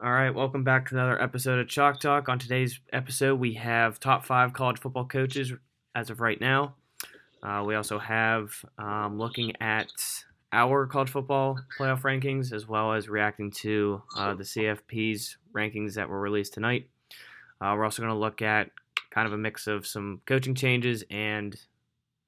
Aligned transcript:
All 0.00 0.12
right, 0.12 0.30
welcome 0.30 0.62
back 0.62 0.88
to 0.88 0.94
another 0.94 1.20
episode 1.20 1.58
of 1.58 1.66
Chalk 1.66 1.98
Talk. 1.98 2.28
On 2.28 2.38
today's 2.38 2.78
episode, 2.92 3.40
we 3.40 3.54
have 3.54 3.98
top 3.98 4.24
five 4.24 4.52
college 4.52 4.78
football 4.78 5.04
coaches 5.04 5.52
as 5.92 6.08
of 6.08 6.20
right 6.20 6.40
now. 6.40 6.76
Uh, 7.42 7.64
we 7.66 7.74
also 7.74 7.98
have 7.98 8.52
um, 8.78 9.18
looking 9.18 9.54
at 9.60 9.90
our 10.52 10.86
college 10.86 11.10
football 11.10 11.58
playoff 11.80 12.02
rankings 12.02 12.52
as 12.52 12.68
well 12.68 12.92
as 12.92 13.08
reacting 13.08 13.50
to 13.50 14.00
uh, 14.16 14.34
the 14.34 14.44
CFP's 14.44 15.36
rankings 15.52 15.94
that 15.94 16.08
were 16.08 16.20
released 16.20 16.54
tonight. 16.54 16.88
Uh, 17.60 17.74
we're 17.76 17.84
also 17.84 18.00
going 18.00 18.14
to 18.14 18.20
look 18.20 18.40
at 18.40 18.70
kind 19.10 19.26
of 19.26 19.32
a 19.32 19.38
mix 19.38 19.66
of 19.66 19.84
some 19.84 20.20
coaching 20.26 20.54
changes 20.54 21.02
and 21.10 21.56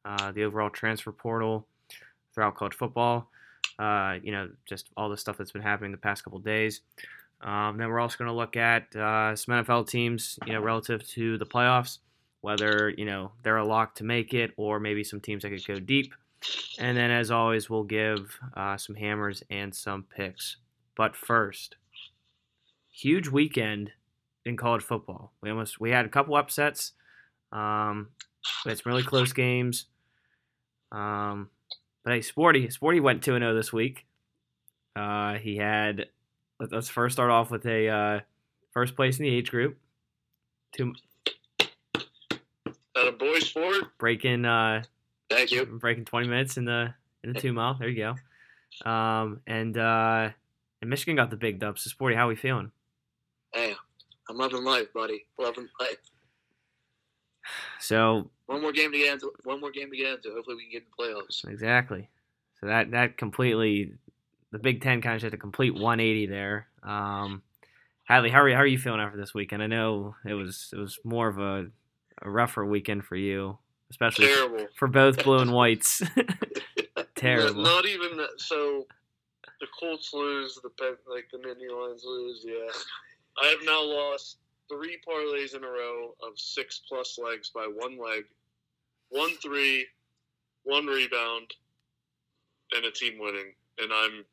uh, 0.05 0.33
the 0.33 0.43
overall 0.43 0.71
transfer 0.71 1.13
portal 1.13 1.69
throughout 2.35 2.57
college 2.57 2.75
football. 2.75 3.29
Uh, 3.79 4.17
you 4.25 4.33
know, 4.33 4.51
just 4.67 4.89
all 4.97 5.09
the 5.09 5.17
stuff 5.17 5.39
that's 5.39 5.53
been 5.53 5.63
happening 5.63 5.93
the 5.93 5.97
past 5.97 6.25
couple 6.25 6.41
days. 6.41 6.81
Um, 7.43 7.79
then 7.79 7.89
we're 7.89 8.01
also 8.01 8.19
going 8.19 8.29
to 8.29 8.35
look 8.35 8.57
at 8.57 8.95
uh, 8.95 9.35
some 9.35 9.55
NFL 9.55 9.89
teams, 9.89 10.39
you 10.47 10.53
know, 10.53 10.61
relative 10.61 11.07
to 11.11 11.39
the 11.39 11.47
playoffs, 11.47 11.99
whether 12.43 12.91
you 12.91 13.05
know 13.05 13.33
they're 13.43 13.57
a 13.57 13.67
lock 13.67 13.95
to 13.97 14.05
make 14.05 14.35
it, 14.35 14.53
or 14.57 14.79
maybe 14.79 15.05
some 15.05 15.21
teams 15.21 15.43
that 15.43 15.51
could 15.51 15.67
go 15.67 15.81
deep. 15.81 16.15
And 16.79 16.97
then, 16.97 17.11
as 17.11 17.31
always, 17.31 17.69
we'll 17.69 17.85
give 17.85 18.39
uh, 18.57 18.77
some 18.77 18.95
hammers 18.95 19.43
and 19.51 19.75
some 19.75 20.05
picks. 20.05 20.57
But 20.97 21.17
first, 21.17 21.77
huge 22.91 23.29
weekend 23.29 23.93
in 24.45 24.57
college 24.57 24.83
football. 24.83 25.33
We 25.43 25.51
almost 25.51 25.81
we 25.81 25.91
had 25.91 26.07
a 26.07 26.11
couple 26.11 26.35
upsets. 26.35 26.93
Um, 27.53 28.09
we 28.65 28.71
had 28.71 28.79
some 28.79 28.91
really 28.91 29.03
close 29.03 29.33
games. 29.33 29.87
Um, 30.93 31.51
but 32.05 32.15
hey, 32.15 32.23
Sporty, 32.23 32.69
Sporty 32.71 33.01
went 33.01 33.23
two 33.23 33.35
and 33.35 33.43
zero 33.43 33.55
this 33.55 33.73
week. 33.73 34.07
Uh, 34.97 35.35
he 35.35 35.57
had 35.57 36.07
let's 36.71 36.89
first 36.89 37.15
start 37.15 37.31
off 37.31 37.51
with 37.51 37.67
a 37.67 37.89
uh, 37.89 38.21
first 38.73 38.97
place 38.97 39.19
in 39.19 39.25
the 39.25 39.35
age 39.35 39.51
group. 39.51 39.79
Two. 40.73 40.95
At 41.61 43.07
a 43.07 43.13
boy 43.13 43.39
sport. 43.39 43.97
Breaking. 43.99 44.45
Uh, 44.45 44.83
Thank 45.31 45.53
you. 45.53 45.65
Breaking 45.65 46.05
twenty 46.05 46.29
minutes 46.29 46.57
in 46.57 46.65
the 46.65 46.95
in 47.25 47.33
the 47.33 47.41
two 47.41 47.53
mile. 47.53 47.75
There 47.75 47.89
you 47.89 48.15
go. 48.85 48.91
Um, 48.91 49.41
and 49.47 49.77
uh, 49.77 50.31
and 50.81 50.91
Michigan 50.91 51.17
got 51.17 51.31
the 51.31 51.37
big 51.37 51.59
dub. 51.59 51.79
So 51.79 51.89
Sporty, 51.91 52.17
how 52.17 52.29
we 52.29 52.37
feeling? 52.37 52.71
Hey, 53.53 53.75
I'm 54.29 54.37
loving 54.37 54.65
life, 54.65 54.93
buddy. 54.93 55.27
Loving 55.39 55.69
life. 55.81 55.97
So 57.81 58.31
one 58.47 58.61
more 58.61 58.73
game 58.73 58.93
to 58.93 58.99
get 58.99 59.15
into. 59.15 59.33
One 59.45 59.61
more 59.61 59.71
game 59.71 59.91
to 59.91 59.97
get 59.97 60.15
into. 60.15 60.33
Hopefully, 60.35 60.57
we 60.57 60.63
can 60.65 60.73
get 60.73 60.83
in 60.83 60.89
the 60.97 61.21
playoffs. 61.21 61.49
Exactly. 61.49 62.09
So 62.61 62.67
that 62.67 62.91
that 62.91 63.17
completely 63.17 63.93
the 64.53 64.59
Big 64.59 64.83
Ten 64.83 65.01
kind 65.01 65.17
of 65.17 65.23
did 65.23 65.35
a 65.35 65.37
complete 65.37 65.75
180 65.75 66.27
there. 66.27 66.67
Um, 66.83 67.43
Hadley, 68.05 68.31
how 68.31 68.41
are 68.43 68.49
you, 68.49 68.55
how 68.57 68.63
are 68.63 68.67
you 68.67 68.79
feeling 68.79 69.01
after 69.01 69.17
this 69.17 69.35
weekend? 69.35 69.63
I 69.63 69.67
know 69.67 70.17
it 70.25 70.35
was 70.35 70.71
it 70.73 70.79
was 70.79 70.99
more 71.05 71.29
of 71.29 71.39
a, 71.39 71.67
a 72.23 72.31
rougher 72.31 72.65
weekend 72.67 73.05
for 73.05 73.15
you, 73.17 73.59
especially 73.91 74.27
Terrible. 74.27 74.67
for 74.75 74.89
both 74.89 75.23
blue 75.23 75.39
and 75.39 75.53
whites. 75.55 76.03
Terrible. 77.15 77.63
Not 77.63 77.87
even 77.87 78.17
that. 78.17 78.31
So 78.39 78.87
the 79.61 79.69
Colts 79.79 80.13
lose. 80.13 80.59
The 80.61 80.71
like 81.09 81.29
the 81.31 81.39
Nittany 81.39 81.71
Lions 81.71 82.03
lose. 82.05 82.45
Yeah, 82.45 82.73
I 83.41 83.47
have 83.47 83.61
now 83.65 83.85
lost 83.85 84.39
three 84.69 84.99
parlays 85.07 85.55
in 85.55 85.63
a 85.63 85.69
row 85.69 86.15
of 86.27 86.37
six 86.37 86.81
plus 86.89 87.19
legs 87.23 87.51
by 87.55 87.69
one 87.73 87.99
leg, 87.99 88.25
one 89.11 89.37
three, 89.43 89.87
one 90.65 90.87
rebound, 90.87 91.55
and 92.73 92.85
a 92.85 92.91
team 92.91 93.21
winning, 93.21 93.53
and 93.79 93.93
I'm 93.93 94.25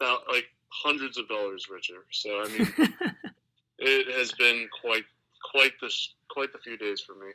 like 0.00 0.46
hundreds 0.68 1.18
of 1.18 1.28
dollars 1.28 1.66
richer. 1.70 2.04
So 2.10 2.42
I 2.42 2.48
mean, 2.48 2.72
it 3.78 4.14
has 4.16 4.32
been 4.32 4.68
quite 4.80 5.04
quite 5.50 5.72
the 5.80 5.92
quite 6.28 6.52
the 6.52 6.58
few 6.58 6.76
days 6.76 7.00
for 7.00 7.14
me. 7.14 7.32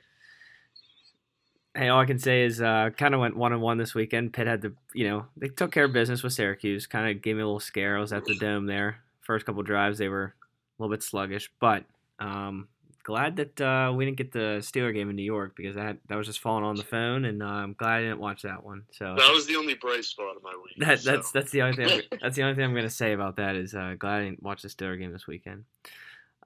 Hey, 1.76 1.90
all 1.90 2.00
I 2.00 2.06
can 2.06 2.20
say 2.20 2.44
is 2.44 2.62
uh, 2.62 2.92
kind 2.98 3.14
of 3.14 3.20
went 3.20 3.36
one 3.36 3.52
on 3.52 3.59
one 3.59 3.78
this 3.78 3.94
weekend. 3.94 4.31
Pitt 4.31 4.48
had 4.48 4.62
to, 4.62 4.74
you 4.94 5.09
know, 5.09 5.25
they 5.36 5.50
took 5.50 5.74
care 5.74 5.84
of 5.84 5.92
business 5.92 6.24
with 6.24 6.31
Syracuse. 6.31 6.88
Kind 6.88 7.09
of 7.09 7.22
gave 7.22 7.36
me 7.36 7.42
a 7.42 7.46
little 7.46 7.59
scare. 7.59 7.98
I 7.98 8.00
was 8.00 8.14
at 8.14 8.24
the 8.24 8.36
dome 8.36 8.66
there. 8.66 9.00
First 9.20 9.46
couple 9.46 9.62
drives, 9.62 9.98
they 9.98 10.08
were 10.08 10.34
a 10.80 10.81
little 10.84 10.96
bit 10.96 11.04
sluggish, 11.04 11.52
but 11.59 11.84
um, 12.20 12.70
glad 13.06 13.36
that 13.36 13.62
uh, 13.62 13.94
we 13.96 14.04
didn't 14.04 14.18
get 14.18 14.32
the 14.32 14.58
Steeler 14.60 14.94
game 14.94 15.10
in 15.12 15.16
New 15.16 15.24
York 15.24 15.56
because 15.56 15.76
that 15.76 15.98
that 16.08 16.16
was 16.16 16.28
just 16.28 16.40
falling 16.40 16.66
on 16.66 16.76
the 16.76 16.84
phone, 16.84 17.24
and 17.26 17.42
uh, 17.42 17.46
I'm 17.46 17.74
glad 17.74 18.00
I 18.00 18.02
didn't 18.02 18.20
watch 18.20 18.42
that 18.42 18.66
one. 18.66 18.84
So 18.92 19.16
that 19.16 19.32
was 19.32 19.46
the 19.46 19.56
only 19.56 19.76
bright 19.76 20.04
spot 20.04 20.36
of 20.36 20.44
my 20.44 20.54
week. 20.56 20.76
That, 20.80 21.00
so. 21.00 21.12
that's 21.12 21.32
that's 21.32 21.52
the 21.52 21.62
only 21.62 21.78
thing. 21.78 22.02
I'm, 22.12 22.18
that's 22.22 22.36
the 22.36 22.44
only 22.44 22.56
thing 22.56 22.66
I'm 22.66 22.74
going 22.74 22.84
to 22.84 22.90
say 22.90 23.14
about 23.14 23.38
that 23.38 23.56
is 23.56 23.74
uh, 23.74 23.96
glad 23.98 24.22
I 24.22 24.24
didn't 24.26 24.44
watch 24.44 24.64
the 24.64 24.68
Steeler 24.68 25.00
game 25.00 25.14
this 25.14 25.28
weekend. 25.28 25.64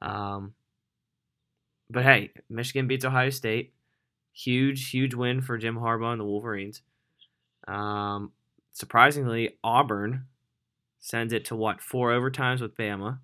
Um, 0.02 0.53
but 1.90 2.03
hey, 2.03 2.31
Michigan 2.50 2.88
beats 2.88 3.06
Ohio 3.06 3.30
State. 3.30 3.74
Huge, 4.34 4.90
huge 4.90 5.16
win 5.16 5.41
for 5.41 5.58
Jim 5.58 5.78
Harbaugh 5.78 6.12
and 6.12 6.20
the 6.20 6.26
Wolverines. 6.26 6.81
Um, 7.68 8.31
surprisingly, 8.74 9.58
Auburn 9.64 10.26
sends 11.00 11.34
it 11.34 11.46
to 11.46 11.56
what 11.56 11.81
four 11.81 12.12
overtimes 12.12 12.62
with 12.62 12.76
Bama. 12.76 13.20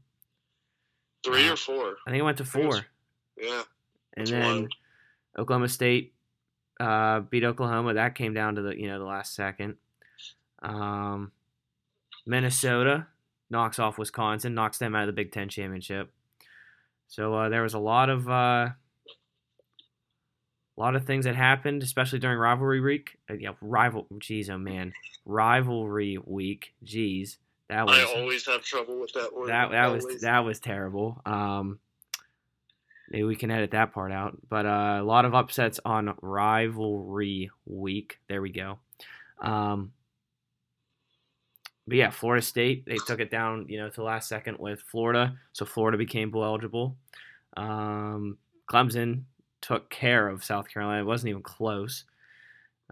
Three 1.24 1.50
uh, 1.50 1.54
or 1.54 1.58
four? 1.58 1.96
I 2.08 2.12
think 2.12 2.22
it 2.22 2.24
went 2.24 2.38
to 2.38 2.46
four. 2.46 2.86
Yeah. 3.38 3.64
And 4.18 4.28
then 4.28 4.42
wild. 4.42 4.74
Oklahoma 5.38 5.70
State 5.70 6.14
uh, 6.80 7.22
beat 7.22 7.44
Oklahoma. 7.44 7.94
That 7.94 8.16
came 8.16 8.34
down 8.34 8.56
to 8.56 8.62
the 8.62 8.80
you 8.80 8.88
know 8.88 9.00
the 9.00 9.06
last 9.06 9.36
second. 9.36 9.76
Um, 10.62 11.32
Minnesota 12.26 13.08
knocks 13.50 13.80
off 13.80 13.98
Wisconsin, 13.98 14.54
knocks 14.54 14.78
them 14.78 14.96
out 14.96 15.04
of 15.04 15.08
the 15.08 15.14
Big 15.14 15.32
Ten 15.32 15.50
championship. 15.50 16.12
So 17.08 17.34
uh, 17.34 17.50
there 17.50 17.64
was 17.64 17.74
a 17.74 17.80
lot 17.80 18.10
of 18.10 18.30
uh, 18.30 18.70
a 20.78 20.78
lot 20.78 20.96
of 20.96 21.06
things 21.06 21.26
that 21.26 21.36
happened, 21.36 21.84
especially 21.84 22.20
during 22.20 22.38
rivalry 22.38 22.82
week. 22.82 23.18
Uh, 23.30 23.36
yeah, 23.36 23.52
rival. 23.62 24.08
Jeez, 24.16 24.50
oh 24.50 24.58
man, 24.58 24.94
rivalry 25.26 26.18
week. 26.26 26.74
Jeez, 26.84 27.38
that 27.70 27.86
was. 27.86 27.98
I 27.98 28.04
always 28.20 28.46
have 28.48 28.64
trouble 28.64 29.00
with 29.00 29.14
that 29.14 29.34
word. 29.34 29.50
That 29.50 29.72
that 29.72 29.86
always. 29.86 30.06
was 30.06 30.22
that 30.22 30.40
was 30.40 30.60
terrible. 30.60 31.22
Um, 31.26 31.80
maybe 33.16 33.24
we 33.24 33.36
can 33.38 33.50
edit 33.50 33.72
that 33.72 33.94
part 33.94 34.12
out. 34.12 34.38
But 34.50 34.66
uh, 34.66 34.98
a 35.00 35.04
lot 35.04 35.24
of 35.24 35.34
upsets 35.34 35.80
on 35.86 36.14
rivalry 36.22 37.50
week. 37.66 38.20
There 38.28 38.42
we 38.42 38.52
go. 38.52 38.80
Um, 39.40 39.94
but 41.88 41.96
yeah, 41.96 42.10
Florida 42.10 42.42
State 42.42 42.86
they 42.86 42.98
took 42.98 43.22
it 43.22 43.32
down, 43.32 43.68
you 43.70 43.78
know, 43.78 43.88
to 43.88 43.96
the 43.96 44.04
last 44.04 44.28
second 44.28 44.58
with 44.60 44.82
Florida, 44.82 45.38
so 45.54 45.66
Florida 45.66 45.98
became 45.98 46.30
bowl 46.30 46.44
eligible. 46.44 46.98
Um, 47.56 48.38
Clemson 48.70 49.24
took 49.62 49.90
care 49.90 50.28
of 50.28 50.44
South 50.44 50.68
Carolina. 50.68 51.02
It 51.02 51.06
wasn't 51.06 51.30
even 51.30 51.42
close. 51.42 52.04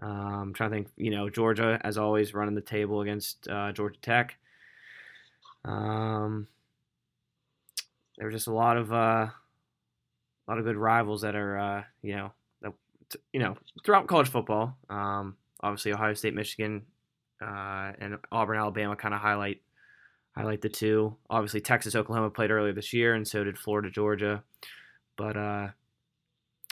Um, 0.00 0.08
I'm 0.10 0.54
trying 0.54 0.70
to 0.70 0.76
think, 0.76 0.88
you 0.96 1.10
know, 1.10 1.28
Georgia, 1.28 1.78
as 1.84 1.98
always, 1.98 2.32
running 2.32 2.54
the 2.54 2.62
table 2.62 3.02
against 3.02 3.46
uh, 3.48 3.72
Georgia 3.72 3.98
Tech. 4.00 4.36
Um, 5.66 6.46
there 8.16 8.26
were 8.26 8.32
just 8.32 8.46
a 8.46 8.54
lot 8.54 8.76
of 8.76 8.92
uh, 8.92 9.26
a 10.46 10.50
lot 10.50 10.58
of 10.58 10.64
good 10.64 10.76
rivals 10.76 11.22
that 11.22 11.34
are, 11.34 11.58
uh, 11.58 11.82
you 12.02 12.16
know, 12.16 12.32
that, 12.62 12.72
you 13.32 13.40
know, 13.40 13.56
throughout 13.84 14.06
college 14.06 14.28
football. 14.28 14.76
Um, 14.90 15.36
obviously, 15.60 15.92
Ohio 15.92 16.14
State, 16.14 16.34
Michigan, 16.34 16.82
uh, 17.40 17.92
and 17.98 18.18
Auburn, 18.30 18.58
Alabama 18.58 18.96
kind 18.96 19.14
of 19.14 19.20
highlight 19.20 19.60
highlight 20.36 20.60
the 20.60 20.68
two. 20.68 21.16
Obviously, 21.30 21.60
Texas, 21.60 21.94
Oklahoma 21.94 22.30
played 22.30 22.50
earlier 22.50 22.72
this 22.72 22.92
year, 22.92 23.14
and 23.14 23.26
so 23.26 23.44
did 23.44 23.58
Florida, 23.58 23.90
Georgia. 23.90 24.42
But 25.16 25.36
uh, 25.36 25.68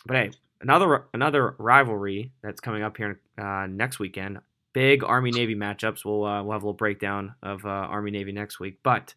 but 0.06 0.16
hey, 0.16 0.30
another 0.60 1.06
another 1.14 1.54
rivalry 1.58 2.32
that's 2.42 2.60
coming 2.60 2.82
up 2.82 2.96
here 2.96 3.20
uh, 3.38 3.66
next 3.68 3.98
weekend. 3.98 4.38
Big 4.72 5.04
Army 5.04 5.30
Navy 5.30 5.54
matchups. 5.54 6.04
We'll 6.04 6.24
uh, 6.24 6.42
we'll 6.42 6.52
have 6.52 6.62
a 6.62 6.66
little 6.66 6.72
breakdown 6.72 7.34
of 7.42 7.64
uh, 7.64 7.68
Army 7.68 8.10
Navy 8.10 8.32
next 8.32 8.58
week. 8.58 8.78
But 8.82 9.14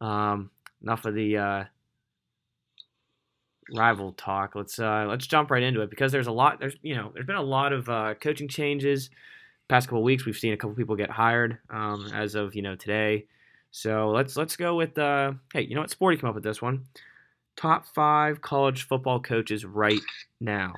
um, 0.00 0.50
enough 0.82 1.04
of 1.04 1.14
the 1.14 1.36
uh, 1.36 1.64
rival 3.72 4.12
talk. 4.12 4.54
Let's 4.54 4.78
uh, 4.78 5.06
let's 5.08 5.26
jump 5.26 5.50
right 5.50 5.62
into 5.62 5.80
it 5.80 5.90
because 5.90 6.12
there's 6.12 6.26
a 6.26 6.32
lot. 6.32 6.60
There's 6.60 6.76
you 6.82 6.94
know 6.94 7.10
there's 7.14 7.26
been 7.26 7.36
a 7.36 7.42
lot 7.42 7.72
of 7.72 7.88
uh, 7.88 8.14
coaching 8.14 8.48
changes. 8.48 9.10
Past 9.68 9.88
couple 9.88 10.02
weeks, 10.02 10.26
we've 10.26 10.36
seen 10.36 10.52
a 10.52 10.56
couple 10.56 10.76
people 10.76 10.94
get 10.94 11.10
hired 11.10 11.58
um, 11.70 12.10
as 12.12 12.34
of 12.34 12.54
you 12.54 12.62
know 12.62 12.76
today. 12.76 13.26
So 13.70 14.10
let's 14.10 14.36
let's 14.36 14.56
go 14.56 14.76
with 14.76 14.98
uh, 14.98 15.32
hey, 15.52 15.62
you 15.62 15.74
know 15.74 15.80
what? 15.80 15.90
Sporty 15.90 16.16
come 16.16 16.28
up 16.28 16.34
with 16.34 16.44
this 16.44 16.60
one 16.60 16.84
top 17.56 17.86
five 17.94 18.40
college 18.40 18.86
football 18.86 19.20
coaches 19.20 19.64
right 19.64 20.00
now. 20.40 20.74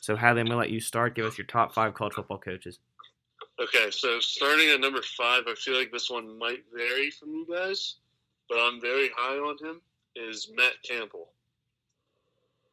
So, 0.00 0.16
Hadley, 0.16 0.40
I'm 0.40 0.46
to 0.48 0.56
let 0.56 0.70
you 0.70 0.80
start. 0.80 1.14
Give 1.14 1.24
us 1.24 1.38
your 1.38 1.46
top 1.46 1.72
five 1.72 1.94
college 1.94 2.14
football 2.14 2.38
coaches. 2.38 2.78
Okay, 3.60 3.90
so 3.90 4.18
starting 4.20 4.68
at 4.70 4.80
number 4.80 5.00
five, 5.16 5.44
I 5.46 5.54
feel 5.54 5.78
like 5.78 5.92
this 5.92 6.10
one 6.10 6.38
might 6.38 6.64
vary 6.74 7.10
from 7.10 7.30
you 7.30 7.46
guys, 7.50 7.96
but 8.48 8.58
I'm 8.58 8.80
very 8.80 9.10
high 9.16 9.36
on 9.36 9.56
him, 9.64 9.80
is 10.16 10.50
Matt 10.56 10.72
Campbell 10.82 11.33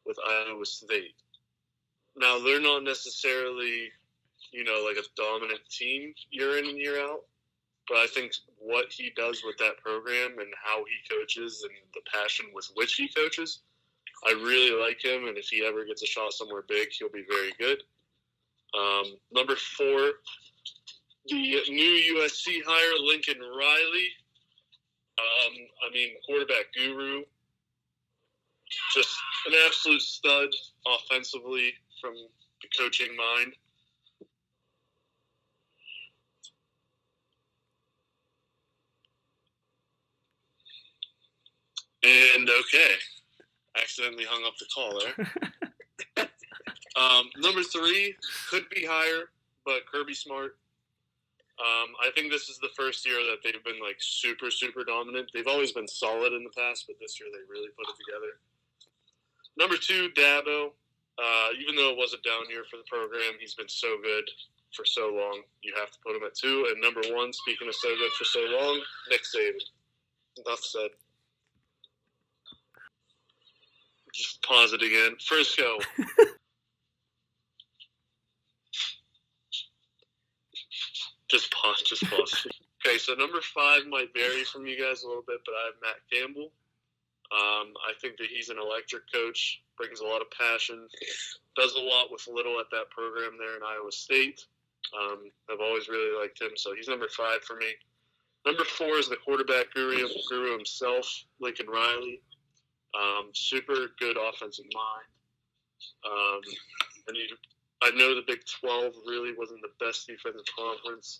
with 0.06 0.16
Iowa 0.26 0.64
State. 0.64 1.14
Now, 2.16 2.38
they're 2.38 2.60
not 2.60 2.84
necessarily, 2.84 3.90
you 4.52 4.64
know, 4.64 4.84
like 4.86 4.96
a 4.96 5.08
dominant 5.16 5.60
team 5.70 6.14
year 6.30 6.58
in 6.58 6.66
and 6.66 6.78
year 6.78 7.00
out, 7.00 7.20
but 7.88 7.98
I 7.98 8.06
think 8.06 8.32
what 8.58 8.92
he 8.92 9.10
does 9.16 9.42
with 9.44 9.56
that 9.58 9.78
program 9.78 10.38
and 10.38 10.52
how 10.62 10.84
he 10.84 11.14
coaches 11.14 11.64
and 11.64 11.72
the 11.94 12.00
passion 12.12 12.46
with 12.54 12.70
which 12.74 12.94
he 12.94 13.08
coaches, 13.08 13.60
I 14.26 14.32
really 14.32 14.78
like 14.78 15.02
him. 15.02 15.26
And 15.26 15.36
if 15.36 15.48
he 15.48 15.64
ever 15.64 15.84
gets 15.84 16.02
a 16.02 16.06
shot 16.06 16.32
somewhere 16.32 16.64
big, 16.68 16.88
he'll 16.92 17.08
be 17.08 17.24
very 17.28 17.52
good. 17.58 17.82
Um, 18.78 19.16
number 19.32 19.56
four, 19.56 20.12
the 21.26 21.62
new 21.68 22.16
USC 22.16 22.62
hire, 22.66 22.98
Lincoln 23.04 23.40
Riley. 23.40 24.08
Um, 25.18 25.52
I 25.86 25.92
mean, 25.92 26.14
quarterback 26.26 26.72
guru. 26.74 27.22
Just 28.94 29.16
an 29.46 29.54
absolute 29.66 30.02
stud 30.02 30.48
offensively 30.86 31.72
from 32.00 32.14
the 32.14 32.68
coaching 32.78 33.16
mind. 33.16 33.54
And 42.04 42.50
okay, 42.50 42.94
accidentally 43.80 44.24
hung 44.28 44.44
up 44.44 44.54
the 44.58 44.66
call 44.74 44.98
there. 44.98 46.26
um, 46.96 47.30
number 47.38 47.62
three 47.62 48.16
could 48.50 48.68
be 48.70 48.84
higher, 48.84 49.30
but 49.64 49.86
Kirby 49.90 50.14
Smart. 50.14 50.56
Um, 51.60 51.94
I 52.02 52.10
think 52.16 52.32
this 52.32 52.48
is 52.48 52.58
the 52.58 52.70
first 52.76 53.06
year 53.06 53.18
that 53.30 53.38
they've 53.44 53.62
been 53.62 53.80
like 53.80 53.96
super, 54.00 54.50
super 54.50 54.82
dominant. 54.82 55.30
They've 55.32 55.46
always 55.46 55.70
been 55.70 55.86
solid 55.86 56.32
in 56.32 56.42
the 56.42 56.50
past, 56.56 56.86
but 56.88 56.96
this 57.00 57.20
year 57.20 57.28
they 57.30 57.44
really 57.48 57.68
put 57.76 57.86
it 57.88 57.94
together. 58.04 58.32
Number 59.58 59.76
two, 59.76 60.08
Dabo. 60.16 60.70
Uh, 61.18 61.48
even 61.60 61.76
though 61.76 61.90
it 61.90 61.96
was 61.96 62.14
a 62.14 62.22
down 62.26 62.48
year 62.48 62.64
for 62.70 62.78
the 62.78 62.84
program, 62.88 63.34
he's 63.38 63.54
been 63.54 63.68
so 63.68 63.98
good 64.02 64.24
for 64.74 64.84
so 64.84 65.12
long. 65.14 65.42
You 65.62 65.74
have 65.78 65.90
to 65.90 65.98
put 66.04 66.16
him 66.16 66.22
at 66.24 66.34
two. 66.34 66.66
And 66.70 66.80
number 66.80 67.02
one, 67.14 67.32
speaking 67.32 67.68
of 67.68 67.74
so 67.74 67.88
good 67.96 68.12
for 68.12 68.24
so 68.24 68.40
long, 68.40 68.80
Nick 69.10 69.22
Saban. 69.22 69.60
Enough 70.46 70.64
said. 70.64 70.88
Just 74.14 74.42
pause 74.42 74.72
it 74.72 74.82
again. 74.82 75.16
First 75.26 75.56
go. 75.58 75.78
just 81.30 81.52
pause. 81.52 81.82
Just 81.86 82.04
pause. 82.10 82.46
okay, 82.86 82.98
so 82.98 83.14
number 83.14 83.40
five 83.54 83.86
might 83.88 84.12
vary 84.14 84.44
from 84.44 84.66
you 84.66 84.76
guys 84.78 85.02
a 85.02 85.08
little 85.08 85.24
bit, 85.26 85.38
but 85.46 85.52
I 85.52 85.66
have 85.66 85.74
Matt 85.82 85.96
Campbell. 86.12 86.52
Um, 87.32 87.72
I 87.88 87.96
think 88.00 88.18
that 88.18 88.26
he's 88.28 88.50
an 88.50 88.58
electric 88.58 89.10
coach, 89.12 89.62
brings 89.78 90.00
a 90.00 90.06
lot 90.06 90.20
of 90.20 90.28
passion, 90.30 90.86
does 91.56 91.74
a 91.74 91.80
lot 91.80 92.12
with 92.12 92.28
little 92.28 92.60
at 92.60 92.66
that 92.72 92.90
program 92.90 93.38
there 93.38 93.56
in 93.56 93.62
Iowa 93.62 93.90
State. 93.90 94.44
Um, 94.92 95.30
I've 95.50 95.60
always 95.60 95.88
really 95.88 96.18
liked 96.20 96.40
him, 96.40 96.50
so 96.56 96.74
he's 96.74 96.88
number 96.88 97.08
five 97.08 97.42
for 97.42 97.56
me. 97.56 97.72
Number 98.44 98.64
four 98.64 98.98
is 98.98 99.08
the 99.08 99.16
quarterback 99.16 99.72
guru, 99.72 100.06
guru 100.28 100.52
himself, 100.52 101.24
Lincoln 101.40 101.68
Riley. 101.68 102.20
Um, 102.94 103.30
super 103.32 103.88
good 103.98 104.18
offensive 104.18 104.66
mind. 104.74 105.08
Um, 106.04 106.40
and 107.08 107.16
I 107.82 107.90
know 107.96 108.14
the 108.14 108.24
Big 108.26 108.40
12 108.60 108.92
really 109.06 109.32
wasn't 109.38 109.60
the 109.62 109.84
best 109.84 110.06
defensive 110.06 110.44
conference. 110.54 111.18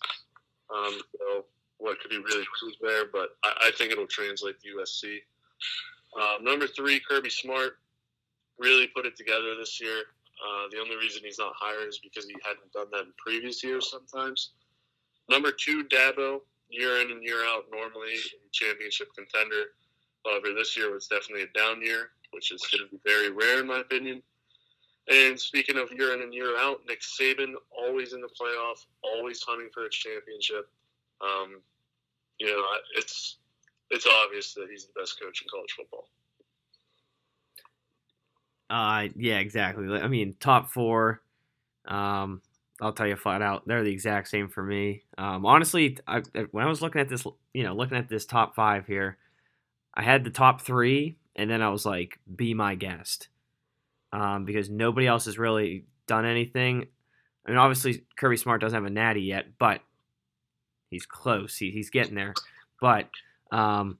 Um, 0.69 0.99
so 1.17 1.45
what 1.77 1.99
could 1.99 2.11
be 2.11 2.17
really 2.17 2.45
cool 2.59 2.71
there, 2.81 3.05
but 3.11 3.29
I, 3.43 3.67
I 3.67 3.71
think 3.77 3.91
it'll 3.91 4.07
translate 4.07 4.59
to 4.61 4.77
USC. 4.77 5.17
Um, 6.19 6.43
number 6.43 6.67
three, 6.67 6.99
Kirby 6.99 7.29
Smart 7.29 7.77
really 8.59 8.87
put 8.87 9.05
it 9.05 9.15
together 9.15 9.55
this 9.57 9.81
year. 9.81 9.97
Uh, 10.43 10.67
the 10.71 10.79
only 10.79 10.95
reason 10.95 11.21
he's 11.23 11.39
not 11.39 11.53
higher 11.55 11.87
is 11.87 11.99
because 11.99 12.25
he 12.25 12.35
hadn't 12.43 12.71
done 12.73 12.87
that 12.91 13.07
in 13.07 13.13
previous 13.17 13.63
years 13.63 13.89
sometimes. 13.89 14.51
Number 15.29 15.51
two, 15.51 15.85
Dabo, 15.85 16.39
year 16.69 17.01
in 17.01 17.11
and 17.11 17.23
year 17.23 17.45
out, 17.45 17.65
normally 17.71 18.15
championship 18.51 19.07
contender. 19.15 19.71
However, 20.25 20.53
this 20.53 20.75
year 20.75 20.91
was 20.91 21.07
definitely 21.07 21.43
a 21.43 21.57
down 21.57 21.81
year, 21.81 22.09
which 22.31 22.51
is 22.51 22.61
going 22.71 22.89
to 22.89 22.91
be 22.91 23.01
very 23.05 23.31
rare 23.31 23.59
in 23.59 23.67
my 23.67 23.79
opinion. 23.79 24.21
And 25.09 25.39
speaking 25.39 25.77
of 25.77 25.91
year 25.91 26.13
in 26.13 26.21
and 26.21 26.33
year 26.33 26.57
out, 26.57 26.79
Nick 26.87 27.01
Saban 27.01 27.53
always 27.71 28.13
in 28.13 28.21
the 28.21 28.29
playoff, 28.29 28.85
always 29.01 29.41
hunting 29.41 29.69
for 29.73 29.85
a 29.85 29.89
championship. 29.89 30.69
Um, 31.21 31.61
you 32.39 32.47
know, 32.47 32.63
it's 32.95 33.37
it's 33.93 34.07
obvious 34.07 34.53
that 34.55 34.67
he's 34.69 34.85
the 34.85 34.99
best 34.99 35.19
coach 35.21 35.41
in 35.41 35.47
college 35.49 35.71
football. 35.71 36.09
Uh, 38.69 39.07
yeah, 39.15 39.37
exactly. 39.37 39.87
I 39.99 40.07
mean, 40.07 40.35
top 40.39 40.69
four. 40.69 41.21
Um, 41.85 42.41
I'll 42.81 42.93
tell 42.93 43.07
you 43.07 43.15
flat 43.15 43.41
out, 43.41 43.67
they're 43.67 43.83
the 43.83 43.91
exact 43.91 44.29
same 44.29 44.49
for 44.49 44.63
me. 44.63 45.03
Um, 45.17 45.45
honestly, 45.45 45.97
I, 46.07 46.21
when 46.51 46.65
I 46.65 46.69
was 46.69 46.81
looking 46.81 47.01
at 47.01 47.07
this, 47.07 47.25
you 47.53 47.63
know, 47.63 47.75
looking 47.75 47.97
at 47.97 48.09
this 48.09 48.25
top 48.25 48.55
five 48.55 48.87
here, 48.87 49.17
I 49.93 50.01
had 50.01 50.23
the 50.23 50.31
top 50.31 50.61
three, 50.61 51.17
and 51.35 51.49
then 51.49 51.61
I 51.61 51.69
was 51.69 51.85
like, 51.85 52.19
"Be 52.35 52.53
my 52.53 52.73
guest," 52.73 53.27
um, 54.11 54.43
because 54.45 54.69
nobody 54.69 55.05
else 55.05 55.25
has 55.25 55.37
really 55.37 55.85
done 56.07 56.25
anything. 56.25 56.87
I 57.45 57.51
mean, 57.51 57.59
obviously, 57.59 58.03
Kirby 58.17 58.37
Smart 58.37 58.59
doesn't 58.59 58.75
have 58.75 58.89
a 58.89 58.93
natty 58.93 59.21
yet, 59.21 59.45
but 59.59 59.81
he's 60.89 61.05
close. 61.05 61.57
He, 61.57 61.69
he's 61.69 61.89
getting 61.89 62.15
there. 62.15 62.33
But 62.81 63.09
um, 63.51 63.97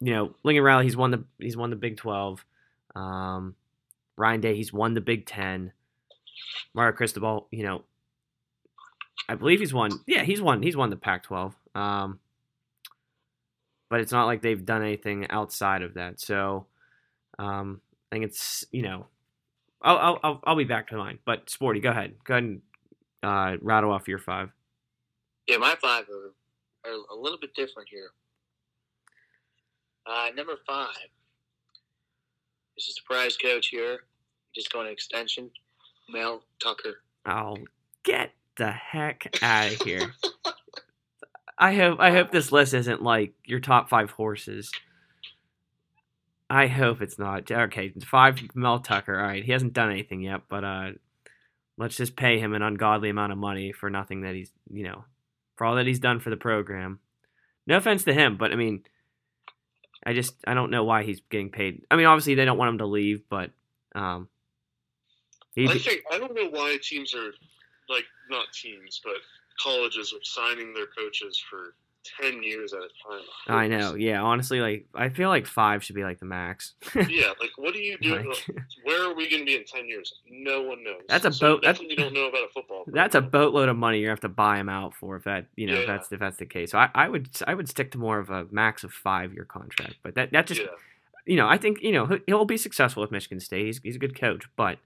you 0.00 0.12
know, 0.12 0.34
Lincoln 0.42 0.64
Riley, 0.64 0.84
he's 0.84 0.96
won 0.96 1.10
the 1.10 1.24
he's 1.38 1.56
won 1.56 1.70
the 1.70 1.76
Big 1.76 1.96
Twelve. 1.96 2.44
Um, 2.94 3.54
Ryan 4.16 4.40
Day, 4.40 4.56
he's 4.56 4.72
won 4.72 4.94
the 4.94 5.00
Big 5.00 5.26
Ten. 5.26 5.72
Mario 6.74 6.92
Cristobal, 6.92 7.48
you 7.50 7.62
know, 7.62 7.84
I 9.28 9.34
believe 9.34 9.60
he's 9.60 9.74
won. 9.74 9.90
Yeah, 10.06 10.22
he's 10.22 10.40
won. 10.40 10.62
He's 10.62 10.76
won 10.76 10.90
the 10.90 10.96
Pac-12. 10.96 11.54
Um, 11.74 12.20
but 13.88 14.00
it's 14.00 14.12
not 14.12 14.26
like 14.26 14.42
they've 14.42 14.64
done 14.64 14.82
anything 14.82 15.26
outside 15.30 15.82
of 15.82 15.94
that. 15.94 16.20
So 16.20 16.66
um, 17.38 17.80
I 18.10 18.16
think 18.16 18.24
it's 18.26 18.64
you 18.72 18.82
know, 18.82 19.06
I'll 19.82 20.18
I'll 20.22 20.40
I'll 20.44 20.56
be 20.56 20.64
back 20.64 20.88
to 20.88 20.96
mine. 20.96 21.18
But 21.24 21.50
Sporty, 21.50 21.80
go 21.80 21.90
ahead. 21.90 22.14
Go 22.24 22.34
ahead 22.34 22.44
and 22.44 22.62
uh, 23.22 23.56
rattle 23.60 23.92
off 23.92 24.08
your 24.08 24.18
five. 24.18 24.50
Yeah, 25.46 25.58
my 25.58 25.76
five 25.80 26.06
are, 26.08 26.90
are 26.90 26.96
a 27.10 27.16
little 27.16 27.38
bit 27.38 27.54
different 27.54 27.88
here. 27.88 28.10
Uh, 30.08 30.28
number 30.36 30.54
five 30.66 30.94
is 32.76 32.88
a 32.88 32.92
surprise 32.92 33.36
coach 33.36 33.68
here, 33.68 34.00
just 34.54 34.72
going 34.72 34.86
to 34.86 34.92
extension. 34.92 35.50
Mel 36.08 36.42
Tucker. 36.62 37.02
Oh, 37.26 37.56
get 38.04 38.32
the 38.56 38.70
heck 38.70 39.36
out 39.42 39.72
of 39.72 39.82
here! 39.82 40.12
I 41.58 41.74
hope 41.74 41.98
I 41.98 42.10
hope 42.12 42.30
this 42.30 42.52
list 42.52 42.74
isn't 42.74 43.02
like 43.02 43.34
your 43.44 43.60
top 43.60 43.88
five 43.88 44.10
horses. 44.10 44.70
I 46.48 46.68
hope 46.68 47.02
it's 47.02 47.18
not. 47.18 47.50
Okay, 47.50 47.92
five 48.04 48.38
Mel 48.54 48.78
Tucker. 48.78 49.18
All 49.18 49.26
right, 49.26 49.44
he 49.44 49.50
hasn't 49.50 49.72
done 49.72 49.90
anything 49.90 50.20
yet, 50.20 50.42
but 50.48 50.62
uh, 50.62 50.90
let's 51.76 51.96
just 51.96 52.14
pay 52.14 52.38
him 52.38 52.54
an 52.54 52.62
ungodly 52.62 53.08
amount 53.08 53.32
of 53.32 53.38
money 53.38 53.72
for 53.72 53.90
nothing 53.90 54.20
that 54.20 54.34
he's 54.34 54.52
you 54.70 54.84
know 54.84 55.04
for 55.56 55.66
all 55.66 55.74
that 55.76 55.86
he's 55.86 55.98
done 55.98 56.20
for 56.20 56.30
the 56.30 56.36
program. 56.36 57.00
No 57.66 57.78
offense 57.78 58.04
to 58.04 58.14
him, 58.14 58.36
but 58.36 58.52
I 58.52 58.56
mean, 58.56 58.84
I 60.04 60.12
just 60.12 60.34
I 60.46 60.54
don't 60.54 60.70
know 60.70 60.84
why 60.84 61.02
he's 61.02 61.20
getting 61.30 61.50
paid. 61.50 61.82
I 61.90 61.96
mean, 61.96 62.06
obviously 62.06 62.34
they 62.34 62.44
don't 62.44 62.58
want 62.58 62.70
him 62.70 62.78
to 62.78 62.86
leave, 62.86 63.22
but 63.28 63.50
um, 63.94 64.28
I 65.56 65.78
think 65.78 66.02
I 66.10 66.18
don't 66.18 66.34
know 66.34 66.48
why 66.50 66.76
teams 66.82 67.14
are 67.14 67.32
like 67.88 68.04
not 68.28 68.46
teams, 68.52 69.00
but 69.02 69.14
colleges 69.62 70.12
are 70.12 70.22
signing 70.22 70.74
their 70.74 70.86
coaches 70.86 71.42
for 71.48 71.74
ten 72.20 72.42
years 72.42 72.72
at 72.72 72.80
a 72.80 72.88
time. 73.10 73.24
I 73.48 73.68
know. 73.68 73.94
Yeah, 73.94 74.22
honestly, 74.22 74.60
like 74.60 74.86
I 74.94 75.08
feel 75.08 75.28
like 75.28 75.46
five 75.46 75.84
should 75.84 75.96
be 75.96 76.04
like 76.04 76.18
the 76.18 76.26
max. 76.26 76.74
yeah, 76.94 77.28
like 77.40 77.50
what 77.56 77.74
do 77.74 77.80
you 77.80 77.98
do? 77.98 78.16
Like, 78.16 78.46
where 78.84 79.10
are 79.10 79.14
we 79.14 79.28
going 79.30 79.42
to 79.42 79.46
be 79.46 79.56
in 79.56 79.64
ten 79.64 79.86
years? 79.86 80.14
No 80.30 80.62
one 80.62 80.84
knows. 80.84 81.02
That's 81.08 81.24
a 81.24 81.32
so 81.32 81.54
boat. 81.54 81.62
That's 81.62 81.78
what 81.78 81.90
you 81.90 81.96
don't 81.96 82.14
know 82.14 82.28
about 82.28 82.44
a 82.44 82.48
football. 82.52 82.84
Program. 82.84 82.94
That's 83.02 83.14
a 83.14 83.20
boatload 83.20 83.68
of 83.68 83.76
money 83.76 84.00
you 84.00 84.08
have 84.08 84.20
to 84.20 84.28
buy 84.28 84.58
him 84.58 84.68
out 84.68 84.94
for 84.94 85.16
if 85.16 85.24
that 85.24 85.46
you 85.56 85.66
know 85.66 85.74
yeah. 85.74 85.80
if 85.80 85.86
that's 85.86 86.12
if 86.12 86.20
that's 86.20 86.36
the 86.36 86.46
case. 86.46 86.72
So 86.72 86.78
I, 86.78 86.90
I 86.94 87.08
would 87.08 87.28
I 87.46 87.54
would 87.54 87.68
stick 87.68 87.90
to 87.92 87.98
more 87.98 88.18
of 88.18 88.30
a 88.30 88.46
max 88.50 88.84
of 88.84 88.92
five 88.92 89.32
year 89.32 89.44
contract. 89.44 89.96
But 90.02 90.14
that 90.14 90.32
that 90.32 90.46
just 90.46 90.60
yeah. 90.60 90.68
you 91.24 91.36
know 91.36 91.48
I 91.48 91.58
think 91.58 91.82
you 91.82 91.92
know 91.92 92.18
he'll 92.26 92.44
be 92.44 92.56
successful 92.56 93.00
with 93.00 93.10
Michigan 93.10 93.40
State. 93.40 93.66
He's 93.66 93.80
he's 93.82 93.96
a 93.96 94.00
good 94.00 94.18
coach, 94.18 94.44
but 94.56 94.78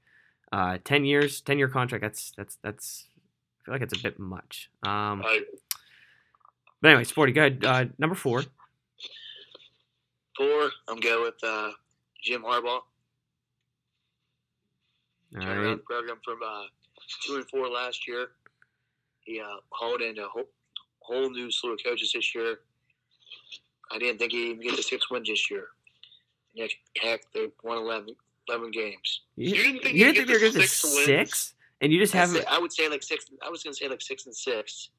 uh, 0.52 0.78
ten 0.84 1.04
years, 1.04 1.40
ten 1.40 1.58
year 1.58 1.68
contract. 1.68 2.02
That's 2.02 2.32
that's 2.36 2.56
that's. 2.62 3.06
I 3.62 3.64
feel 3.64 3.74
like 3.74 3.82
it's 3.82 3.98
a 3.98 4.02
bit 4.02 4.18
much. 4.18 4.70
Um, 4.82 5.22
I, 5.24 5.42
but 6.80 6.88
anyway, 6.88 7.04
Sporty, 7.04 7.32
go 7.32 7.42
ahead. 7.42 7.64
Uh, 7.64 7.84
number 7.98 8.14
four. 8.14 8.44
Four, 10.36 10.70
I'm 10.88 11.00
going 11.00 11.22
with 11.22 11.34
uh, 11.42 11.70
Jim 12.22 12.42
Harbaugh. 12.42 12.80
All 15.38 15.46
right. 15.46 15.84
program 15.84 16.16
from 16.24 16.38
uh, 16.44 16.62
two 17.24 17.36
and 17.36 17.48
four 17.48 17.68
last 17.68 18.08
year. 18.08 18.28
He 19.20 19.40
uh, 19.40 19.58
hauled 19.70 20.00
in 20.00 20.18
a 20.18 20.26
whole, 20.26 20.48
whole 21.00 21.30
new 21.30 21.50
slew 21.50 21.74
of 21.74 21.80
coaches 21.84 22.12
this 22.14 22.34
year. 22.34 22.60
I 23.92 23.98
didn't 23.98 24.18
think 24.18 24.32
he'd 24.32 24.52
even 24.52 24.62
get 24.62 24.76
the 24.76 24.82
six 24.82 25.10
wins 25.10 25.28
this 25.28 25.50
year. 25.50 25.66
heck, 27.00 27.20
they 27.34 27.48
won 27.62 27.78
11, 27.78 28.14
11 28.48 28.70
games. 28.70 29.20
You, 29.36 29.50
you 29.50 29.62
didn't 29.62 29.82
think 29.82 29.94
you 29.94 30.04
didn't 30.06 30.16
think 30.16 30.26
they 30.28 30.32
were 30.34 30.52
going 30.52 30.52
to 30.54 30.66
six? 30.66 31.54
And 31.80 31.92
you 31.92 31.98
just 32.00 32.12
have 32.12 32.36
I 32.48 32.58
would 32.58 32.72
say 32.72 32.88
like 32.88 33.02
six. 33.02 33.26
I 33.44 33.50
was 33.50 33.62
going 33.62 33.72
to 33.72 33.78
say 33.78 33.88
like 33.88 34.02
six 34.02 34.26
and 34.26 34.34
six 34.34 34.90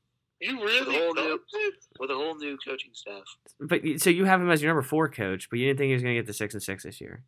You 0.41 0.59
With 0.59 0.87
a 0.87 0.91
whole 0.91 1.13
new, 1.13 1.39
that? 1.51 1.71
with 1.99 2.09
a 2.09 2.15
whole 2.15 2.35
new 2.35 2.57
coaching 2.65 2.89
staff. 2.93 3.23
But 3.59 3.81
so 3.97 4.09
you 4.09 4.25
have 4.25 4.41
him 4.41 4.49
as 4.49 4.61
your 4.61 4.69
number 4.71 4.81
four 4.81 5.07
coach, 5.07 5.49
but 5.49 5.59
you 5.59 5.67
didn't 5.67 5.77
think 5.77 5.89
he 5.89 5.93
was 5.93 6.01
going 6.03 6.15
to 6.15 6.19
get 6.19 6.25
the 6.27 6.33
six 6.33 6.53
and 6.55 6.63
six 6.63 6.83
this 6.83 6.99
year. 6.99 7.23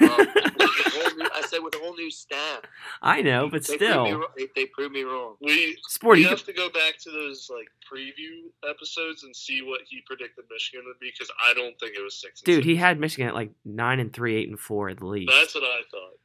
Um, 0.00 0.08
with 0.18 0.28
a 0.36 0.90
whole 0.90 1.16
new, 1.16 1.28
I 1.34 1.42
said 1.42 1.58
with 1.64 1.74
a 1.74 1.78
whole 1.78 1.94
new 1.96 2.10
staff. 2.10 2.60
I 3.02 3.22
know, 3.22 3.48
but 3.50 3.66
They 3.66 3.76
proved 3.76 3.80
me, 4.04 4.10
still, 4.10 4.24
they, 4.36 4.46
they 4.54 4.66
proved 4.66 4.92
me 4.94 5.02
wrong. 5.02 5.34
We 5.40 5.76
Sporty. 5.88 6.20
we 6.20 6.24
you 6.24 6.30
have 6.30 6.44
to 6.44 6.52
go 6.52 6.68
back 6.70 6.98
to 7.00 7.10
those 7.10 7.50
like 7.52 7.66
preview 7.92 8.50
episodes 8.68 9.24
and 9.24 9.34
see 9.34 9.62
what 9.62 9.80
he 9.88 10.00
predicted 10.06 10.44
Michigan 10.50 10.84
would 10.86 11.00
be 11.00 11.10
because 11.12 11.30
I 11.44 11.54
don't 11.54 11.76
think 11.80 11.96
it 11.96 12.02
was 12.02 12.14
six. 12.20 12.40
and 12.40 12.46
Dude, 12.46 12.56
six. 12.56 12.66
he 12.66 12.76
had 12.76 13.00
Michigan 13.00 13.26
at 13.28 13.34
like 13.34 13.50
nine 13.64 13.98
and 13.98 14.12
three, 14.12 14.36
eight 14.36 14.48
and 14.48 14.58
four 14.60 14.88
at 14.90 15.02
least. 15.02 15.32
That's 15.36 15.54
what 15.56 15.64
I 15.64 15.80
thought. 15.90 16.18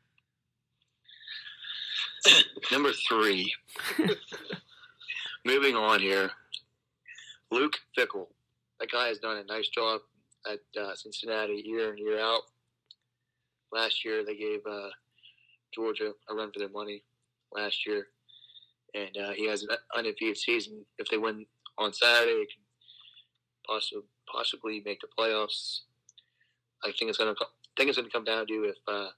Number 2.72 2.92
three. 3.08 3.54
Moving 5.46 5.76
on 5.76 6.00
here. 6.00 6.32
Luke 7.52 7.78
Fickell. 7.98 8.28
That 8.80 8.92
guy 8.92 9.08
has 9.08 9.20
done 9.20 9.38
a 9.38 9.44
nice 9.44 9.70
job 9.70 10.02
at 10.52 10.60
uh, 10.80 10.96
Cincinnati 10.96 11.62
year 11.66 11.94
in, 11.94 11.98
year 11.98 12.20
out. 12.20 12.42
Last 13.72 14.04
year, 14.04 14.24
they 14.26 14.36
gave 14.36 14.60
uh, 14.70 14.90
Georgia 15.74 16.12
a 16.30 16.36
run 16.36 16.52
for 16.52 16.60
their 16.60 16.70
money 16.70 17.04
last 17.54 17.86
year. 17.86 18.08
And 18.94 19.16
uh, 19.18 19.32
he 19.32 19.48
has 19.48 19.64
an 19.64 19.70
undefeated 19.96 20.38
season. 20.38 20.86
If 20.98 21.08
they 21.10 21.18
win 21.18 21.46
on 21.78 21.94
Saturday, 21.94 22.34
they 22.34 22.46
can 22.46 22.64
possibly, 23.68 24.04
possibly 24.32 24.82
make 24.86 25.02
the 25.02 25.08
playoffs. 25.18 25.82
I 26.84 26.92
think 26.98 27.10
it's 27.10 27.18
going 27.18 27.34
to 27.36 27.46
think 27.76 27.90
it's 27.90 27.98
going 27.98 28.10
to 28.10 28.14
come 28.14 28.24
down 28.24 28.48
to 28.48 28.64
if 28.64 28.78
uh, 28.88 29.10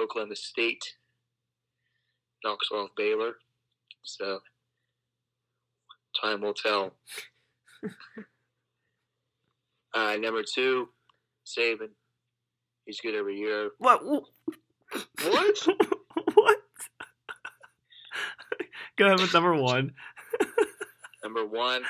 Oklahoma 0.00 0.34
State 0.34 0.82
knocks 2.44 2.68
off 2.72 2.90
Baylor. 2.96 3.34
So 4.02 4.40
time 6.20 6.40
will 6.40 6.54
tell. 6.54 6.94
uh, 9.94 10.16
number 10.16 10.42
two, 10.42 10.88
Saban. 11.46 11.90
He's 12.84 13.00
good 13.00 13.14
every 13.14 13.36
year. 13.36 13.70
what? 13.78 14.02
What? 15.24 15.56
what? 16.34 16.58
Go 18.96 19.06
ahead 19.06 19.20
with 19.20 19.34
number 19.34 19.54
one. 19.54 19.92
Number 21.24 21.44
one, 21.44 21.82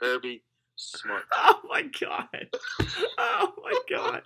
Kirby 0.00 0.42
Smart. 0.76 1.24
Oh 1.36 1.60
my 1.68 1.82
god. 2.00 2.28
Oh 3.18 3.52
my 3.62 3.74
god. 3.90 4.22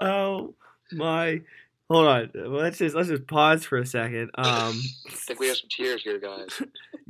Oh 0.00 0.54
my. 0.92 1.40
Hold 1.88 2.06
on. 2.06 2.30
Let's 2.34 2.78
just 2.78 2.94
let's 2.96 3.08
just 3.08 3.26
pause 3.26 3.64
for 3.64 3.78
a 3.78 3.86
second. 3.86 4.30
Um, 4.38 4.80
I 5.08 5.12
think 5.12 5.40
we 5.40 5.48
have 5.48 5.56
some 5.56 5.68
tears 5.70 6.02
here, 6.02 6.18
guys. 6.18 6.62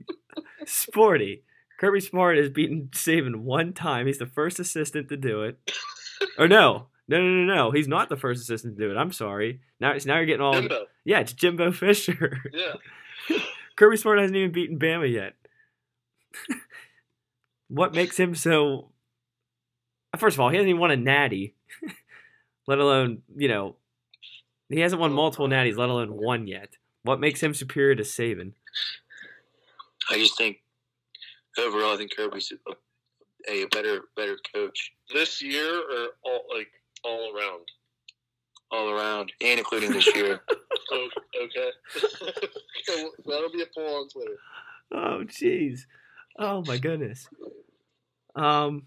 Sporty. 0.67 1.43
Kirby 1.79 2.01
Smart 2.01 2.39
has 2.39 2.49
beaten 2.49 2.89
Saban 2.93 3.37
one 3.37 3.73
time. 3.73 4.07
He's 4.07 4.19
the 4.19 4.27
first 4.27 4.59
assistant 4.59 5.09
to 5.11 5.17
do 5.17 5.43
it. 5.43 5.59
Or 6.39 6.49
no, 6.49 6.87
no, 7.09 7.19
no, 7.19 7.29
no, 7.45 7.55
no. 7.55 7.71
He's 7.73 7.89
not 7.89 8.09
the 8.09 8.17
first 8.17 8.41
assistant 8.41 8.79
to 8.79 8.83
do 8.83 8.91
it. 8.91 8.97
I'm 8.97 9.13
sorry. 9.13 9.61
Now, 9.81 9.93
it's 9.93 10.07
now 10.07 10.17
you're 10.17 10.25
getting 10.25 10.41
all. 10.41 10.55
Jimbo. 10.55 10.87
Yeah, 11.05 11.21
it's 11.21 11.35
Jimbo 11.35 11.73
Fisher. 11.73 12.43
Yeah. 12.55 13.37
Kirby 13.77 13.99
Smart 13.99 14.19
hasn't 14.19 14.35
even 14.35 14.51
beaten 14.51 14.79
Bama 14.79 15.13
yet. 15.13 15.35
what 17.69 17.95
makes 17.95 18.19
him 18.19 18.35
so? 18.35 18.93
First 20.17 20.37
of 20.37 20.41
all, 20.41 20.49
he 20.49 20.57
hasn't 20.57 20.71
even 20.71 20.81
won 20.81 20.91
a 20.91 20.97
natty, 20.97 21.55
let 22.67 22.79
alone 22.79 23.21
you 23.37 23.49
know, 23.49 23.77
he 24.69 24.81
hasn't 24.81 25.01
won 25.01 25.13
multiple 25.13 25.49
natties, 25.49 25.77
let 25.77 25.89
alone 25.89 26.11
one 26.11 26.47
yet. 26.47 26.71
What 27.03 27.21
makes 27.21 27.41
him 27.43 27.55
superior 27.55 27.95
to 27.95 28.03
Saban? 28.03 28.53
I 30.11 30.17
just 30.19 30.37
think 30.37 30.59
overall, 31.59 31.95
I 31.95 31.97
think 31.97 32.15
Kirby's 32.17 32.53
a, 33.49 33.53
a 33.53 33.65
better 33.67 34.01
better 34.17 34.37
coach 34.55 34.93
This 35.15 35.41
year 35.43 35.79
or 35.79 36.09
all 36.25 36.45
like 36.55 36.69
all 37.05 37.33
around. 37.37 37.63
all 38.73 38.91
around, 38.91 39.33
and 39.41 39.59
including 39.59 39.93
this 39.93 40.07
year. 40.15 40.41
Oh, 40.93 41.09
okay. 41.43 41.71
That'll 43.27 43.51
be 43.51 43.63
a 43.63 43.67
poll 43.77 44.03
on 44.03 44.09
Twitter. 44.09 44.37
Oh, 44.95 45.25
jeez. 45.25 45.81
Oh 46.39 46.63
my 46.65 46.79
goodness. 46.79 47.29
Um. 48.37 48.87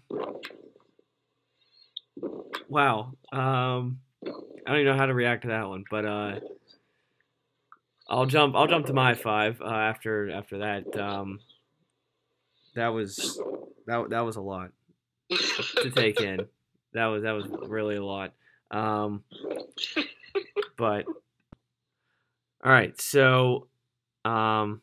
Wow. 2.68 3.12
Um. 3.32 4.00
I 4.26 4.30
don't 4.66 4.80
even 4.80 4.86
know 4.86 4.96
how 4.96 5.06
to 5.06 5.14
react 5.14 5.42
to 5.42 5.48
that 5.48 5.68
one, 5.68 5.84
but 5.90 6.04
uh, 6.04 6.40
I'll 8.08 8.26
jump. 8.26 8.54
I'll 8.54 8.66
jump 8.66 8.86
to 8.86 8.92
my 8.92 9.14
five 9.14 9.60
uh, 9.60 9.66
after 9.66 10.30
after 10.30 10.58
that. 10.58 10.96
Um, 10.98 11.40
that 12.74 12.88
was 12.88 13.40
that 13.86 14.10
that 14.10 14.20
was 14.20 14.36
a 14.36 14.40
lot 14.40 14.70
to 15.30 15.90
take 15.90 16.20
in. 16.20 16.40
That 16.92 17.06
was 17.06 17.22
that 17.22 17.32
was 17.32 17.46
really 17.68 17.96
a 17.96 18.04
lot. 18.04 18.32
Um, 18.70 19.24
but 20.76 21.06
all 22.62 22.72
right, 22.72 23.00
so 23.00 23.68
um, 24.24 24.82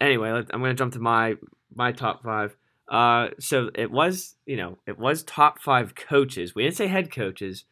anyway, 0.00 0.30
I'm 0.30 0.60
gonna 0.60 0.74
jump 0.74 0.94
to 0.94 1.00
my 1.00 1.34
my 1.74 1.92
top 1.92 2.22
five. 2.22 2.56
Uh, 2.88 3.28
so 3.38 3.70
it 3.74 3.90
was 3.90 4.36
you 4.46 4.56
know 4.56 4.78
it 4.86 4.98
was 4.98 5.22
top 5.24 5.60
five 5.60 5.94
coaches. 5.94 6.54
We 6.54 6.62
didn't 6.62 6.76
say 6.76 6.86
head 6.86 7.12
coaches. 7.12 7.64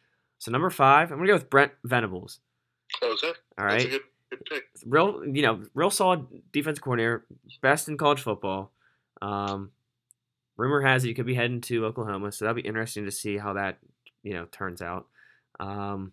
So 0.43 0.51
number 0.51 0.69
five, 0.69 1.09
I'm 1.09 1.19
gonna 1.19 1.29
go 1.29 1.35
with 1.35 1.49
Brent 1.49 1.71
Venables. 1.85 2.41
okay. 3.01 3.31
All 3.57 3.65
That's 3.65 3.85
a 3.85 3.87
good, 3.87 4.01
good 4.29 4.45
pick. 4.45 4.63
real 4.85 5.23
you 5.25 5.41
know 5.41 5.63
real 5.73 5.89
solid 5.89 6.27
defense 6.51 6.79
coordinator, 6.79 7.25
best 7.61 7.87
in 7.87 7.95
college 7.95 8.19
football. 8.19 8.73
Um, 9.21 9.71
rumor 10.57 10.81
has 10.81 11.05
it 11.05 11.07
he 11.07 11.13
could 11.13 11.25
be 11.25 11.33
heading 11.33 11.61
to 11.61 11.85
Oklahoma, 11.85 12.33
so 12.33 12.43
that'll 12.43 12.61
be 12.61 12.67
interesting 12.67 13.05
to 13.05 13.11
see 13.11 13.37
how 13.37 13.53
that 13.53 13.77
you 14.21 14.33
know 14.33 14.43
turns 14.51 14.81
out. 14.81 15.07
Um, 15.61 16.11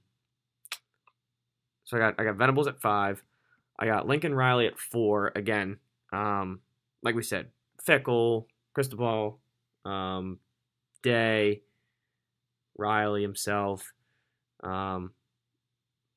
so 1.82 1.96
I 1.96 1.98
got 2.00 2.14
I 2.20 2.22
got 2.22 2.36
Venables 2.36 2.68
at 2.68 2.80
five, 2.80 3.24
I 3.80 3.86
got 3.86 4.06
Lincoln 4.06 4.32
Riley 4.32 4.68
at 4.68 4.78
four 4.78 5.32
again. 5.34 5.78
Um, 6.12 6.60
like 7.02 7.16
we 7.16 7.24
said, 7.24 7.48
Fickell, 7.84 8.44
Cristobal, 8.74 9.40
um, 9.84 10.38
Day, 11.02 11.62
Riley 12.78 13.22
himself, 13.22 13.92
um, 14.62 15.12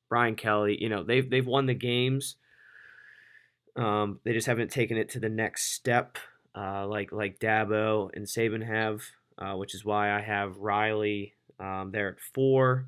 Brian 0.08 0.36
Kelly. 0.36 0.76
You 0.80 0.88
know 0.88 1.02
they've 1.02 1.28
they've 1.28 1.46
won 1.46 1.66
the 1.66 1.74
games. 1.74 2.36
Um, 3.76 4.20
they 4.24 4.32
just 4.32 4.46
haven't 4.46 4.70
taken 4.70 4.96
it 4.96 5.08
to 5.10 5.20
the 5.20 5.28
next 5.28 5.72
step, 5.72 6.16
uh, 6.54 6.86
like 6.86 7.12
like 7.12 7.40
Dabo 7.40 8.10
and 8.14 8.26
Saban 8.26 8.64
have, 8.66 9.02
uh, 9.38 9.56
which 9.56 9.74
is 9.74 9.84
why 9.84 10.12
I 10.12 10.20
have 10.20 10.58
Riley 10.58 11.34
um, 11.58 11.90
there 11.92 12.08
at 12.08 12.20
four. 12.20 12.86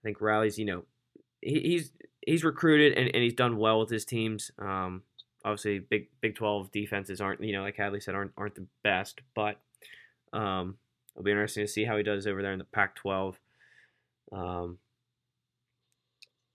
I 0.00 0.02
think 0.02 0.20
Riley's, 0.20 0.58
you 0.58 0.66
know, 0.66 0.84
he, 1.40 1.60
he's 1.60 1.92
he's 2.26 2.44
recruited 2.44 2.98
and, 2.98 3.14
and 3.14 3.22
he's 3.22 3.34
done 3.34 3.56
well 3.56 3.80
with 3.80 3.90
his 3.90 4.04
teams. 4.04 4.50
Um, 4.58 5.02
obviously, 5.44 5.78
Big 5.78 6.08
Big 6.20 6.34
Twelve 6.34 6.70
defenses 6.70 7.20
aren't, 7.20 7.42
you 7.42 7.52
know, 7.52 7.62
like 7.62 7.76
Hadley 7.76 8.00
said, 8.00 8.14
aren't 8.14 8.32
aren't 8.36 8.56
the 8.56 8.66
best, 8.82 9.20
but 9.34 9.58
um, 10.32 10.76
it'll 11.14 11.24
be 11.24 11.30
interesting 11.30 11.64
to 11.64 11.72
see 11.72 11.84
how 11.84 11.96
he 11.96 12.02
does 12.02 12.26
over 12.26 12.42
there 12.42 12.52
in 12.52 12.58
the 12.58 12.64
Pac-12. 12.64 13.36
Um, 14.32 14.78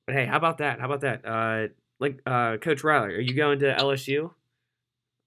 but 0.06 0.16
hey, 0.16 0.26
how 0.26 0.38
about 0.38 0.60
that? 0.60 0.80
How 0.80 0.86
about 0.86 1.02
that? 1.02 1.26
Uh, 1.26 1.68
like 2.00 2.22
uh, 2.26 2.58
Coach 2.58 2.84
Riley, 2.84 3.14
are 3.14 3.20
you 3.20 3.34
going 3.34 3.60
to 3.60 3.76
LSU? 3.76 4.32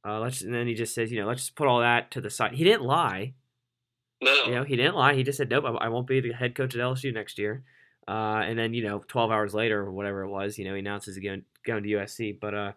Uh, 0.07 0.21
let's 0.21 0.43
and 0.43 0.55
then 0.55 0.67
he 0.67 0.75
just 0.75 0.95
says, 0.95 1.11
you 1.11 1.21
know, 1.21 1.27
let's 1.27 1.43
just 1.43 1.57
put 1.57 1.67
all 1.67 1.81
that 1.81 2.11
to 2.11 2.21
the 2.21 2.31
side. 2.31 2.53
He 2.53 2.65
didn't 2.65 2.85
lie. 2.85 3.35
No. 4.21 4.45
You 4.45 4.55
know, 4.55 4.65
he 4.65 4.77
didn't 4.77 4.97
lie. 4.97 5.15
He 5.15 5.23
just 5.23 5.39
said, 5.39 5.51
nope, 5.51 5.65
I, 5.67 5.87
I 5.87 5.89
won't 5.89 6.07
be 6.07 6.21
the 6.21 6.33
head 6.33 6.55
coach 6.55 6.75
at 6.75 6.81
LSU 6.81 7.13
next 7.13 7.39
year. 7.39 7.63
Uh, 8.07 8.43
and 8.45 8.59
then, 8.59 8.75
you 8.75 8.83
know, 8.83 9.03
12 9.09 9.31
hours 9.31 9.55
later 9.55 9.81
or 9.81 9.93
whatever 9.93 10.23
it 10.23 10.31
was, 10.31 10.59
you 10.59 10.65
know, 10.65 10.75
he 10.75 10.81
announces 10.81 11.17
he's 11.17 11.25
going, 11.25 11.43
going 11.65 11.83
to 11.83 11.89
USC. 11.89 12.39
But 12.39 12.55
uh, 12.55 12.73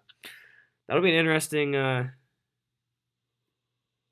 that'll 0.87 1.03
be 1.03 1.09
an 1.09 1.15
interesting. 1.19 1.75
Uh, 1.75 2.07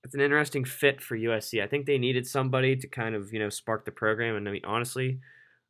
it's 0.06 0.13
an 0.13 0.22
interesting 0.22 0.63
fit 0.63 1.01
for 1.01 1.18
USC. 1.18 1.63
I 1.63 1.68
think 1.68 1.88
they 1.88 1.98
needed 1.98 2.27
somebody 2.27 2.75
to 2.75 2.88
kind 2.88 3.15
of 3.15 3.34
you 3.34 3.39
know 3.39 3.50
spark 3.50 3.86
the 3.86 3.92
program, 3.92 4.36
and 4.36 4.48
I 4.48 4.51
mean 4.51 4.62
honestly, 4.63 5.20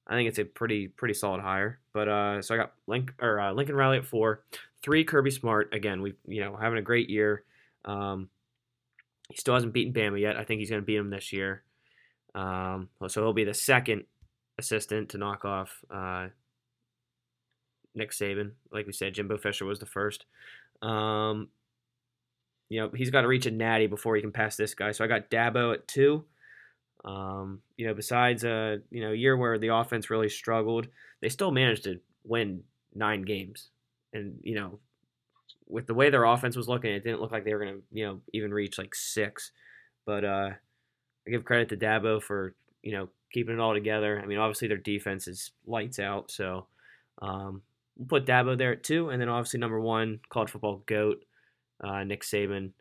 I 0.08 0.16
think 0.16 0.30
it's 0.30 0.40
a 0.40 0.46
pretty 0.46 0.88
pretty 0.88 1.14
solid 1.14 1.42
hire. 1.42 1.80
But 1.94 2.08
uh, 2.08 2.42
so 2.42 2.56
I 2.56 2.58
got 2.58 2.74
Link 2.88 3.14
or 3.20 3.40
uh, 3.40 3.54
Lincoln 3.54 3.76
Riley 3.76 3.98
at 3.98 4.06
four, 4.06 4.44
three 4.82 5.04
Kirby 5.04 5.32
Smart 5.32 5.74
again. 5.74 6.02
We 6.02 6.14
you 6.28 6.42
know 6.42 6.56
having 6.56 6.78
a 6.78 6.84
great 6.84 7.10
year. 7.10 7.44
Um, 7.86 8.30
he 9.30 9.38
still 9.38 9.56
hasn't 9.56 9.74
beaten 9.74 9.94
Bama 9.94 10.20
yet. 10.20 10.38
I 10.38 10.44
think 10.44 10.60
he's 10.60 10.70
going 10.70 10.82
to 10.82 10.86
beat 10.86 10.98
him 10.98 11.10
this 11.10 11.34
year. 11.34 11.64
Um, 12.36 12.90
so 13.08 13.22
he'll 13.22 13.34
be 13.34 13.44
the 13.44 13.54
second 13.54 14.04
assistant 14.60 15.10
to 15.10 15.18
knock 15.18 15.46
off 15.46 15.84
uh, 15.90 16.28
Nick 17.96 18.12
Saban. 18.12 18.52
Like 18.72 18.86
we 18.86 18.94
said, 18.94 19.14
Jimbo 19.14 19.38
Fisher 19.38 19.66
was 19.66 19.80
the 19.80 19.86
first. 19.86 20.26
Um, 20.82 21.50
you 22.70 22.82
know, 22.82 22.92
he's 22.94 23.10
got 23.10 23.22
to 23.22 23.28
reach 23.28 23.46
a 23.46 23.52
natty 23.52 23.88
before 23.88 24.16
he 24.16 24.22
can 24.22 24.32
pass 24.32 24.56
this 24.56 24.74
guy. 24.74 24.92
So 24.92 25.04
I 25.04 25.08
got 25.08 25.30
Dabo 25.30 25.74
at 25.74 25.88
two. 25.88 26.26
Um, 27.06 27.62
you 27.78 27.86
know, 27.86 27.94
besides 27.94 28.44
a 28.44 28.80
you 28.90 29.02
know 29.02 29.12
year 29.12 29.38
where 29.38 29.60
the 29.60 29.74
offense 29.74 30.10
really 30.10 30.30
struggled, 30.30 30.88
they 31.22 31.30
still 31.30 31.52
managed 31.52 31.84
to 31.84 32.00
win 32.24 32.64
nine 32.94 33.22
games. 33.22 33.70
and 34.14 34.40
you 34.44 34.56
know, 34.56 34.80
with 35.68 35.86
the 35.86 35.94
way 35.94 36.10
their 36.10 36.26
offense 36.26 36.56
was 36.56 36.68
looking, 36.68 36.92
it 36.92 37.04
didn't 37.04 37.22
look 37.22 37.32
like 37.32 37.46
they 37.46 37.54
were 37.54 37.64
gonna 37.64 37.78
you 37.92 38.06
know 38.06 38.22
even 38.34 38.54
reach 38.54 38.78
like 38.78 38.96
six. 38.96 39.52
But 40.06 40.26
uh, 40.26 40.50
I 41.28 41.30
give 41.30 41.46
credit 41.46 41.70
to 41.70 41.78
Dabo 41.78 42.22
for 42.22 42.56
you 42.82 42.94
know 42.94 43.10
keeping 43.32 43.54
it 43.54 43.60
all 43.60 43.74
together. 43.74 44.20
I 44.22 44.26
mean, 44.26 44.40
obviously 44.40 44.68
their 44.68 44.78
defense 44.78 45.28
is 45.28 45.52
lights 45.68 46.00
out, 46.00 46.32
so 46.32 46.66
um, 47.22 47.62
we'll 47.98 48.08
put 48.08 48.26
Dabo 48.26 48.58
there 48.58 48.74
at 48.74 48.84
two, 48.84 49.10
and 49.10 49.22
then 49.22 49.30
obviously 49.30 49.60
number 49.60 49.80
one, 49.80 50.20
college 50.30 50.50
football 50.50 50.82
goat, 50.88 51.24
uh, 51.84 52.04
Nick 52.04 52.24
Saban. 52.24 52.72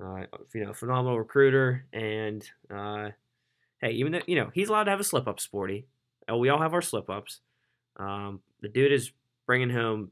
Uh, 0.00 0.26
you 0.54 0.64
know, 0.64 0.72
phenomenal 0.72 1.18
recruiter, 1.18 1.84
and 1.92 2.48
uh, 2.72 3.08
hey, 3.80 3.92
even 3.92 4.12
though 4.12 4.20
you 4.26 4.36
know 4.36 4.50
he's 4.54 4.68
allowed 4.68 4.84
to 4.84 4.90
have 4.90 5.00
a 5.00 5.04
slip 5.04 5.26
up, 5.28 5.40
sporty. 5.40 5.86
Oh, 6.28 6.36
we 6.36 6.48
all 6.50 6.60
have 6.60 6.74
our 6.74 6.82
slip 6.82 7.08
ups. 7.08 7.40
Um, 7.96 8.40
the 8.60 8.68
dude 8.68 8.92
is 8.92 9.12
bringing 9.46 9.70
home 9.70 10.10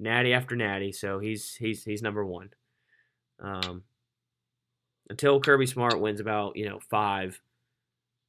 natty 0.00 0.32
after 0.32 0.56
natty, 0.56 0.92
so 0.92 1.18
he's 1.18 1.54
he's 1.54 1.84
he's 1.84 2.02
number 2.02 2.24
one. 2.24 2.50
Um, 3.40 3.82
until 5.10 5.40
Kirby 5.40 5.66
Smart 5.66 6.00
wins 6.00 6.20
about 6.20 6.56
you 6.56 6.68
know 6.68 6.80
five, 6.90 7.40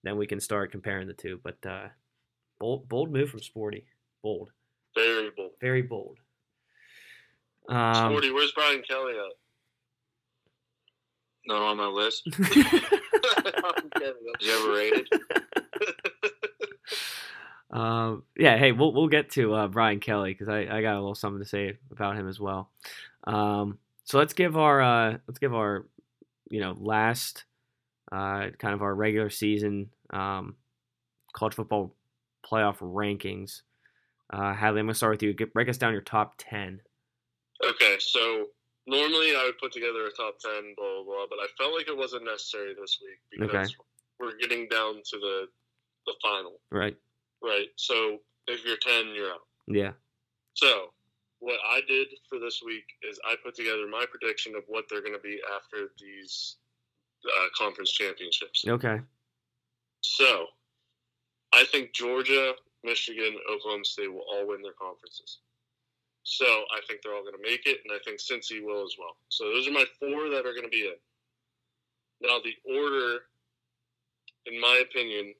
then 0.03 0.17
we 0.17 0.27
can 0.27 0.39
start 0.39 0.71
comparing 0.71 1.07
the 1.07 1.13
two. 1.13 1.39
But 1.43 1.57
uh, 1.65 1.87
bold 2.59 2.87
bold 2.87 3.11
move 3.11 3.29
from 3.29 3.41
Sporty, 3.41 3.85
bold, 4.21 4.51
Very 4.95 5.29
bold. 5.35 5.51
very 5.59 5.81
bold. 5.81 6.17
Um, 7.69 7.95
Sporty, 8.11 8.31
where's 8.31 8.51
Brian 8.51 8.81
Kelly 8.87 9.13
at? 9.13 9.31
Not 11.45 11.61
on 11.61 11.77
my 11.77 11.87
list. 11.87 12.27
Is 13.13 14.47
he 14.47 14.51
overrated? 14.51 15.07
um, 17.71 18.23
yeah, 18.37 18.57
hey, 18.57 18.71
we'll 18.71 18.93
we'll 18.93 19.07
get 19.07 19.31
to 19.31 19.53
uh, 19.53 19.67
Brian 19.67 19.99
Kelly 19.99 20.33
because 20.33 20.49
I, 20.49 20.61
I 20.61 20.81
got 20.81 20.95
a 20.95 20.99
little 20.99 21.15
something 21.15 21.41
to 21.41 21.47
say 21.47 21.77
about 21.91 22.15
him 22.15 22.27
as 22.27 22.39
well. 22.39 22.69
Um, 23.25 23.77
so 24.03 24.17
let's 24.17 24.33
give 24.33 24.57
our 24.57 24.81
uh, 24.81 25.17
let's 25.27 25.39
give 25.39 25.53
our 25.53 25.85
you 26.49 26.59
know 26.59 26.75
last 26.79 27.45
uh, 28.11 28.47
kind 28.57 28.73
of 28.73 28.81
our 28.81 28.93
regular 28.93 29.29
season 29.29 29.89
um, 30.11 30.55
college 31.33 31.55
football 31.55 31.95
playoff 32.45 32.77
rankings. 32.79 33.61
Uh, 34.31 34.53
Hadley, 34.53 34.79
I'm 34.79 34.87
gonna 34.87 34.95
start 34.95 35.13
with 35.13 35.23
you. 35.23 35.33
Get, 35.33 35.53
break 35.53 35.69
us 35.69 35.77
down 35.77 35.93
your 35.93 36.01
top 36.01 36.35
ten. 36.37 36.81
Okay, 37.63 37.97
so 37.99 38.47
normally 38.87 39.35
I 39.35 39.43
would 39.45 39.57
put 39.59 39.71
together 39.71 40.05
a 40.05 40.11
top 40.11 40.39
ten, 40.39 40.73
blah 40.77 41.03
blah 41.03 41.03
blah, 41.03 41.25
but 41.29 41.39
I 41.39 41.47
felt 41.57 41.73
like 41.75 41.87
it 41.87 41.97
wasn't 41.97 42.25
necessary 42.25 42.73
this 42.79 42.99
week 43.01 43.19
because 43.39 43.69
Okay. 43.69 43.75
we're 44.19 44.37
getting 44.37 44.67
down 44.67 45.01
to 45.11 45.19
the 45.19 45.47
the 46.05 46.13
final, 46.21 46.59
Right? 46.71 46.97
right? 47.41 47.67
So 47.77 48.19
if 48.47 48.65
you're 48.65 48.77
ten, 48.77 49.13
you're 49.15 49.31
out. 49.31 49.47
Yeah. 49.67 49.93
So 50.53 50.93
what 51.39 51.59
I 51.65 51.81
did 51.87 52.07
for 52.29 52.39
this 52.39 52.61
week 52.65 52.83
is 53.09 53.19
I 53.25 53.35
put 53.43 53.55
together 53.55 53.87
my 53.87 54.05
prediction 54.09 54.55
of 54.55 54.63
what 54.67 54.85
they're 54.89 55.01
going 55.01 55.13
to 55.13 55.19
be 55.19 55.39
after 55.55 55.91
these 55.99 56.57
uh, 57.25 57.47
conference 57.57 57.91
championships. 57.91 58.65
Okay. 58.67 58.99
So 60.01 60.47
I 61.53 61.63
think 61.65 61.93
Georgia, 61.93 62.53
Michigan, 62.83 63.35
Oklahoma 63.49 63.85
State 63.85 64.11
will 64.11 64.25
all 64.33 64.47
win 64.47 64.61
their 64.61 64.73
conferences. 64.73 65.39
So 66.23 66.45
I 66.45 66.79
think 66.87 67.01
they're 67.01 67.13
all 67.13 67.21
going 67.21 67.35
to 67.35 67.49
make 67.49 67.65
it, 67.65 67.79
and 67.83 67.93
I 67.93 67.99
think 68.03 68.19
Cincy 68.19 68.63
will 68.63 68.83
as 68.83 68.95
well. 68.97 69.17
So 69.29 69.45
those 69.45 69.67
are 69.67 69.71
my 69.71 69.85
four 69.99 70.29
that 70.29 70.45
are 70.45 70.53
going 70.53 70.63
to 70.63 70.69
be 70.69 70.87
in. 70.87 70.95
Now 72.21 72.39
the 72.39 72.55
order, 72.73 73.19
in 74.45 74.59
my 74.59 74.83
opinion, 74.89 75.33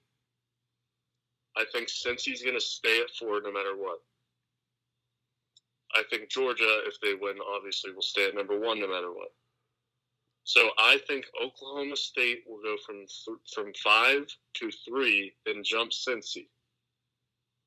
I 1.55 1.63
think 1.71 1.87
Cincy's 1.87 2.43
going 2.43 2.55
to 2.55 2.61
stay 2.61 2.99
at 2.99 3.11
four 3.17 3.41
no 3.41 3.51
matter 3.51 3.77
what. 3.77 3.99
I 5.95 6.03
think 6.09 6.29
Georgia, 6.29 6.81
if 6.85 6.99
they 6.99 7.13
win, 7.13 7.37
obviously 7.55 7.93
will 7.93 8.01
stay 8.01 8.27
at 8.27 8.35
number 8.35 8.59
one 8.59 8.79
no 8.79 8.87
matter 8.87 9.11
what. 9.11 9.31
So 10.43 10.69
I 10.77 10.99
think 11.07 11.25
Oklahoma 11.41 11.95
State 11.95 12.43
will 12.47 12.61
go 12.61 12.75
from 12.85 13.05
th- 13.05 13.53
from 13.53 13.71
five 13.81 14.25
to 14.55 14.71
three 14.85 15.33
and 15.45 15.63
jump 15.63 15.91
Cincy 15.91 16.47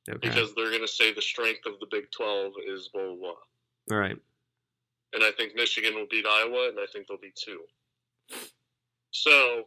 Okay. 0.09 0.29
because 0.29 0.55
they're 0.55 0.71
going 0.71 0.83
to 0.83 0.89
say 0.89 1.13
the 1.13 1.23
strength 1.23 1.67
of 1.67 1.81
the 1.81 1.87
Big 1.91 2.11
Twelve 2.11 2.53
is 2.67 2.89
blah 2.93 3.03
blah 3.03 3.15
blah. 3.17 3.97
All 3.97 3.99
right. 3.99 4.17
And 5.13 5.25
I 5.25 5.31
think 5.33 5.55
Michigan 5.55 5.95
will 5.95 6.07
beat 6.11 6.27
Iowa, 6.27 6.69
and 6.69 6.79
I 6.79 6.87
think 6.93 7.07
they'll 7.07 7.19
be 7.19 7.33
two. 7.35 7.61
So, 9.11 9.65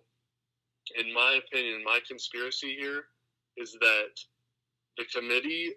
in 0.98 1.14
my 1.14 1.40
opinion, 1.46 1.84
my 1.84 2.00
conspiracy 2.08 2.76
here 2.80 3.06
is 3.58 3.74
that 3.82 4.12
the 4.98 5.06
committee 5.06 5.74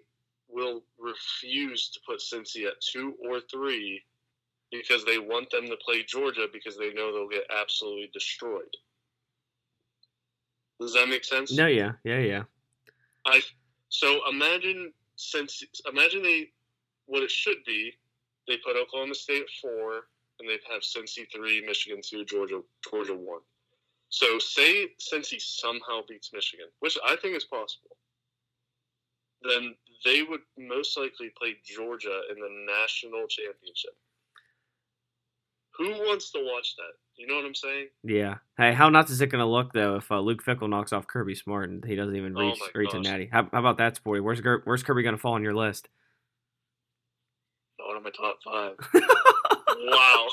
will 0.49 0.83
refuse 0.99 1.89
to 1.89 1.99
put 2.07 2.19
Cincy 2.19 2.67
at 2.67 2.79
two 2.81 3.15
or 3.27 3.39
three 3.39 4.03
because 4.71 5.05
they 5.05 5.17
want 5.17 5.49
them 5.49 5.67
to 5.67 5.77
play 5.83 6.03
Georgia 6.03 6.47
because 6.51 6.77
they 6.77 6.93
know 6.93 7.11
they'll 7.11 7.29
get 7.29 7.45
absolutely 7.49 8.09
destroyed. 8.13 8.75
Does 10.79 10.93
that 10.93 11.07
make 11.07 11.23
sense? 11.23 11.51
No. 11.51 11.67
Yeah. 11.67 11.93
Yeah. 12.03 12.19
Yeah. 12.19 12.43
I 13.25 13.41
so 13.93 14.21
imagine 14.27 14.91
since 15.17 15.63
imagine 15.87 16.23
they 16.23 16.49
what 17.05 17.21
it 17.21 17.29
should 17.29 17.63
be. 17.63 17.93
They 18.47 18.57
put 18.57 18.75
Oklahoma 18.75 19.13
State 19.13 19.43
at 19.43 19.49
four, 19.61 20.07
and 20.39 20.49
they 20.49 20.57
have 20.71 20.81
Cincy 20.81 21.31
three, 21.31 21.63
Michigan 21.63 22.01
two, 22.03 22.25
Georgia 22.25 22.61
Georgia 22.89 23.13
one. 23.13 23.41
So 24.09 24.39
say 24.39 24.87
Cincy 24.99 25.39
somehow 25.39 26.01
beats 26.09 26.31
Michigan, 26.33 26.65
which 26.79 26.97
I 27.07 27.15
think 27.17 27.37
is 27.37 27.43
possible. 27.43 27.95
Then 29.43 29.75
they 30.03 30.23
would 30.23 30.41
most 30.57 30.97
likely 30.97 31.31
play 31.37 31.55
Georgia 31.63 32.21
in 32.31 32.39
the 32.39 32.49
national 32.49 33.27
championship. 33.27 33.95
Who 35.77 35.91
wants 36.07 36.31
to 36.31 36.39
watch 36.39 36.75
that? 36.77 36.95
You 37.15 37.27
know 37.27 37.35
what 37.35 37.45
I'm 37.45 37.55
saying? 37.55 37.87
Yeah. 38.03 38.37
Hey, 38.57 38.73
how 38.73 38.89
nuts 38.89 39.11
is 39.11 39.21
it 39.21 39.27
going 39.27 39.39
to 39.39 39.45
look 39.45 39.71
though 39.73 39.97
if 39.97 40.11
uh, 40.11 40.19
Luke 40.19 40.43
Fickell 40.43 40.69
knocks 40.69 40.91
off 40.91 41.07
Kirby 41.07 41.35
Smart 41.35 41.69
and 41.69 41.85
he 41.85 41.95
doesn't 41.95 42.15
even 42.15 42.35
Oh 42.35 42.41
reach 42.41 42.59
my 42.59 42.67
reach 42.73 42.93
a 42.93 42.99
natty? 42.99 43.29
How, 43.31 43.47
how 43.51 43.59
about 43.59 43.77
that, 43.77 43.95
Sporty? 43.95 44.19
Where's 44.21 44.41
where's 44.63 44.83
Kirby 44.83 45.03
going 45.03 45.15
to 45.15 45.21
fall 45.21 45.33
on 45.33 45.43
your 45.43 45.53
list? 45.53 45.89
Not 47.79 47.95
on 47.95 48.03
my 48.03 48.09
top 48.09 48.37
five. 48.43 49.03
Wow. 49.85 50.27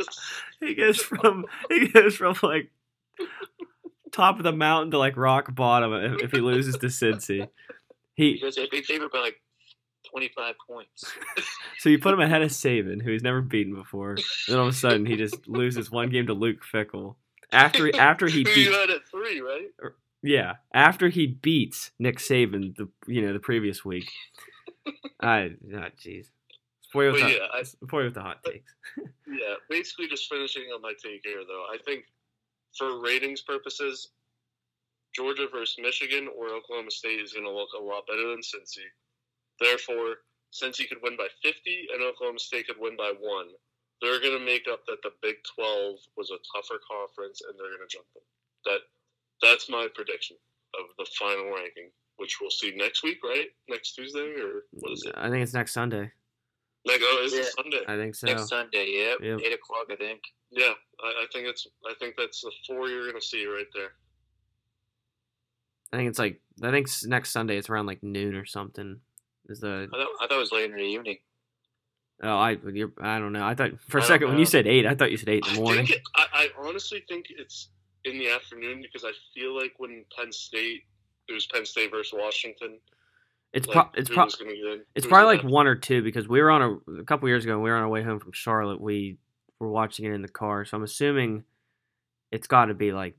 he 0.60 0.74
goes 0.74 1.00
from 1.00 1.46
he 1.68 1.88
goes 1.88 2.16
from 2.16 2.36
like 2.42 2.70
top 4.12 4.38
of 4.38 4.44
the 4.44 4.52
mountain 4.52 4.92
to 4.92 4.98
like 4.98 5.16
rock 5.16 5.54
bottom 5.54 5.92
if, 5.92 6.22
if 6.24 6.30
he 6.32 6.40
loses 6.40 6.76
to 6.76 6.86
Cincy. 6.86 7.48
He 8.14 8.34
Because 8.34 8.56
they're 8.56 8.68
big 8.70 8.84
favorite 8.84 9.12
by 9.12 9.18
like 9.18 9.40
25 10.12 10.54
points. 10.68 11.04
so 11.78 11.88
you 11.88 11.98
put 11.98 12.14
him 12.14 12.20
ahead 12.20 12.42
of 12.42 12.50
Saban, 12.50 13.02
who 13.02 13.10
he's 13.12 13.22
never 13.22 13.40
beaten 13.40 13.74
before. 13.74 14.10
And 14.12 14.22
Then 14.48 14.58
all 14.58 14.68
of 14.68 14.74
a 14.74 14.76
sudden 14.76 15.06
he 15.06 15.16
just 15.16 15.48
loses 15.48 15.90
one 15.90 16.10
game 16.10 16.26
to 16.26 16.34
Luke 16.34 16.62
Fickell 16.72 17.16
after 17.50 17.86
he 17.86 17.92
after 17.98 18.26
he 18.26 18.40
Who 18.40 18.44
beats 18.44 18.56
you 18.56 18.72
had 18.72 18.90
at 18.90 19.08
three, 19.10 19.40
right? 19.40 19.66
Yeah, 20.22 20.54
after 20.72 21.08
he 21.08 21.26
beats 21.26 21.90
Nick 21.98 22.18
Saban 22.18 22.76
the 22.76 22.88
you 23.06 23.22
know 23.26 23.32
the 23.32 23.40
previous 23.40 23.84
week. 23.84 24.08
I 25.20 25.50
ah 25.74 25.88
jeez. 25.98 26.26
Spoil 26.82 27.12
with, 27.12 27.22
But 27.22 27.28
the, 27.28 27.34
yeah, 27.34 27.46
I- 27.52 27.96
with 28.04 28.14
the 28.14 28.20
hot 28.20 28.44
takes. 28.44 28.74
Yeah, 29.26 29.54
basically 29.70 30.08
just 30.08 30.28
finishing 30.30 30.64
on 30.74 30.82
my 30.82 30.92
take 31.02 31.22
here, 31.24 31.40
though. 31.48 31.64
I 31.72 31.78
think 31.86 32.04
for 32.76 33.00
ratings 33.00 33.40
purposes, 33.40 34.10
Georgia 35.14 35.46
versus 35.50 35.76
Michigan 35.80 36.28
or 36.36 36.52
Oklahoma 36.52 36.90
State 36.90 37.20
is 37.20 37.32
going 37.32 37.46
to 37.46 37.50
look 37.50 37.70
a 37.78 37.82
lot 37.82 38.06
better 38.06 38.28
than 38.28 38.40
Cincy. 38.40 38.84
Therefore, 39.60 40.24
Cincy 40.52 40.88
could 40.88 40.98
win 41.02 41.16
by 41.16 41.28
50 41.42 41.88
and 41.94 42.02
Oklahoma 42.02 42.38
State 42.38 42.66
could 42.66 42.78
win 42.78 42.96
by 42.96 43.12
one. 43.18 43.48
They're 44.00 44.20
going 44.20 44.38
to 44.38 44.44
make 44.44 44.66
up 44.70 44.84
that 44.86 44.98
the 45.02 45.12
Big 45.22 45.36
12 45.54 45.96
was 46.16 46.30
a 46.30 46.40
tougher 46.54 46.80
conference 46.90 47.40
and 47.46 47.58
they're 47.58 47.70
going 47.70 47.86
to 47.88 47.92
jump 47.92 48.06
them. 48.14 48.24
That 48.66 48.80
that's 49.40 49.68
my 49.68 49.88
prediction 49.94 50.36
of 50.78 50.86
the 50.98 51.06
final 51.18 51.46
ranking, 51.46 51.90
which 52.16 52.38
we'll 52.40 52.50
see 52.50 52.72
next 52.76 53.02
week, 53.02 53.18
right? 53.24 53.48
Next 53.68 53.92
Tuesday 53.94 54.34
or 54.40 54.64
what 54.72 54.92
is 54.92 55.04
it? 55.06 55.14
I 55.16 55.30
think 55.30 55.42
it's 55.42 55.54
next 55.54 55.72
Sunday. 55.72 56.10
Like, 56.84 57.00
oh, 57.00 57.22
is 57.24 57.32
it 57.32 57.46
Sunday? 57.56 57.82
I 57.86 57.96
think 57.96 58.14
so. 58.14 58.26
Next 58.26 58.48
Sunday, 58.48 58.86
yeah, 58.88 59.14
Yep. 59.20 59.40
8 59.44 59.52
o'clock, 59.52 59.86
I 59.90 59.96
think. 59.96 60.20
Yeah, 60.50 60.72
I, 61.02 61.06
I 61.06 61.26
think 61.32 61.46
it's. 61.46 61.66
I 61.88 61.94
think 61.98 62.14
that's 62.18 62.40
the 62.42 62.50
four 62.66 62.88
you're 62.88 63.06
gonna 63.06 63.20
see 63.20 63.46
right 63.46 63.66
there. 63.74 63.92
I 65.92 65.96
think 65.96 66.10
it's 66.10 66.18
like 66.18 66.40
I 66.62 66.70
think 66.70 66.88
next 67.04 67.30
Sunday 67.30 67.56
it's 67.56 67.70
around 67.70 67.86
like 67.86 68.02
noon 68.02 68.34
or 68.34 68.44
something. 68.44 69.00
Is 69.52 69.60
the 69.60 69.88
I 69.92 69.96
thought, 69.96 70.08
I 70.20 70.26
thought 70.26 70.36
it 70.36 70.40
was 70.40 70.52
later 70.52 70.76
in 70.76 70.82
the 70.82 70.88
evening. 70.88 71.18
oh 72.22 72.36
I 72.36 72.58
you're, 72.72 72.92
I 73.00 73.18
don't 73.18 73.32
know. 73.32 73.44
I 73.44 73.54
thought 73.54 73.80
for 73.88 73.98
a 73.98 74.02
I 74.02 74.06
second 74.06 74.28
when 74.28 74.38
you 74.38 74.46
said 74.46 74.66
eight, 74.66 74.86
I 74.86 74.94
thought 74.94 75.10
you 75.10 75.16
said 75.16 75.28
eight 75.28 75.46
in 75.46 75.54
the 75.54 75.60
morning. 75.60 75.86
think. 75.86 75.98
It, 75.98 76.02
I, 76.16 76.26
I 76.34 76.48
honestly 76.68 77.04
think 77.08 77.26
it's 77.28 77.68
in 78.04 78.18
the 78.18 78.28
afternoon 78.30 78.82
because 78.82 79.04
I 79.04 79.12
feel 79.34 79.54
like 79.56 79.74
when 79.78 80.04
Penn 80.16 80.32
State, 80.32 80.82
it 81.28 81.32
was 81.32 81.46
Penn 81.46 81.64
State 81.64 81.90
versus 81.90 82.12
Washington. 82.16 82.78
It's 83.52 83.66
like, 83.66 83.74
pro- 83.74 84.00
it's 84.00 84.08
pro- 84.08 84.26
gonna 84.26 84.54
get 84.54 84.86
it's 84.94 85.06
probably 85.06 85.36
like 85.36 85.44
one 85.44 85.66
or 85.66 85.74
two 85.74 86.02
because 86.02 86.26
we 86.26 86.40
were 86.40 86.50
on 86.50 86.62
a, 86.62 87.00
a 87.00 87.04
couple 87.04 87.28
years 87.28 87.44
ago. 87.44 87.52
when 87.54 87.64
We 87.64 87.70
were 87.70 87.76
on 87.76 87.82
our 87.82 87.88
way 87.88 88.02
home 88.02 88.18
from 88.18 88.32
Charlotte. 88.32 88.80
We 88.80 89.18
were 89.58 89.70
watching 89.70 90.06
it 90.06 90.12
in 90.12 90.22
the 90.22 90.28
car, 90.28 90.64
so 90.64 90.76
I'm 90.76 90.82
assuming 90.82 91.44
it's 92.30 92.46
got 92.46 92.66
to 92.66 92.74
be 92.74 92.92
like 92.92 93.14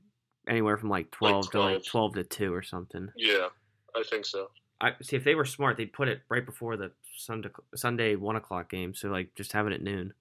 anywhere 0.48 0.76
from 0.76 0.90
like 0.90 1.12
twelve 1.12 1.50
to 1.52 1.60
like 1.60 1.84
12. 1.84 2.14
to 2.14 2.24
two 2.24 2.52
or 2.52 2.62
something. 2.62 3.08
Yeah, 3.16 3.46
I 3.94 4.02
think 4.02 4.26
so. 4.26 4.48
I 4.80 4.92
see 5.02 5.16
if 5.16 5.24
they 5.24 5.34
were 5.34 5.44
smart, 5.44 5.76
they'd 5.76 5.92
put 5.92 6.08
it 6.08 6.20
right 6.28 6.44
before 6.44 6.76
the 6.76 6.90
Sunday 7.16 7.48
Sunday 7.74 8.16
one 8.16 8.36
o'clock 8.36 8.70
game, 8.70 8.94
so 8.94 9.08
like 9.08 9.34
just 9.34 9.52
have 9.52 9.66
it 9.66 9.72
at 9.72 9.82
noon. 9.82 10.12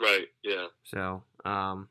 Right. 0.00 0.26
Yeah. 0.42 0.66
So, 0.84 1.22
um, 1.44 1.88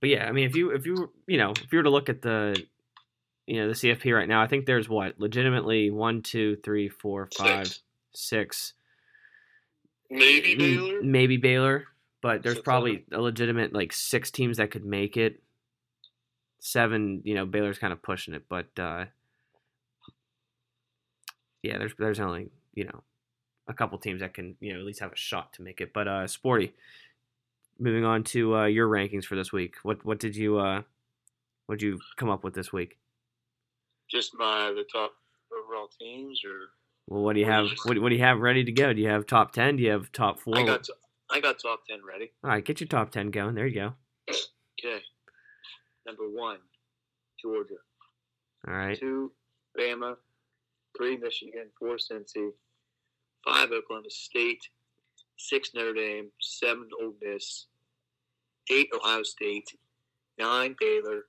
but 0.00 0.10
yeah, 0.10 0.26
I 0.26 0.32
mean, 0.32 0.46
if 0.46 0.56
you 0.56 0.70
if 0.70 0.84
you 0.86 1.10
you 1.26 1.38
know 1.38 1.52
if 1.52 1.72
you 1.72 1.78
were 1.78 1.84
to 1.84 1.90
look 1.90 2.08
at 2.08 2.22
the 2.22 2.62
you 3.46 3.60
know 3.60 3.68
the 3.68 3.74
CFP 3.74 4.14
right 4.14 4.28
now, 4.28 4.42
I 4.42 4.46
think 4.46 4.66
there's 4.66 4.88
what 4.88 5.18
legitimately 5.18 5.90
one, 5.90 6.22
two, 6.22 6.56
three, 6.64 6.88
four, 6.88 7.28
five, 7.36 7.68
Six. 7.68 7.82
six, 8.12 8.72
Maybe 10.10 10.54
mm, 10.54 10.58
Baylor. 10.58 11.02
maybe 11.02 11.36
Baylor, 11.38 11.84
but 12.20 12.42
there's 12.42 12.56
Six, 12.56 12.64
probably 12.64 13.04
a 13.12 13.20
legitimate 13.20 13.72
like 13.72 13.92
six 13.92 14.30
teams 14.30 14.58
that 14.58 14.70
could 14.70 14.84
make 14.84 15.16
it. 15.16 15.40
Seven, 16.60 17.20
you 17.24 17.34
know, 17.34 17.44
Baylor's 17.46 17.78
kind 17.78 17.92
of 17.92 18.02
pushing 18.02 18.32
it, 18.34 18.44
but 18.48 18.66
uh, 18.78 19.04
yeah, 21.64 21.78
there's 21.78 21.94
there's 21.98 22.20
only 22.20 22.50
you 22.74 22.84
know 22.84 23.02
a 23.66 23.74
couple 23.74 23.98
teams 23.98 24.20
that 24.20 24.34
can 24.34 24.56
you 24.60 24.72
know 24.72 24.78
at 24.80 24.84
least 24.84 25.00
have 25.00 25.12
a 25.12 25.16
shot 25.16 25.52
to 25.54 25.62
make 25.62 25.80
it. 25.80 25.92
But 25.92 26.06
uh, 26.06 26.26
sporty. 26.26 26.74
Moving 27.76 28.04
on 28.04 28.22
to 28.24 28.54
uh, 28.54 28.64
your 28.66 28.88
rankings 28.88 29.24
for 29.24 29.34
this 29.34 29.52
week. 29.52 29.76
What 29.82 30.04
what 30.04 30.20
did 30.20 30.36
you 30.36 30.58
uh, 30.58 30.82
what 31.66 31.78
did 31.78 31.84
you 31.84 31.98
come 32.16 32.30
up 32.30 32.44
with 32.44 32.54
this 32.54 32.72
week? 32.72 32.98
Just 34.08 34.32
my 34.38 34.72
the 34.76 34.84
top 34.92 35.12
overall 35.50 35.88
teams, 35.98 36.40
or 36.44 36.68
Well, 37.08 37.24
what 37.24 37.32
do 37.34 37.40
you 37.40 37.46
have? 37.46 37.66
What, 37.84 37.98
what 37.98 38.10
do 38.10 38.14
you 38.14 38.22
have 38.22 38.38
ready 38.38 38.62
to 38.62 38.70
go? 38.70 38.92
Do 38.92 39.00
you 39.00 39.08
have 39.08 39.26
top 39.26 39.52
ten? 39.52 39.76
Do 39.76 39.82
you 39.82 39.90
have 39.90 40.12
top 40.12 40.38
four? 40.38 40.56
I 40.56 40.64
got 40.64 40.86
I 41.32 41.40
got 41.40 41.58
top 41.60 41.80
ten 41.88 41.98
ready. 42.06 42.30
All 42.44 42.50
right, 42.50 42.64
get 42.64 42.80
your 42.80 42.86
top 42.86 43.10
ten 43.10 43.30
going. 43.30 43.56
There 43.56 43.66
you 43.66 43.74
go. 43.74 43.94
Okay. 44.78 45.02
Number 46.06 46.30
one, 46.30 46.58
Georgia. 47.42 47.74
All 48.68 48.74
right. 48.74 48.98
Two, 48.98 49.32
Bama. 49.76 50.16
Three, 50.96 51.16
Michigan. 51.16 51.66
Four, 51.78 51.96
Cincy. 51.96 52.50
Five, 53.44 53.70
Oklahoma 53.72 54.10
State. 54.10 54.62
Six, 55.36 55.70
Notre 55.74 55.94
Dame. 55.94 56.30
Seven, 56.40 56.88
Ole 57.00 57.14
Miss. 57.22 57.66
Eight, 58.70 58.88
Ohio 58.94 59.22
State. 59.22 59.76
Nine, 60.38 60.74
Baylor. 60.78 61.22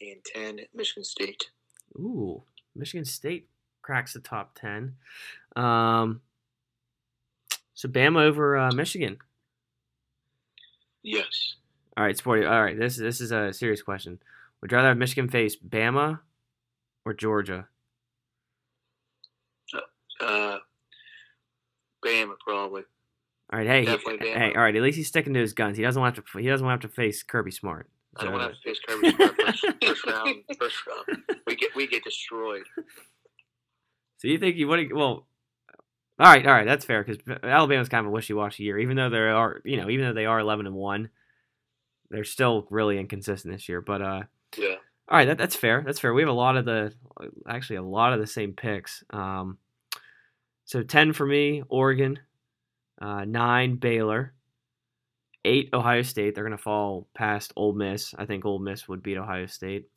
And 0.00 0.24
ten, 0.24 0.60
Michigan 0.74 1.04
State. 1.04 1.50
Ooh, 1.96 2.42
Michigan 2.74 3.04
State 3.04 3.48
cracks 3.82 4.14
the 4.14 4.20
top 4.20 4.58
ten. 4.58 4.94
Um, 5.56 6.20
so 7.74 7.88
Bama 7.88 8.22
over 8.22 8.56
uh, 8.56 8.72
Michigan. 8.72 9.18
Yes. 11.02 11.56
All 11.96 12.04
right, 12.04 12.16
sporty. 12.16 12.46
All 12.46 12.62
right, 12.62 12.78
this 12.78 12.96
this 12.96 13.20
is 13.20 13.32
a 13.32 13.52
serious 13.52 13.82
question. 13.82 14.20
Would 14.60 14.70
you 14.70 14.76
rather 14.76 14.88
have 14.88 14.96
Michigan 14.96 15.28
face 15.28 15.56
Bama 15.56 16.20
or 17.04 17.12
Georgia? 17.12 17.68
Uh, 20.20 20.58
Bama 22.04 22.34
probably. 22.44 22.82
All 23.52 23.58
right, 23.58 23.66
hey, 23.66 23.80
he- 23.80 23.86
Definitely 23.86 24.26
Bama. 24.28 24.36
hey, 24.38 24.54
all 24.54 24.62
right. 24.62 24.76
At 24.76 24.82
least 24.82 24.96
he's 24.96 25.08
sticking 25.08 25.34
to 25.34 25.40
his 25.40 25.52
guns. 25.54 25.76
He 25.76 25.82
doesn't 25.82 26.00
want 26.00 26.16
to. 26.16 26.22
He 26.38 26.46
doesn't 26.48 26.64
want 26.66 26.80
to 26.80 26.86
have 26.86 26.92
to 26.92 26.96
face 26.96 27.22
Kirby 27.22 27.50
Smart. 27.50 27.88
I 28.16 28.24
don't 28.24 28.32
want 28.32 28.52
to 28.54 28.60
face 28.62 28.78
Kirby 28.86 29.10
Smart 29.12 29.36
first, 29.40 29.66
first 29.84 30.06
round. 30.06 30.36
First 30.58 30.76
round. 30.86 31.22
We 31.46 31.56
get 31.56 31.74
we 31.74 31.86
get 31.86 32.04
destroyed. 32.04 32.62
So 34.18 34.28
you 34.28 34.38
think 34.38 34.56
you 34.56 34.68
would? 34.68 34.92
Well, 34.92 35.26
all 36.18 36.26
right, 36.26 36.46
all 36.46 36.52
right, 36.52 36.66
that's 36.66 36.84
fair 36.84 37.02
because 37.02 37.18
Alabama's 37.42 37.88
kind 37.88 38.04
of 38.04 38.10
a 38.10 38.14
wishy-washy 38.14 38.62
year. 38.64 38.78
Even 38.78 38.96
though 38.96 39.08
they 39.10 39.18
are, 39.18 39.60
you 39.64 39.78
know, 39.78 39.88
even 39.88 40.06
though 40.06 40.12
they 40.14 40.26
are 40.26 40.38
eleven 40.40 40.66
and 40.66 40.74
one, 40.74 41.08
they're 42.10 42.24
still 42.24 42.66
really 42.70 42.98
inconsistent 42.98 43.54
this 43.54 43.68
year. 43.68 43.80
But 43.80 44.02
uh, 44.02 44.22
Yeah. 44.58 44.74
all 45.08 45.16
right, 45.18 45.24
that, 45.26 45.38
that's 45.38 45.56
fair. 45.56 45.82
That's 45.84 45.98
fair. 45.98 46.12
We 46.12 46.22
have 46.22 46.28
a 46.28 46.32
lot 46.32 46.56
of 46.56 46.64
the, 46.66 46.92
actually, 47.48 47.76
a 47.76 47.82
lot 47.82 48.12
of 48.12 48.20
the 48.20 48.26
same 48.26 48.52
picks. 48.52 49.02
Um, 49.10 49.56
so 50.70 50.84
ten 50.84 51.12
for 51.12 51.26
me, 51.26 51.64
Oregon, 51.68 52.20
uh, 53.02 53.24
nine 53.24 53.74
Baylor, 53.74 54.32
eight 55.44 55.70
Ohio 55.72 56.02
State. 56.02 56.32
They're 56.32 56.44
gonna 56.44 56.56
fall 56.56 57.08
past 57.12 57.52
Ole 57.56 57.72
Miss. 57.72 58.14
I 58.16 58.24
think 58.24 58.44
Ole 58.44 58.60
Miss 58.60 58.86
would 58.86 59.02
beat 59.02 59.16
Ohio 59.16 59.46
State. 59.46 59.88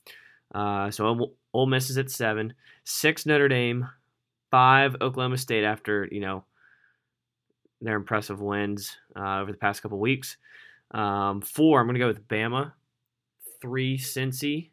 Uh, 0.52 0.90
so 0.90 1.36
Ole- 1.54 1.68
Miss 1.68 1.92
is 1.92 2.00
at 2.00 2.10
seven, 2.10 2.56
six 2.86 3.28
Notre 3.28 3.48
Dame, 3.48 3.88
five 4.50 4.96
Oklahoma 5.00 5.38
State 5.38 5.64
after 5.64 6.10
you 6.12 6.22
know 6.22 6.44
their 7.80 7.96
impressive 7.96 8.42
wins 8.42 8.98
uh, 9.16 9.42
over 9.42 9.52
the 9.52 9.58
past 9.60 9.84
couple 9.84 10.00
weeks. 10.00 10.38
Um, 10.90 11.42
four, 11.42 11.80
I'm 11.82 11.86
gonna 11.86 12.00
go 12.00 12.08
with 12.08 12.28
Bama. 12.28 12.72
Three 13.62 14.00
Cincy, 14.00 14.72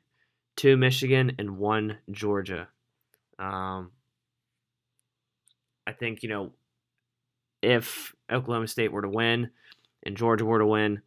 two 0.56 0.78
Michigan, 0.78 1.32
and 1.38 1.58
one 1.58 1.98
Georgia. 2.10 2.68
Um, 3.38 3.90
I 5.86 5.92
think 5.92 6.22
you 6.22 6.28
know 6.28 6.52
if 7.62 8.14
Oklahoma 8.30 8.68
State 8.68 8.92
were 8.92 9.02
to 9.02 9.08
win 9.08 9.50
and 10.04 10.16
Georgia 10.16 10.44
were 10.44 10.58
to 10.58 10.66
win, 10.66 11.02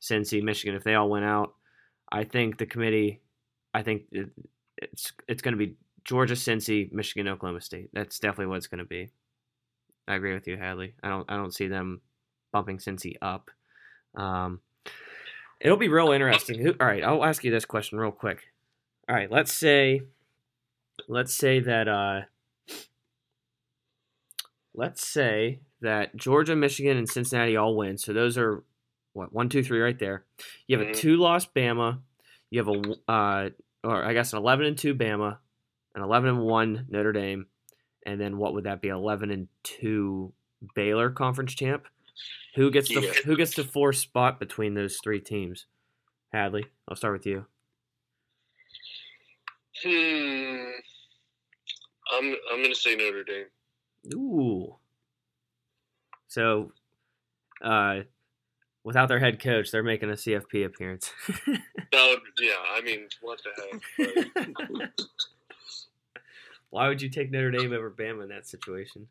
Cincy, 0.00 0.42
Michigan, 0.42 0.74
if 0.74 0.84
they 0.84 0.94
all 0.94 1.10
went 1.10 1.24
out, 1.24 1.54
I 2.10 2.24
think 2.24 2.58
the 2.58 2.66
committee, 2.66 3.20
I 3.74 3.82
think 3.82 4.04
it, 4.10 4.30
it's 4.76 5.12
it's 5.28 5.42
going 5.42 5.52
to 5.52 5.58
be 5.58 5.76
Georgia, 6.04 6.34
Cincy, 6.34 6.90
Michigan, 6.92 7.28
Oklahoma 7.28 7.60
State. 7.60 7.90
That's 7.92 8.18
definitely 8.18 8.46
what 8.46 8.56
it's 8.56 8.66
going 8.66 8.78
to 8.80 8.84
be. 8.84 9.10
I 10.08 10.14
agree 10.14 10.34
with 10.34 10.46
you, 10.48 10.56
Hadley. 10.56 10.94
I 11.02 11.08
don't 11.08 11.30
I 11.30 11.36
don't 11.36 11.54
see 11.54 11.68
them 11.68 12.00
bumping 12.52 12.78
Cincy 12.78 13.14
up. 13.22 13.50
Um, 14.14 14.60
it'll 15.60 15.76
be 15.76 15.88
real 15.88 16.12
interesting. 16.12 16.58
Who, 16.58 16.74
all 16.80 16.86
right, 16.86 17.02
I'll 17.02 17.24
ask 17.24 17.44
you 17.44 17.50
this 17.50 17.64
question 17.64 17.98
real 17.98 18.10
quick. 18.10 18.42
All 19.08 19.14
right, 19.14 19.30
let's 19.30 19.52
say 19.52 20.02
let's 21.08 21.34
say 21.34 21.60
that 21.60 21.88
uh, 21.88 22.22
let's 24.74 25.06
say 25.06 25.60
that 25.80 26.14
Georgia, 26.16 26.54
Michigan, 26.56 26.96
and 26.96 27.08
Cincinnati 27.08 27.56
all 27.56 27.76
win. 27.76 27.98
So 27.98 28.12
those 28.12 28.38
are 28.38 28.62
what 29.12 29.32
one, 29.32 29.48
two, 29.48 29.62
three, 29.62 29.80
right 29.80 29.98
there. 29.98 30.24
You 30.66 30.78
have 30.78 30.86
a 30.86 30.90
Mhm. 30.90 30.96
two-loss 30.96 31.46
Bama. 31.46 32.00
You 32.50 32.64
have 32.64 32.68
a 32.68 33.10
uh, 33.10 33.50
or 33.84 34.04
I 34.04 34.12
guess 34.12 34.32
an 34.32 34.38
eleven 34.38 34.66
and 34.66 34.78
two 34.78 34.94
Bama, 34.94 35.38
an 35.94 36.02
eleven 36.02 36.30
and 36.30 36.40
one 36.44 36.86
Notre 36.88 37.12
Dame, 37.12 37.46
and 38.06 38.20
then 38.20 38.38
what 38.38 38.54
would 38.54 38.64
that 38.64 38.80
be? 38.80 38.88
Eleven 38.88 39.30
and 39.30 39.48
two 39.62 40.32
Baylor 40.74 41.10
conference 41.10 41.54
champ. 41.54 41.86
Who 42.54 42.70
gets 42.70 42.88
the 42.88 43.00
Yeah. 43.00 43.12
Who 43.24 43.36
gets 43.36 43.54
the 43.56 43.64
fourth 43.64 43.96
spot 43.96 44.38
between 44.38 44.74
those 44.74 44.98
three 45.02 45.20
teams? 45.20 45.66
Hadley, 46.32 46.64
I'll 46.88 46.96
start 46.96 47.14
with 47.14 47.26
you. 47.26 47.46
Hmm. 49.82 50.70
I'm 52.12 52.36
I'm 52.52 52.62
gonna 52.62 52.74
say 52.74 52.94
Notre 52.94 53.24
Dame. 53.24 53.46
Ooh. 54.12 54.76
So, 56.28 56.72
uh, 57.62 58.00
without 58.84 59.08
their 59.08 59.18
head 59.18 59.40
coach, 59.40 59.70
they're 59.70 59.82
making 59.82 60.10
a 60.10 60.14
CFP 60.14 60.64
appearance. 60.64 61.12
Yeah. 62.40 62.54
I 62.74 62.80
mean, 62.80 63.06
what 63.20 63.40
the 63.44 63.50
heck? 63.98 64.90
But, 64.96 65.00
Why 66.70 66.88
would 66.88 67.02
you 67.02 67.10
take 67.10 67.30
Notre 67.30 67.50
Dame 67.50 67.72
over 67.72 67.90
Bama 67.90 68.22
in 68.22 68.28
that 68.30 68.46
situation? 68.46 69.06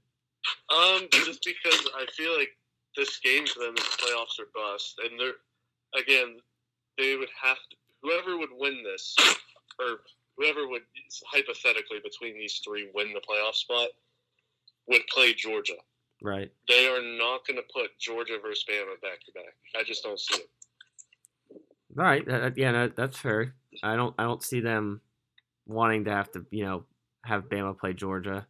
um, 0.75 1.07
just 1.11 1.43
because 1.45 1.87
I 1.95 2.05
feel 2.17 2.35
like 2.37 2.49
this 2.97 3.19
game 3.19 3.45
for 3.45 3.59
them 3.59 3.75
is 3.77 3.83
playoffs 3.83 4.39
or 4.39 4.47
bust, 4.53 4.99
and 5.03 5.19
they're 5.19 6.01
again, 6.01 6.37
they 6.97 7.15
would 7.15 7.29
have 7.41 7.57
to. 7.57 7.75
Whoever 8.01 8.37
would 8.37 8.49
win 8.57 8.83
this, 8.83 9.15
or 9.79 9.99
whoever 10.37 10.67
would 10.67 10.81
hypothetically 11.31 11.99
between 12.03 12.33
these 12.33 12.59
three 12.65 12.89
win 12.95 13.13
the 13.13 13.21
playoff 13.21 13.53
spot, 13.53 13.89
would 14.91 15.07
play 15.07 15.33
Georgia. 15.33 15.73
Right. 16.21 16.51
They 16.67 16.87
are 16.87 17.01
not 17.01 17.47
going 17.47 17.57
to 17.57 17.63
put 17.73 17.97
Georgia 17.99 18.37
versus 18.41 18.63
Bama 18.69 19.01
back 19.01 19.19
to 19.25 19.31
back. 19.33 19.55
I 19.75 19.83
just 19.83 20.03
don't 20.03 20.19
see 20.19 20.35
it. 20.35 20.49
All 21.97 22.05
right. 22.05 22.25
That, 22.27 22.57
yeah, 22.57 22.71
no, 22.71 22.87
that's 22.89 23.17
fair. 23.17 23.55
I 23.83 23.95
don't. 23.95 24.13
I 24.19 24.23
don't 24.23 24.43
see 24.43 24.59
them 24.59 25.01
wanting 25.65 26.05
to 26.05 26.11
have 26.11 26.31
to, 26.33 26.45
you 26.51 26.63
know, 26.65 26.83
have 27.25 27.49
Bama 27.49 27.77
play 27.77 27.93
Georgia 27.93 28.45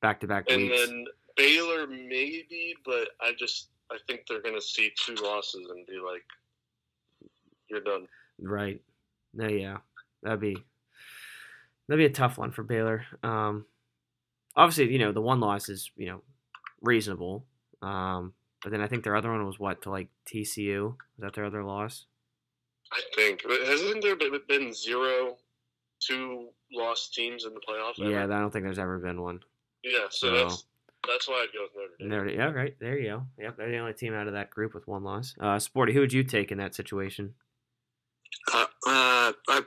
back 0.00 0.20
to 0.20 0.26
back 0.28 0.44
And 0.48 0.62
weeks. 0.62 0.86
then 0.86 1.04
Baylor 1.36 1.86
maybe, 1.86 2.74
but 2.84 3.08
I 3.20 3.32
just 3.38 3.68
I 3.90 3.96
think 4.06 4.22
they're 4.28 4.42
going 4.42 4.54
to 4.54 4.60
see 4.60 4.92
two 5.04 5.14
losses 5.16 5.66
and 5.70 5.86
be 5.86 5.98
like, 5.98 6.24
"You're 7.68 7.80
done." 7.80 8.06
Right. 8.40 8.80
No, 9.34 9.48
yeah. 9.48 9.78
That'd 10.22 10.40
be 10.40 10.56
that'd 11.88 11.98
be 11.98 12.04
a 12.06 12.10
tough 12.10 12.38
one 12.38 12.52
for 12.52 12.62
Baylor. 12.62 13.04
Um 13.22 13.64
obviously, 14.58 14.92
you 14.92 14.98
know, 14.98 15.12
the 15.12 15.20
one 15.22 15.40
loss 15.40 15.68
is, 15.70 15.90
you 15.96 16.06
know, 16.06 16.22
reasonable. 16.82 17.46
Um 17.82 18.34
but 18.62 18.72
then 18.72 18.80
I 18.82 18.88
think 18.88 19.04
their 19.04 19.14
other 19.16 19.30
one 19.30 19.46
was 19.46 19.58
what, 19.58 19.82
to 19.82 19.90
like 19.90 20.08
TCU? 20.26 20.82
Was 20.90 20.96
that 21.20 21.32
their 21.34 21.44
other 21.46 21.62
loss? 21.64 22.06
I 22.92 23.00
think 23.14 23.42
hasn't 23.66 24.02
there 24.02 24.16
been- 24.16 24.40
been 24.48 24.72
zero 24.74 25.36
two 26.00 26.48
lost 26.72 27.14
teams 27.14 27.44
in 27.44 27.54
the 27.54 27.60
playoffs? 27.60 28.00
ever? 28.00 28.10
Yeah, 28.10 28.24
I 28.24 28.40
don't 28.40 28.50
think 28.50 28.64
there's 28.64 28.78
ever 28.78 28.98
been 28.98 29.20
one. 29.22 29.40
yeah. 29.82 30.06
So 30.10 30.26
So- 30.28 30.34
that's 30.48 30.64
that's 31.06 31.28
why 31.28 31.44
I'd 31.46 31.52
go 31.54 31.62
with 31.62 31.72
Notre 31.74 31.96
Dame. 31.98 32.08
There, 32.10 32.28
yeah, 32.28 32.50
right. 32.50 32.76
There 32.80 32.98
you 32.98 33.08
go. 33.10 33.22
Yep, 33.38 33.56
they're 33.56 33.70
the 33.70 33.78
only 33.78 33.92
team 33.94 34.14
out 34.14 34.26
of 34.26 34.32
that 34.32 34.50
group 34.50 34.74
with 34.74 34.86
one 34.88 35.04
loss. 35.04 35.34
Uh 35.40 35.58
Sporty, 35.60 35.92
who 35.92 36.00
would 36.00 36.12
you 36.12 36.24
take 36.24 36.50
in 36.50 36.58
that 36.58 36.74
situation? 36.74 37.34
Uh, 38.52 38.66
uh, 38.86 39.32
I 39.48 39.62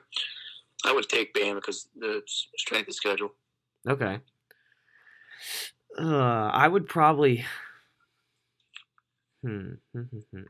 I 0.85 0.91
would 0.93 1.07
take 1.07 1.33
Bama 1.33 1.55
because 1.55 1.87
the 1.95 2.21
strength 2.57 2.89
of 2.89 2.95
schedule. 2.95 3.31
Okay. 3.87 4.19
Uh, 5.97 6.49
I 6.53 6.67
would 6.67 6.87
probably. 6.87 7.45
Hmm. 9.43 9.75
hmm, 9.93 10.01
hmm, 10.03 10.19
hmm. 10.31 10.43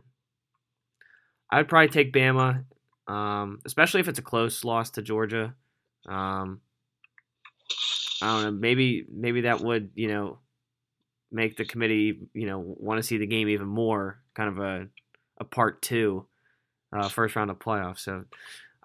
I 1.49 1.57
would 1.57 1.67
probably 1.67 1.89
take 1.89 2.13
Bama, 2.13 2.63
um, 3.07 3.59
especially 3.65 3.99
if 3.99 4.07
it's 4.07 4.19
a 4.19 4.23
close 4.23 4.63
loss 4.63 4.91
to 4.91 5.01
Georgia. 5.01 5.53
Um, 6.07 6.61
I 8.21 8.27
don't 8.27 8.43
know. 8.43 8.51
Maybe 8.59 9.05
maybe 9.11 9.41
that 9.41 9.61
would 9.61 9.91
you 9.95 10.07
know 10.07 10.39
make 11.31 11.57
the 11.57 11.65
committee 11.65 12.19
you 12.33 12.47
know 12.47 12.59
want 12.59 12.99
to 12.99 13.03
see 13.03 13.17
the 13.17 13.27
game 13.27 13.49
even 13.49 13.67
more. 13.67 14.21
Kind 14.35 14.49
of 14.49 14.59
a 14.59 14.87
a 15.39 15.45
part 15.45 15.81
two, 15.81 16.27
uh, 16.93 17.09
first 17.09 17.35
round 17.35 17.51
of 17.51 17.59
playoffs. 17.59 17.99
So 17.99 18.25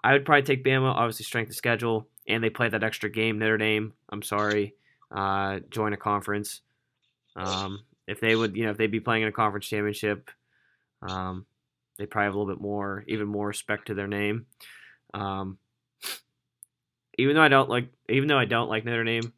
I 0.03 0.13
would 0.13 0.25
probably 0.25 0.43
take 0.43 0.65
Bama. 0.65 0.93
Obviously, 0.93 1.25
strength 1.25 1.49
of 1.49 1.55
schedule, 1.55 2.07
and 2.27 2.43
they 2.43 2.49
play 2.51 2.69
that 2.69 2.83
extra 2.83 3.09
game. 3.11 3.39
Notre 3.39 3.57
Dame. 3.57 3.93
I'm 4.09 4.23
sorry, 4.23 4.75
uh, 5.11 5.59
join 5.69 5.93
a 5.93 5.97
conference. 5.97 6.61
Um, 7.35 7.83
if 8.07 8.19
they 8.19 8.35
would, 8.35 8.55
you 8.55 8.65
know, 8.65 8.71
if 8.71 8.77
they'd 8.77 8.91
be 8.91 8.99
playing 8.99 9.23
in 9.23 9.29
a 9.29 9.33
conference 9.33 9.67
championship, 9.67 10.29
um, 11.01 11.45
they 11.97 12.05
probably 12.05 12.25
have 12.25 12.35
a 12.35 12.37
little 12.37 12.53
bit 12.53 12.61
more, 12.61 13.03
even 13.07 13.27
more 13.27 13.47
respect 13.47 13.87
to 13.87 13.93
their 13.93 14.07
name. 14.07 14.45
Um, 15.13 15.57
even 17.17 17.35
though 17.35 17.41
I 17.41 17.47
don't 17.47 17.69
like, 17.69 17.89
even 18.09 18.27
though 18.27 18.37
I 18.37 18.45
don't 18.45 18.69
like 18.69 18.85
Notre 18.85 19.03
Dame, 19.03 19.33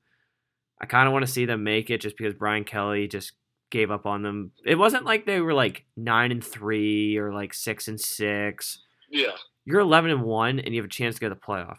I 0.82 0.86
kind 0.86 1.08
of 1.08 1.14
want 1.14 1.26
to 1.26 1.32
see 1.32 1.46
them 1.46 1.64
make 1.64 1.90
it 1.90 2.02
just 2.02 2.18
because 2.18 2.34
Brian 2.34 2.64
Kelly 2.64 3.08
just 3.08 3.34
gave 3.70 3.92
up 3.92 4.06
on 4.06 4.22
them. 4.24 4.52
It 4.66 4.76
wasn't 4.76 5.06
like 5.06 5.26
they 5.26 5.42
were 5.42 5.54
like 5.54 5.86
nine 5.96 6.32
and 6.32 6.44
three 6.44 7.18
or 7.18 7.34
like 7.34 7.54
six 7.54 7.88
and 7.88 8.00
six. 8.00 8.80
Yeah, 9.10 9.32
You're 9.66 9.80
eleven 9.80 10.12
and 10.12 10.24
one, 10.24 10.60
and 10.60 10.74
you 10.74 10.82
have 10.82 10.90
a 10.90 10.94
chance 10.94 11.16
to 11.16 11.22
go 11.22 11.30
to 11.30 11.36
the 11.36 11.42
playoff. 11.42 11.78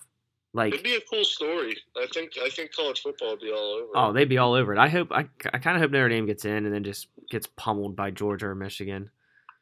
Like, 0.52 0.72
it'd 0.72 0.84
be 0.84 0.96
a 0.96 1.00
cool 1.08 1.24
story. 1.24 1.76
I 1.96 2.06
think 2.12 2.32
I 2.42 2.48
think 2.48 2.74
college 2.74 3.00
football 3.02 3.30
would 3.30 3.40
be 3.40 3.52
all 3.52 3.82
over. 3.82 3.92
oh, 3.94 4.12
they'd 4.12 4.28
be 4.28 4.38
all 4.38 4.54
over 4.54 4.72
it. 4.74 4.78
I 4.78 4.88
hope. 4.88 5.12
I, 5.12 5.26
I 5.52 5.58
kind 5.58 5.76
of 5.76 5.82
hope 5.82 5.92
Notre 5.92 6.08
Dame 6.08 6.26
gets 6.26 6.44
in 6.44 6.66
and 6.66 6.74
then 6.74 6.82
just 6.82 7.06
gets 7.30 7.46
pummeled 7.56 7.94
by 7.94 8.10
Georgia 8.10 8.46
or 8.48 8.54
Michigan. 8.56 9.10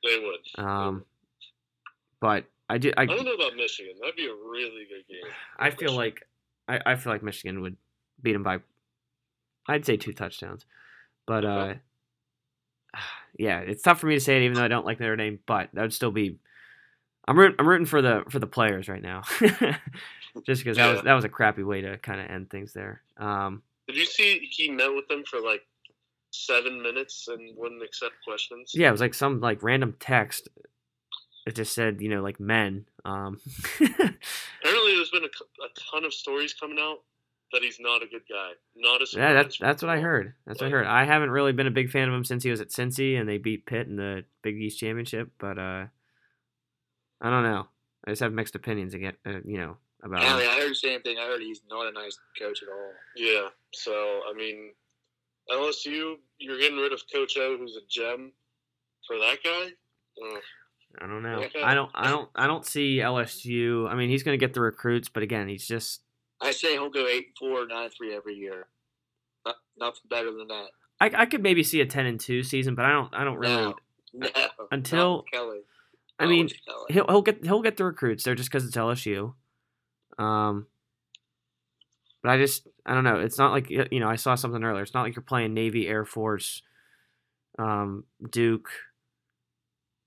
they 0.02 0.18
would. 0.18 0.64
Um, 0.64 1.04
but 2.20 2.44
I 2.70 2.78
do. 2.78 2.90
I, 2.96 3.02
I 3.02 3.06
don't 3.06 3.24
know 3.24 3.34
about 3.34 3.54
Michigan. 3.54 3.94
That'd 4.00 4.16
be 4.16 4.26
a 4.28 4.34
really 4.34 4.86
good 4.88 5.06
game. 5.08 5.30
I 5.58 5.70
feel 5.70 5.92
like 5.92 6.26
I, 6.68 6.80
I 6.86 6.96
feel 6.96 7.12
like 7.12 7.22
Michigan 7.22 7.60
would 7.60 7.76
beat 8.22 8.32
them 8.32 8.42
by 8.42 8.60
I'd 9.68 9.84
say 9.84 9.96
two 9.96 10.12
touchdowns. 10.12 10.64
But 11.26 11.44
uh 11.44 11.74
yeah, 13.38 13.60
it's 13.60 13.82
tough 13.82 14.00
for 14.00 14.06
me 14.06 14.14
to 14.14 14.20
say 14.20 14.36
it 14.36 14.44
even 14.44 14.54
though 14.56 14.64
I 14.64 14.68
don't 14.68 14.86
like 14.86 15.00
Notre 15.00 15.16
Dame, 15.16 15.38
but 15.46 15.68
that 15.74 15.82
would 15.82 15.92
still 15.92 16.10
be 16.10 16.38
I'm 17.26 17.38
rooting, 17.38 17.56
I'm 17.58 17.68
rooting 17.68 17.86
for 17.86 18.00
the 18.00 18.24
for 18.30 18.38
the 18.38 18.46
players 18.46 18.88
right 18.88 19.02
now. 19.02 19.22
Just 20.46 20.62
because 20.62 20.76
that 20.76 20.92
was 20.92 21.02
that 21.02 21.14
was 21.14 21.24
a 21.24 21.28
crappy 21.28 21.62
way 21.62 21.80
to 21.80 21.98
kind 21.98 22.20
of 22.20 22.30
end 22.30 22.50
things 22.50 22.72
there. 22.72 23.02
Um 23.16 23.62
Did 23.86 23.96
you 23.96 24.04
see 24.04 24.48
he 24.50 24.70
met 24.70 24.94
with 24.94 25.08
them 25.08 25.24
for 25.24 25.40
like 25.40 25.62
seven 26.30 26.82
minutes 26.82 27.28
and 27.28 27.56
wouldn't 27.56 27.82
accept 27.82 28.14
questions? 28.24 28.72
yeah, 28.74 28.88
it 28.88 28.92
was 28.92 29.00
like 29.00 29.14
some 29.14 29.40
like 29.40 29.62
random 29.62 29.94
text. 30.00 30.48
It 31.46 31.54
just 31.54 31.74
said, 31.74 32.00
you 32.00 32.08
know, 32.08 32.22
like 32.22 32.40
men. 32.40 32.84
Um 33.04 33.40
Apparently, 33.76 34.94
there's 34.94 35.10
been 35.10 35.24
a, 35.24 35.64
a 35.64 35.68
ton 35.90 36.04
of 36.04 36.12
stories 36.12 36.54
coming 36.54 36.78
out 36.80 36.98
that 37.52 37.62
he's 37.62 37.78
not 37.80 38.02
a 38.02 38.06
good 38.06 38.22
guy. 38.28 38.50
Not 38.76 39.00
a 39.00 39.06
Yeah, 39.12 39.32
that's 39.32 39.58
that's 39.58 39.82
what 39.82 39.90
I 39.90 40.00
heard. 40.00 40.34
That's 40.46 40.60
what 40.60 40.68
I 40.68 40.70
heard. 40.70 40.86
I 40.86 41.04
haven't 41.04 41.30
really 41.30 41.52
been 41.52 41.66
a 41.66 41.70
big 41.72 41.90
fan 41.90 42.08
of 42.08 42.14
him 42.14 42.24
since 42.24 42.42
he 42.42 42.50
was 42.50 42.60
at 42.60 42.68
Cincy 42.68 43.18
and 43.18 43.28
they 43.28 43.38
beat 43.38 43.66
Pitt 43.66 43.86
in 43.86 43.96
the 43.96 44.24
Big 44.42 44.56
East 44.56 44.78
championship. 44.78 45.30
But 45.38 45.58
uh, 45.58 45.86
I 47.20 47.30
don't 47.30 47.44
know. 47.44 47.68
I 48.06 48.10
just 48.10 48.22
have 48.22 48.32
mixed 48.32 48.54
opinions 48.54 48.94
again. 48.94 49.14
Uh, 49.24 49.40
you 49.44 49.58
know 49.58 49.76
about 50.02 50.22
Yeah, 50.22 50.40
him. 50.40 50.48
I 50.50 50.60
heard 50.60 50.70
the 50.70 50.74
same 50.74 51.00
thing. 51.02 51.18
I 51.18 51.26
heard 51.26 51.40
he's 51.40 51.62
not 51.70 51.86
a 51.88 51.92
nice 51.92 52.18
coach 52.38 52.62
at 52.62 52.68
all. 52.68 52.92
Yeah. 53.16 53.48
So 53.74 53.92
I 53.92 54.32
mean, 54.36 54.70
LSU, 55.50 56.14
you're 56.38 56.58
getting 56.58 56.78
rid 56.78 56.92
of 56.92 57.02
Coach 57.12 57.36
O, 57.38 57.56
who's 57.58 57.76
a 57.76 57.80
gem, 57.88 58.32
for 59.06 59.16
that 59.18 59.38
guy. 59.42 59.68
Uh, 60.22 60.38
I 61.00 61.06
don't 61.06 61.22
know. 61.22 61.42
Okay. 61.44 61.62
I 61.62 61.74
don't. 61.74 61.90
I 61.94 62.10
don't. 62.10 62.28
I 62.34 62.46
don't 62.46 62.64
see 62.66 62.96
LSU. 62.98 63.88
I 63.88 63.94
mean, 63.94 64.10
he's 64.10 64.22
going 64.22 64.38
to 64.38 64.44
get 64.44 64.54
the 64.54 64.60
recruits, 64.60 65.08
but 65.08 65.22
again, 65.22 65.48
he's 65.48 65.66
just. 65.66 66.02
I 66.40 66.50
say 66.52 66.72
he'll 66.74 66.90
go 66.90 67.06
eight 67.06 67.28
four, 67.38 67.66
nine 67.66 67.90
three 67.90 68.14
every 68.14 68.34
year. 68.34 68.66
Not, 69.44 69.56
nothing 69.78 70.02
better 70.10 70.32
than 70.32 70.48
that. 70.48 70.66
I, 71.00 71.10
I 71.22 71.26
could 71.26 71.42
maybe 71.42 71.62
see 71.62 71.80
a 71.80 71.86
ten 71.86 72.06
and 72.06 72.18
two 72.20 72.42
season, 72.42 72.74
but 72.74 72.84
I 72.84 72.90
don't. 72.92 73.14
I 73.14 73.24
don't 73.24 73.38
really. 73.38 73.56
No, 73.56 73.74
no, 74.14 74.28
Until- 74.70 75.16
not 75.16 75.24
Kelly. 75.32 75.58
I 76.20 76.24
Not 76.24 76.30
mean, 76.30 76.48
Kelly. 76.48 76.84
he'll 76.90 77.06
he'll 77.08 77.22
get 77.22 77.44
he'll 77.44 77.62
get 77.62 77.76
the 77.76 77.84
recruits 77.84 78.24
there 78.24 78.34
just 78.34 78.50
because 78.50 78.64
it's 78.66 78.76
LSU. 78.76 79.34
Um, 80.18 80.66
but 82.22 82.30
I 82.30 82.38
just 82.38 82.66
I 82.84 82.94
don't 82.94 83.04
know. 83.04 83.20
It's 83.20 83.38
not 83.38 83.52
like 83.52 83.70
you 83.70 84.00
know 84.00 84.08
I 84.08 84.16
saw 84.16 84.34
something 84.34 84.62
earlier. 84.62 84.82
It's 84.82 84.94
not 84.94 85.02
like 85.02 85.14
you're 85.14 85.22
playing 85.22 85.54
Navy, 85.54 85.86
Air 85.86 86.04
Force, 86.04 86.62
um, 87.58 88.04
Duke, 88.30 88.68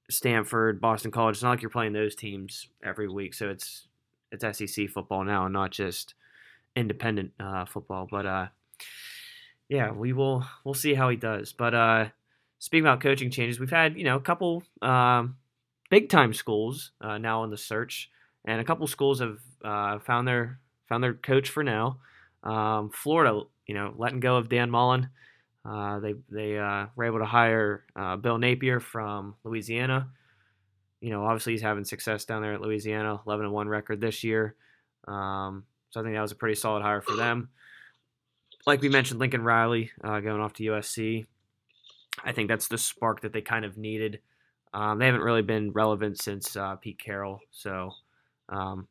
Stanford, 0.10 0.82
Boston 0.82 1.12
College. 1.12 1.38
It's 1.38 1.44
not 1.44 1.52
like 1.52 1.62
you're 1.62 1.70
playing 1.70 1.94
those 1.94 2.16
teams 2.16 2.68
every 2.84 3.08
week. 3.08 3.34
So 3.34 3.50
it's 3.50 3.88
it's 4.32 4.58
SEC 4.58 4.90
football 4.90 5.24
now, 5.24 5.46
and 5.46 5.54
not 5.54 5.72
just 5.72 6.16
independent 6.76 7.32
uh, 7.40 7.66
football. 7.66 8.08
But 8.10 8.26
uh, 8.26 8.48
yeah, 9.70 9.92
we 9.92 10.14
will 10.14 10.46
we'll 10.64 10.74
see 10.74 10.94
how 10.94 11.10
he 11.10 11.16
does. 11.16 11.54
But 11.54 11.74
uh, 11.74 12.06
speaking 12.60 12.86
about 12.86 13.02
coaching 13.02 13.32
changes, 13.32 13.60
we've 13.60 13.70
had 13.70 13.98
you 13.98 14.04
know 14.04 14.18
a 14.18 14.22
couple. 14.22 14.64
Um, 14.82 15.38
big 15.92 16.10
time 16.10 16.34
schools 16.34 16.92
uh, 17.02 17.20
now 17.20 17.44
on 17.44 17.52
the 17.52 17.58
search, 17.58 18.10
and 18.46 18.60
a 18.60 18.64
couple 18.64 18.88
schools 18.88 19.20
have 19.20 19.40
uh, 19.64 20.00
found 20.00 20.28
their 20.28 20.60
found 20.90 21.04
their 21.04 21.14
coach 21.14 21.50
for 21.50 21.64
now. 21.64 22.00
Um, 22.44 22.90
Florida, 22.90 23.42
you 23.68 23.76
know, 23.76 23.94
letting 23.98 24.20
go 24.20 24.38
of 24.38 24.50
Dan 24.50 24.70
Mullen. 24.70 25.10
Uh, 25.64 26.00
they 26.00 26.16
they 26.30 26.58
uh, 26.58 26.88
were 26.96 27.06
able 27.06 27.20
to 27.20 27.26
hire 27.26 27.86
uh, 27.96 28.16
Bill 28.16 28.38
Napier 28.38 28.80
from 28.80 29.36
Louisiana. 29.44 30.10
You 31.02 31.12
know, 31.12 31.24
obviously 31.24 31.54
he's 31.54 31.62
having 31.62 31.84
success 31.84 32.26
down 32.26 32.42
there 32.42 32.54
at 32.54 32.62
Louisiana, 32.62 33.22
eleven 33.26 33.46
and 33.46 33.54
one 33.54 33.70
record 33.70 34.02
this 34.02 34.24
year. 34.24 34.56
Um, 35.08 35.64
so 35.90 36.00
I 36.00 36.04
think 36.04 36.16
that 36.16 36.22
was 36.22 36.32
a 36.32 36.36
pretty 36.36 36.56
solid 36.56 36.82
hire 36.82 37.02
for 37.02 37.16
them. 37.16 37.50
Like 38.66 38.82
we 38.82 38.90
mentioned, 38.90 39.20
Lincoln 39.20 39.44
Riley 39.44 39.92
uh, 40.04 40.20
going 40.20 40.42
off 40.42 40.54
to 40.54 40.64
USC. 40.64 41.26
I 42.24 42.32
think 42.32 42.48
that's 42.48 42.68
the 42.68 42.78
spark 42.78 43.22
that 43.22 43.34
they 43.34 43.42
kind 43.42 43.66
of 43.66 43.78
needed. 43.78 44.20
Um, 44.74 45.00
they 45.00 45.06
haven't 45.06 45.22
really 45.22 45.42
been 45.42 45.72
relevant 45.72 46.22
since 46.22 46.56
uh, 46.56 46.76
Pete 46.76 47.00
Carroll, 47.00 47.40
so 47.52 47.92
um, 48.52 48.88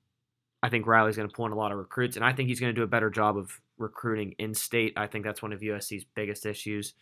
I 0.62 0.68
think 0.68 0.86
Riley's 0.86 1.16
going 1.16 1.28
to 1.28 1.34
pull 1.34 1.46
in 1.46 1.52
a 1.52 1.56
lot 1.56 1.72
of 1.72 1.78
recruits, 1.78 2.16
and 2.16 2.24
I 2.24 2.32
think 2.32 2.48
he's 2.48 2.60
going 2.60 2.74
to 2.74 2.78
do 2.78 2.82
a 2.82 2.88
better 2.88 3.10
job 3.10 3.36
of 3.36 3.60
recruiting 3.78 4.34
in 4.38 4.54
state. 4.54 4.92
I 4.96 5.06
think 5.06 5.24
that's 5.24 5.42
one 5.42 5.52
of 5.52 5.60
USC's 5.60 6.04
biggest 6.14 6.44
issues. 6.44 6.94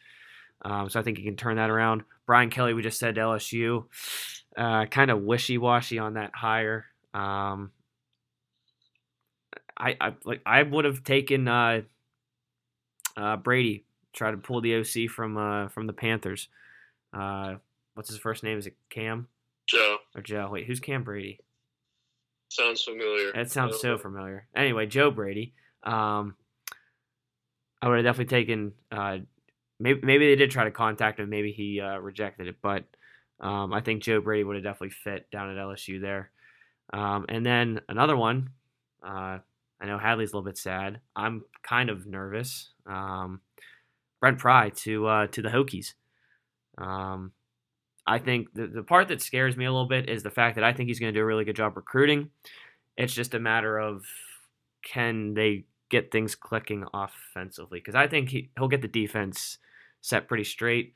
Um, 0.63 0.89
so 0.91 0.99
I 0.99 1.03
think 1.03 1.19
he 1.19 1.25
can 1.25 1.37
turn 1.37 1.57
that 1.57 1.71
around. 1.71 2.03
Brian 2.27 2.51
Kelly, 2.51 2.75
we 2.75 2.83
just 2.83 2.99
said 2.99 3.15
to 3.15 3.21
LSU, 3.21 3.85
uh, 4.57 4.87
kind 4.87 5.11
of 5.11 5.23
wishy 5.23 5.59
washy 5.59 5.99
on 5.99 6.15
that 6.15 6.33
hire. 6.35 6.87
Um, 7.15 7.71
I, 9.77 9.97
I 10.01 10.13
like 10.25 10.41
I 10.45 10.63
would 10.63 10.85
have 10.85 11.05
taken 11.05 11.47
uh, 11.47 11.83
uh, 13.17 13.37
Brady, 13.37 13.85
try 14.13 14.31
to 14.31 14.37
pull 14.37 14.61
the 14.61 14.77
OC 14.77 15.11
from 15.11 15.37
uh, 15.37 15.69
from 15.69 15.87
the 15.87 15.93
Panthers. 15.93 16.49
Uh, 17.13 17.55
what's 17.95 18.09
his 18.09 18.19
first 18.19 18.43
name? 18.43 18.59
Is 18.59 18.67
it 18.67 18.77
Cam 18.91 19.29
Joe 19.67 19.99
or 20.15 20.23
Joe? 20.23 20.49
Wait, 20.51 20.67
who's 20.67 20.81
Cam 20.81 21.05
Brady? 21.05 21.41
Sounds 22.49 22.83
familiar. 22.83 23.33
That 23.33 23.51
sounds 23.51 23.81
so 23.81 23.99
familiar. 23.99 24.47
Anyway, 24.55 24.87
Joe 24.87 25.11
Brady. 25.11 25.55
Um, 25.83 26.35
I 27.81 27.89
would 27.89 27.97
have 27.97 28.05
definitely 28.05 28.37
taken. 28.37 28.73
Uh, 28.91 29.19
maybe 29.79 30.01
maybe 30.03 30.27
they 30.27 30.37
did 30.37 30.51
try 30.51 30.65
to 30.65 30.71
contact 30.71 31.21
him. 31.21 31.31
Maybe 31.31 31.53
he 31.53 31.81
uh, 31.81 31.99
rejected 31.99 32.49
it, 32.49 32.57
but 32.63 32.85
um, 33.41 33.73
I 33.73 33.81
think 33.81 34.03
Joe 34.03 34.21
Brady 34.21 34.45
would 34.45 34.57
have 34.57 34.65
definitely 34.65 34.91
fit 34.91 35.31
down 35.31 35.51
at 35.51 35.57
LSU 35.57 36.01
there. 36.01 36.31
Um, 36.93 37.27
and 37.29 37.45
then 37.45 37.81
another 37.89 38.17
one. 38.17 38.51
Uh, 39.03 39.39
I 39.81 39.87
know 39.87 39.99
Hadley's 39.99 40.33
a 40.33 40.37
little 40.37 40.49
bit 40.49 40.59
sad. 40.59 41.01
I'm 41.15 41.45
kind 41.63 41.89
of 41.91 42.07
nervous. 42.07 42.71
Um, 42.87 43.41
Brent 44.21 44.39
Pry 44.39 44.71
to 44.71 45.07
uh, 45.07 45.27
to 45.29 45.43
the 45.43 45.51
Hokies. 45.51 45.95
Um, 46.77 47.33
I 48.09 48.19
think 48.19 48.55
the, 48.55 48.67
the 48.67 48.83
part 48.83 49.09
that 49.09 49.21
scares 49.21 49.55
me 49.55 49.67
a 49.67 49.71
little 49.71 49.87
bit 49.87 50.09
is 50.09 50.23
the 50.23 50.31
fact 50.31 50.55
that 50.55 50.65
I 50.65 50.73
think 50.73 50.89
he's 50.89 50.99
going 50.99 51.13
to 51.13 51.19
do 51.19 51.23
a 51.23 51.27
really 51.27 51.45
good 51.45 51.57
job 51.57 51.77
recruiting. 51.77 52.31
It's 52.97 53.13
just 53.13 53.35
a 53.35 53.39
matter 53.39 53.79
of 53.79 54.07
can 54.83 55.35
they 55.35 55.67
get 55.91 56.11
things 56.11 56.35
clicking 56.35 56.87
offensively? 56.95 57.81
Because 57.81 57.95
I 57.95 58.07
think 58.07 58.31
he, 58.31 58.49
he'll 58.57 58.69
get 58.69 58.81
the 58.81 58.89
defense 58.89 59.59
set 60.01 60.27
pretty 60.27 60.45
straight. 60.45 60.95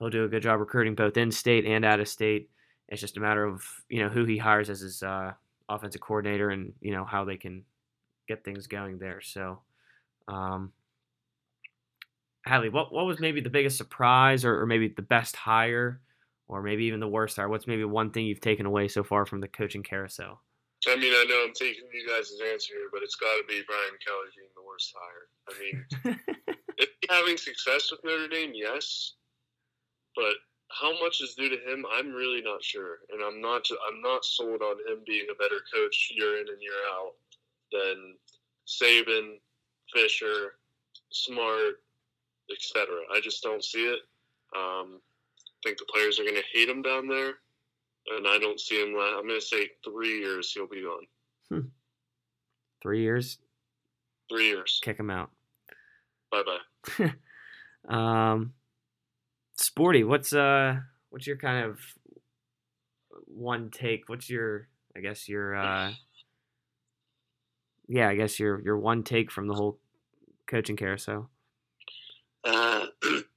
He'll 0.00 0.10
do 0.10 0.24
a 0.24 0.28
good 0.28 0.42
job 0.42 0.58
recruiting 0.58 0.96
both 0.96 1.16
in 1.16 1.30
state 1.30 1.64
and 1.66 1.84
out 1.84 2.00
of 2.00 2.08
state. 2.08 2.50
It's 2.88 3.00
just 3.00 3.16
a 3.16 3.20
matter 3.20 3.44
of 3.44 3.62
you 3.88 4.02
know 4.02 4.08
who 4.08 4.24
he 4.24 4.36
hires 4.36 4.70
as 4.70 4.80
his 4.80 5.04
uh, 5.04 5.32
offensive 5.68 6.00
coordinator 6.00 6.50
and 6.50 6.72
you 6.80 6.90
know 6.90 7.04
how 7.04 7.24
they 7.24 7.36
can 7.36 7.62
get 8.26 8.44
things 8.44 8.66
going 8.66 8.98
there. 8.98 9.20
So, 9.20 9.60
um, 10.26 10.72
Hadley, 12.44 12.70
what 12.70 12.92
what 12.92 13.06
was 13.06 13.20
maybe 13.20 13.40
the 13.40 13.50
biggest 13.50 13.76
surprise 13.76 14.44
or, 14.44 14.60
or 14.60 14.66
maybe 14.66 14.88
the 14.88 15.02
best 15.02 15.36
hire? 15.36 16.00
Or 16.50 16.62
maybe 16.62 16.84
even 16.86 16.98
the 16.98 17.06
worst 17.06 17.36
hire. 17.36 17.48
What's 17.48 17.68
maybe 17.68 17.84
one 17.84 18.10
thing 18.10 18.26
you've 18.26 18.40
taken 18.40 18.66
away 18.66 18.88
so 18.88 19.04
far 19.04 19.24
from 19.24 19.40
the 19.40 19.46
coaching 19.46 19.84
carousel? 19.84 20.42
I 20.88 20.96
mean, 20.96 21.12
I 21.14 21.24
know 21.28 21.44
I'm 21.46 21.54
taking 21.54 21.84
you 21.92 22.08
guys' 22.08 22.32
answer 22.52 22.74
here, 22.74 22.88
but 22.92 23.02
it's 23.04 23.14
got 23.14 23.36
to 23.36 23.44
be 23.46 23.62
Brian 23.68 23.94
Kelly 24.04 24.34
being 24.34 24.50
the 24.56 24.66
worst 24.66 24.92
hire. 24.98 25.28
I 25.46 25.52
mean, 25.62 26.18
if 26.78 26.88
he 27.00 27.08
having 27.08 27.36
success 27.36 27.92
with 27.92 28.00
Notre 28.02 28.26
Dame, 28.26 28.50
yes, 28.52 29.14
but 30.16 30.34
how 30.70 30.92
much 31.00 31.20
is 31.20 31.34
due 31.34 31.50
to 31.50 31.72
him? 31.72 31.84
I'm 31.92 32.12
really 32.12 32.42
not 32.42 32.64
sure, 32.64 32.98
and 33.12 33.22
I'm 33.22 33.40
not. 33.40 33.62
I'm 33.88 34.02
not 34.02 34.24
sold 34.24 34.60
on 34.60 34.76
him 34.90 35.04
being 35.06 35.26
a 35.30 35.38
better 35.38 35.60
coach 35.72 36.10
year 36.16 36.40
in 36.40 36.48
and 36.48 36.60
year 36.60 36.72
out 36.94 37.12
than 37.70 38.16
Saban, 38.66 39.38
Fisher, 39.94 40.54
Smart, 41.12 41.82
etc. 42.50 42.86
I 43.14 43.20
just 43.20 43.42
don't 43.42 43.64
see 43.64 43.86
it. 43.86 44.00
Um, 44.56 45.00
think 45.62 45.78
the 45.78 45.84
players 45.92 46.18
are 46.18 46.24
going 46.24 46.36
to 46.36 46.42
hate 46.52 46.68
him 46.68 46.82
down 46.82 47.08
there, 47.08 47.34
and 48.16 48.26
I 48.26 48.38
don't 48.38 48.60
see 48.60 48.80
him. 48.80 48.94
I'm 48.96 49.26
going 49.26 49.40
to 49.40 49.46
say 49.46 49.68
three 49.84 50.18
years 50.20 50.52
he'll 50.52 50.66
be 50.66 50.82
gone. 50.82 51.06
Hmm. 51.48 51.68
Three 52.82 53.02
years. 53.02 53.38
Three 54.28 54.48
years. 54.48 54.80
Kick 54.82 54.98
him 54.98 55.10
out. 55.10 55.30
Bye 56.30 56.42
bye. 56.98 57.12
um, 57.88 58.52
Sporty, 59.56 60.04
what's 60.04 60.32
uh, 60.32 60.76
what's 61.10 61.26
your 61.26 61.36
kind 61.36 61.66
of 61.66 61.80
one 63.26 63.70
take? 63.70 64.08
What's 64.08 64.30
your, 64.30 64.68
I 64.96 65.00
guess 65.00 65.28
your, 65.28 65.56
uh, 65.56 65.92
yeah, 67.88 68.08
I 68.08 68.14
guess 68.14 68.38
your 68.38 68.62
your 68.62 68.78
one 68.78 69.02
take 69.02 69.30
from 69.30 69.48
the 69.48 69.54
whole 69.54 69.78
coaching 70.46 70.76
carousel. 70.76 71.28
Uh, 72.44 72.86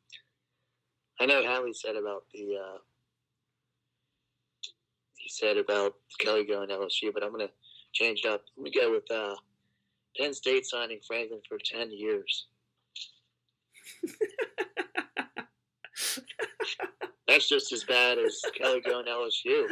I 1.23 1.25
know 1.25 1.41
Howie 1.41 1.71
said 1.71 1.95
about 1.95 2.25
the 2.33 2.57
uh, 2.61 2.79
he 5.15 5.29
said 5.29 5.55
about 5.55 5.93
Kelly 6.19 6.45
going 6.45 6.67
to 6.67 6.75
LSU, 6.75 7.13
but 7.13 7.23
I'm 7.23 7.31
gonna 7.31 7.47
change 7.93 8.23
it 8.25 8.29
up. 8.29 8.41
Let 8.57 8.63
me 8.65 8.71
go 8.71 8.91
with 8.91 9.09
uh, 9.09 9.35
Penn 10.17 10.33
State 10.33 10.65
signing 10.65 10.99
Franklin 11.07 11.39
for 11.47 11.57
ten 11.63 11.91
years. 11.91 12.47
That's 17.29 17.47
just 17.47 17.71
as 17.71 17.85
bad 17.85 18.17
as 18.17 18.41
Kelly 18.57 18.81
going 18.81 19.05
to 19.05 19.11
LSU. 19.11 19.63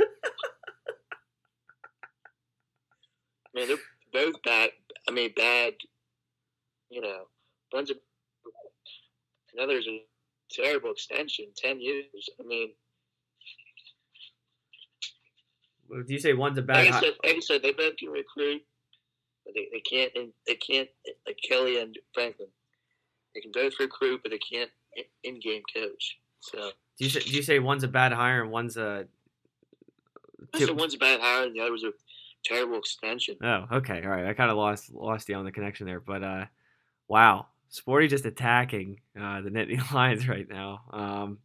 I 3.46 3.52
mean, 3.54 3.68
they're 3.68 3.78
both 4.14 4.42
bad. 4.46 4.70
I 5.10 5.12
mean, 5.12 5.34
bad. 5.36 5.74
You 6.90 7.02
know, 7.02 7.24
one's 7.74 7.92
a 7.92 7.96
another's 9.54 9.86
a 9.90 10.00
terrible 10.54 10.92
extension, 10.92 11.46
ten 11.56 11.80
years. 11.80 12.06
I 12.40 12.44
mean, 12.44 12.74
do 15.90 16.14
you 16.14 16.20
say 16.20 16.34
one's 16.34 16.58
a 16.58 16.62
bad? 16.62 16.86
Like 16.86 16.94
I 16.94 17.00
said, 17.00 17.14
like 17.24 17.36
I 17.36 17.40
said 17.40 17.62
they 17.62 17.74
both 17.74 17.98
can 17.98 18.10
recruit, 18.10 18.62
but 19.46 19.54
they, 19.56 19.68
they 19.72 19.82
can't. 19.82 20.12
They 20.48 20.56
can't 20.56 20.90
like 21.26 21.40
Kelly 21.48 21.80
and 21.80 21.98
Franklin. 22.14 22.50
They 23.34 23.42
can 23.42 23.52
both 23.52 23.74
recruit, 23.80 24.22
but 24.24 24.32
they 24.32 24.40
can't 24.40 24.70
in-game 25.24 25.64
coach. 25.74 26.18
So 26.42 26.72
do 26.98 27.06
you 27.06 27.10
say, 27.10 27.20
do 27.22 27.32
you 27.32 27.44
say 27.44 27.60
one's 27.60 27.84
a 27.84 27.88
bad 27.88 28.12
hire 28.12 28.42
and 28.42 28.52
one's 28.52 28.78
a? 28.78 29.08
Said 30.56 30.72
one's 30.72 30.96
a 30.96 30.98
bad 30.98 31.22
hire 31.22 31.46
and 31.46 31.56
the 31.56 31.62
other 31.62 31.72
was 31.72 31.84
a 31.84 31.94
terrible 32.44 32.78
extension. 32.78 33.38
Oh, 33.44 33.68
okay, 33.72 34.02
all 34.04 34.10
right. 34.10 34.26
I 34.26 34.34
kind 34.34 34.52
of 34.52 34.58
lost 34.58 34.92
lost 34.94 35.30
you 35.30 35.36
on 35.36 35.46
the 35.46 35.52
connection 35.52 35.86
there, 35.86 36.00
but 36.00 36.24
uh, 36.24 36.46
wow, 37.08 37.48
Sporty 37.72 38.08
just 38.08 38.26
attacking 38.26 39.00
uh, 39.20 39.42
the 39.42 39.50
Nittany 39.50 39.92
Lions 39.94 40.28
right 40.28 40.48
now. 40.48 40.82
Um, 40.92 41.40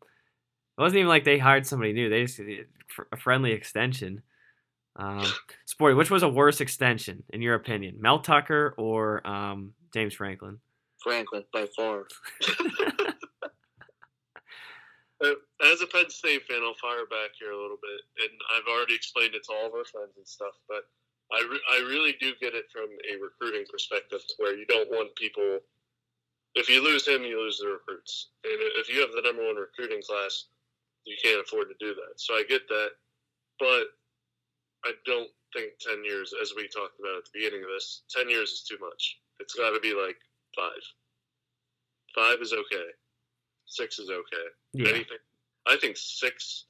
it 0.77 0.81
wasn't 0.81 0.99
even 0.99 1.09
like 1.09 1.25
they 1.25 1.39
hired 1.39 1.67
somebody 1.67 1.93
new; 1.93 2.11
they 2.11 2.25
just 2.27 2.39
a 2.41 3.17
friendly 3.17 3.53
extension. 3.53 4.23
Um, 4.97 5.25
Sporty, 5.65 5.95
which 5.95 6.11
was 6.11 6.23
a 6.23 6.29
worse 6.29 6.61
extension 6.61 7.23
in 7.33 7.41
your 7.41 7.55
opinion, 7.55 7.97
Mel 8.01 8.19
Tucker 8.19 8.75
or 8.77 9.27
um, 9.27 9.73
James 9.95 10.15
Franklin? 10.15 10.59
Franklin 11.03 11.45
by 11.53 11.67
far. 11.75 12.05
Uh, 15.25 15.33
as 15.73 15.81
a 15.81 15.87
Penn 15.87 16.11
State 16.11 16.45
fan, 16.45 16.61
I'll 16.63 16.77
fire 16.77 17.09
back 17.09 17.33
here 17.41 17.53
a 17.53 17.57
little 17.57 17.81
bit, 17.81 18.01
and 18.21 18.37
I've 18.53 18.69
already 18.69 18.95
explained 18.95 19.35
it 19.35 19.45
to 19.45 19.53
all 19.53 19.67
of 19.67 19.73
our 19.73 19.89
friends 19.89 20.13
and 20.17 20.29
stuff. 20.29 20.53
But 20.69 20.85
I, 21.33 21.41
re- 21.41 21.69
I 21.73 21.79
really 21.89 22.15
do 22.21 22.35
get 22.39 22.53
it 22.55 22.67
from 22.71 22.85
a 22.85 23.17
recruiting 23.17 23.65
perspective, 23.71 24.21
to 24.21 24.35
where 24.37 24.55
you 24.55 24.67
don't 24.67 24.91
want 24.91 25.17
people. 25.17 25.61
If 26.57 26.71
you 26.71 26.83
lose 26.83 27.07
him, 27.07 27.23
you 27.23 27.39
lose 27.39 27.59
the 27.59 27.69
recruits, 27.69 28.31
and 28.45 28.55
if 28.81 28.89
you 28.89 29.01
have 29.01 29.13
the 29.13 29.21
number 29.23 29.45
one 29.45 29.57
recruiting 29.57 30.01
class, 30.01 30.47
you 31.05 31.15
can't 31.23 31.41
afford 31.41 31.69
to 31.69 31.75
do 31.79 31.95
that. 31.95 32.17
So 32.17 32.35
I 32.35 32.45
get 32.49 32.67
that, 32.69 32.91
but 33.61 33.85
I 34.85 34.93
don't 35.05 35.29
think 35.55 35.73
ten 35.81 36.03
years, 36.03 36.33
as 36.41 36.55
we 36.57 36.69
talked 36.69 36.99
about 36.99 37.19
at 37.19 37.25
the 37.25 37.31
beginning 37.35 37.63
of 37.63 37.69
this, 37.69 38.03
ten 38.09 38.31
years 38.31 38.51
is 38.53 38.63
too 38.63 38.79
much. 38.81 39.19
It's 39.39 39.55
got 39.55 39.71
to 39.71 39.81
be 39.81 39.93
like 39.95 40.17
five. 40.57 40.83
Five 42.15 42.41
is 42.41 42.55
okay. 42.55 42.89
Six 43.67 43.99
is 43.99 44.09
okay. 44.09 44.47
Yeah. 44.73 44.89
Anything. 44.89 45.19
I 45.69 45.77
think 45.77 45.97
six 45.99 46.65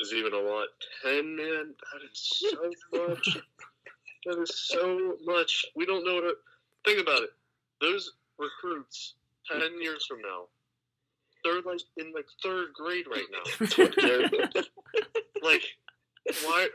is 0.00 0.12
even 0.12 0.32
a 0.32 0.38
lot. 0.38 0.66
Ten, 1.04 1.36
man, 1.36 1.74
that 1.92 2.02
is 2.10 2.42
so 2.42 2.56
much. 3.08 3.38
that 4.26 4.42
is 4.42 4.66
so 4.66 5.16
much. 5.24 5.66
We 5.76 5.86
don't 5.86 6.04
know 6.04 6.16
what 6.16 6.22
to 6.22 6.34
think 6.84 7.00
about 7.00 7.22
it. 7.22 7.30
Those 7.80 8.10
recruits, 8.38 9.14
ten 9.50 9.82
years 9.82 10.06
from 10.06 10.18
now, 10.22 10.44
they're 11.44 11.62
like 11.62 11.80
in 11.96 12.12
like 12.14 12.26
third 12.42 12.68
grade 12.74 13.06
right 13.10 13.26
now. 13.30 14.62
like, 15.42 15.62
why? 16.44 16.68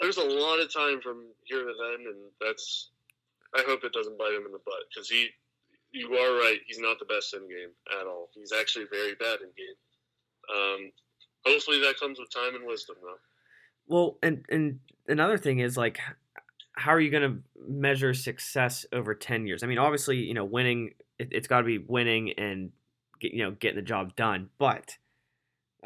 There's 0.00 0.16
a 0.16 0.24
lot 0.24 0.60
of 0.60 0.72
time 0.72 1.00
from 1.00 1.26
here 1.44 1.64
to 1.64 1.72
then, 1.80 2.06
and 2.06 2.30
that's. 2.40 2.90
I 3.54 3.62
hope 3.66 3.82
it 3.82 3.94
doesn't 3.94 4.18
bite 4.18 4.34
him 4.34 4.44
in 4.44 4.52
the 4.52 4.60
butt 4.66 4.84
because 4.92 5.08
he 5.08 5.30
you 5.92 6.14
are 6.14 6.38
right. 6.38 6.58
He's 6.66 6.78
not 6.78 6.98
the 6.98 7.06
best 7.06 7.34
in 7.34 7.40
game 7.48 7.70
at 8.00 8.06
all. 8.06 8.28
He's 8.34 8.52
actually 8.52 8.86
very 8.90 9.14
bad 9.14 9.38
in 9.40 9.48
game. 9.56 10.54
Um, 10.54 10.92
hopefully 11.46 11.80
that 11.80 11.98
comes 11.98 12.18
with 12.18 12.30
time 12.30 12.54
and 12.54 12.66
wisdom, 12.66 12.96
though. 13.02 13.16
Well, 13.86 14.18
and 14.22 14.44
and 14.50 14.80
another 15.06 15.38
thing 15.38 15.60
is 15.60 15.76
like, 15.76 15.98
how 16.72 16.92
are 16.92 17.00
you 17.00 17.10
going 17.10 17.22
to 17.22 17.38
measure 17.66 18.12
success 18.12 18.84
over 18.92 19.14
ten 19.14 19.46
years? 19.46 19.62
I 19.62 19.66
mean, 19.66 19.78
obviously, 19.78 20.18
you 20.18 20.34
know, 20.34 20.44
winning 20.44 20.92
it, 21.18 21.32
has 21.34 21.46
got 21.46 21.58
to 21.58 21.64
be 21.64 21.78
winning 21.78 22.32
and 22.32 22.70
get, 23.20 23.32
you 23.32 23.42
know 23.44 23.50
getting 23.52 23.76
the 23.76 23.82
job 23.82 24.16
done. 24.16 24.50
But 24.58 24.96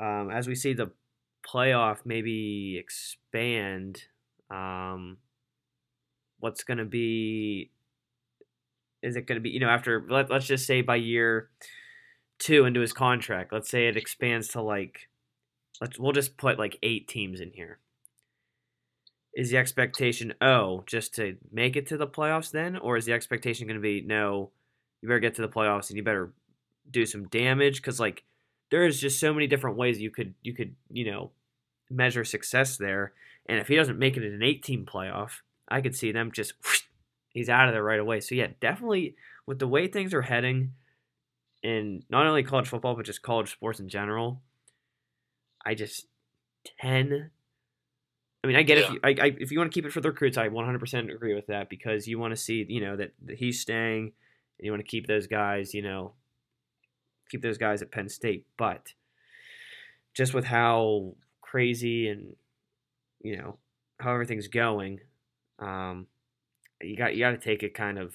um, 0.01 0.31
as 0.31 0.47
we 0.47 0.55
see 0.55 0.73
the 0.73 0.90
playoff 1.47 1.99
maybe 2.05 2.77
expand, 2.79 4.05
um, 4.51 5.18
what's 6.42 6.64
going 6.64 6.79
to 6.79 6.85
be 6.85 7.71
is 9.03 9.16
it 9.16 9.27
going 9.27 9.37
to 9.37 9.40
be 9.40 9.51
you 9.51 9.61
know 9.61 9.68
after 9.68 10.05
let, 10.09 10.31
let's 10.31 10.47
just 10.47 10.66
say 10.66 10.83
by 10.83 10.97
year 10.97 11.49
two 12.38 12.64
into 12.64 12.81
his 12.81 12.92
contract 12.92 13.53
let's 13.53 13.71
say 13.71 13.87
it 13.87 13.97
expands 13.97 14.49
to 14.49 14.61
like 14.61 15.09
let's 15.81 15.99
we'll 15.99 16.12
just 16.12 16.37
put 16.37 16.59
like 16.59 16.79
eight 16.83 17.07
teams 17.09 17.40
in 17.40 17.53
here 17.55 17.79
is 19.35 19.51
the 19.51 19.57
expectation 19.57 20.35
oh 20.40 20.83
just 20.87 21.14
to 21.14 21.37
make 21.53 21.77
it 21.77 21.87
to 21.87 21.97
the 21.97 22.07
playoffs 22.07 22.51
then 22.51 22.77
or 22.77 22.97
is 22.97 23.07
the 23.07 23.12
expectation 23.12 23.66
going 23.66 23.77
to 23.77 23.81
be 23.81 24.01
no 24.01 24.51
you 25.03 25.09
better 25.09 25.21
get 25.21 25.35
to 25.35 25.43
the 25.43 25.49
playoffs 25.49 25.88
and 25.88 25.97
you 25.97 26.03
better 26.03 26.33
do 26.91 27.05
some 27.05 27.29
damage 27.29 27.77
because 27.77 28.01
like 28.01 28.25
there's 28.71 28.99
just 29.01 29.21
so 29.21 29.35
many 29.35 29.47
different 29.47 29.77
ways 29.77 30.01
you 30.01 30.11
could 30.11 30.35
you 30.43 30.55
could 30.55 30.75
you 30.91 31.11
know 31.11 31.31
measure 31.91 32.25
success 32.25 32.79
there 32.79 33.12
and 33.47 33.59
if 33.59 33.69
he 33.69 33.77
doesn't 33.77 33.99
make 33.99 34.17
it 34.17 34.25
in 34.25 34.33
an 34.33 34.43
eight 34.43 34.62
team 34.62 34.87
playoff 34.87 35.41
i 35.69 35.81
could 35.81 35.95
see 35.95 36.11
them 36.11 36.33
just 36.33 36.55
whoosh, 36.65 36.83
he's 37.33 37.49
out 37.49 37.69
of 37.69 37.75
there 37.75 37.83
right 37.83 38.01
away. 38.01 38.21
So 38.21 38.35
yeah, 38.35 38.49
definitely 38.61 39.17
with 39.47 39.59
the 39.59 39.69
way 39.69 39.88
things 39.88 40.15
are 40.15 40.23
heading 40.23 40.73
in 41.62 42.03
not 42.11 42.27
only 42.27 42.43
college 42.43 42.69
football 42.69 42.95
but 42.95 43.07
just 43.07 43.23
college 43.23 43.51
sports 43.51 43.81
in 43.81 43.88
general, 43.88 44.43
I 45.65 45.75
just 45.75 46.07
ten. 46.81 47.31
I 48.45 48.47
mean, 48.49 48.57
I 48.57 48.62
get 48.62 48.79
yeah. 48.79 48.85
if 48.85 48.91
you 48.91 49.01
I, 49.03 49.09
I, 49.09 49.37
if 49.38 49.53
you 49.53 49.59
want 49.59 49.71
to 49.71 49.75
keep 49.75 49.87
it 49.87 49.93
for 49.93 50.01
the 50.01 50.11
recruits, 50.11 50.37
I 50.37 50.49
100% 50.49 51.15
agree 51.15 51.35
with 51.35 51.47
that 51.47 51.69
because 51.69 52.09
you 52.09 52.19
want 52.19 52.33
to 52.33 52.37
see 52.37 52.67
you 52.69 52.81
know 52.81 52.97
that, 52.97 53.12
that 53.27 53.38
he's 53.38 53.61
staying, 53.61 54.12
and 54.62 54.66
you 54.66 54.70
want 54.70 54.81
to 54.81 54.88
keep 54.88 55.09
those 55.09 55.27
guys, 55.27 55.75
you 55.75 55.83
know, 55.83 56.12
keep 57.29 57.42
those 57.42 57.59
guys 57.59 57.83
at 57.83 57.90
Penn 57.90 58.08
State. 58.08 58.46
But 58.56 58.94
just 60.15 60.35
with 60.35 60.44
how 60.44 61.17
crazy 61.40 62.06
and 62.06 62.37
you 63.21 63.37
know 63.37 63.58
how 63.98 64.13
everything's 64.13 64.46
going, 64.46 65.00
um, 65.58 66.06
you 66.81 66.96
got 66.96 67.17
you 67.17 67.19
got 67.19 67.33
to 67.33 67.38
take 67.38 67.65
it 67.65 67.75
kind 67.75 67.98
of 67.98 68.15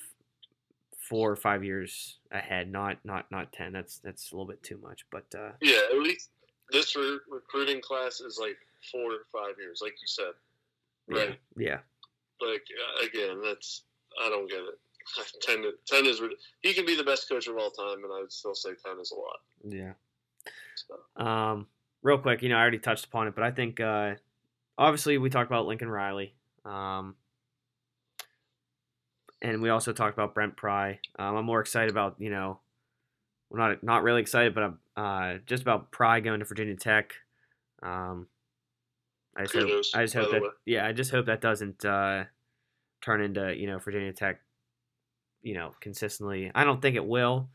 four 1.10 1.30
or 1.30 1.36
five 1.36 1.66
years 1.66 2.20
ahead, 2.32 2.72
not 2.72 3.00
not 3.04 3.30
not 3.30 3.52
ten. 3.52 3.74
That's 3.74 4.00
that's 4.00 4.32
a 4.32 4.36
little 4.36 4.48
bit 4.48 4.64
too 4.64 4.80
much, 4.82 5.06
but 5.12 5.26
uh, 5.38 5.52
yeah, 5.62 5.82
at 5.92 6.00
least 6.00 6.30
this 6.72 6.96
re- 6.96 7.20
recruiting 7.30 7.82
class 7.82 8.22
is 8.22 8.40
like 8.40 8.58
four 8.90 9.12
or 9.12 9.26
five 9.34 9.56
years, 9.60 9.82
like 9.82 9.96
you 10.00 10.08
said, 10.08 10.32
right? 11.10 11.38
Yeah. 11.58 11.80
yeah. 12.42 12.48
Like 12.48 12.64
again, 13.04 13.42
that's 13.44 13.82
I 14.24 14.30
don't 14.30 14.50
get 14.50 14.60
it. 14.60 14.80
10, 15.42 15.64
10 15.86 16.06
is 16.06 16.22
he 16.62 16.74
can 16.74 16.86
be 16.86 16.96
the 16.96 17.04
best 17.04 17.30
coach 17.30 17.48
of 17.48 17.58
all 17.58 17.72
time, 17.72 18.04
and 18.04 18.14
I 18.14 18.22
would 18.22 18.32
still 18.32 18.56
say 18.56 18.72
ten 18.84 19.00
is 19.00 19.12
a 19.12 19.16
lot. 19.16 19.40
Yeah. 19.64 19.94
So. 20.76 21.26
Um, 21.26 21.68
real 22.02 22.18
quick, 22.18 22.42
you 22.42 22.50
know, 22.50 22.56
I 22.56 22.62
already 22.62 22.80
touched 22.80 23.06
upon 23.06 23.28
it, 23.28 23.36
but 23.36 23.44
I 23.44 23.52
think 23.52 23.80
uh, 23.80 24.16
obviously 24.78 25.18
we 25.18 25.30
talked 25.30 25.50
about 25.50 25.66
Lincoln 25.66 25.90
Riley. 25.90 26.34
Um, 26.66 27.16
and 29.42 29.62
we 29.62 29.70
also 29.70 29.94
talked 29.94 30.14
about 30.14 30.34
Brent 30.34 30.58
Pry. 30.58 31.00
Um, 31.18 31.36
I'm 31.36 31.46
more 31.46 31.62
excited 31.62 31.90
about 31.90 32.16
you 32.20 32.30
know 32.30 32.60
well, 33.50 33.70
not 33.70 33.84
not 33.84 34.04
really 34.04 34.22
excited, 34.22 34.54
but 34.54 34.64
I'm 34.64 34.80
uh, 34.96 35.38
just 35.46 35.62
about 35.62 35.92
Pry 35.92 36.20
going 36.20 36.40
to 36.40 36.46
Virginia 36.46 36.76
Tech. 36.76 37.14
Um, 37.82 38.28
I 39.36 39.44
just 39.44 39.54
hope, 39.54 39.84
I 39.94 40.04
just 40.04 40.14
hope 40.16 40.32
that 40.32 40.42
yeah, 40.66 40.86
I 40.86 40.92
just 40.92 41.12
hope 41.12 41.28
that 41.28 41.42
doesn't 41.42 41.86
uh, 41.86 42.26
turn 43.02 43.22
into 43.22 43.56
you 43.56 43.68
know 43.68 43.78
Virginia 43.78 44.12
Tech, 44.12 44.42
you 45.42 45.54
know, 45.54 45.74
consistently. 45.82 46.52
I 46.54 46.64
don't 46.64 46.82
think 46.82 46.96
it 46.96 47.06
will. 47.06 47.50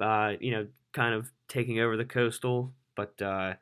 Uh, 0.00 0.32
you 0.40 0.50
know, 0.52 0.66
kind 0.92 1.14
of 1.14 1.30
taking 1.48 1.80
over 1.80 1.96
the 1.96 2.04
coastal, 2.04 2.72
but 2.96 3.20
uh, 3.22 3.54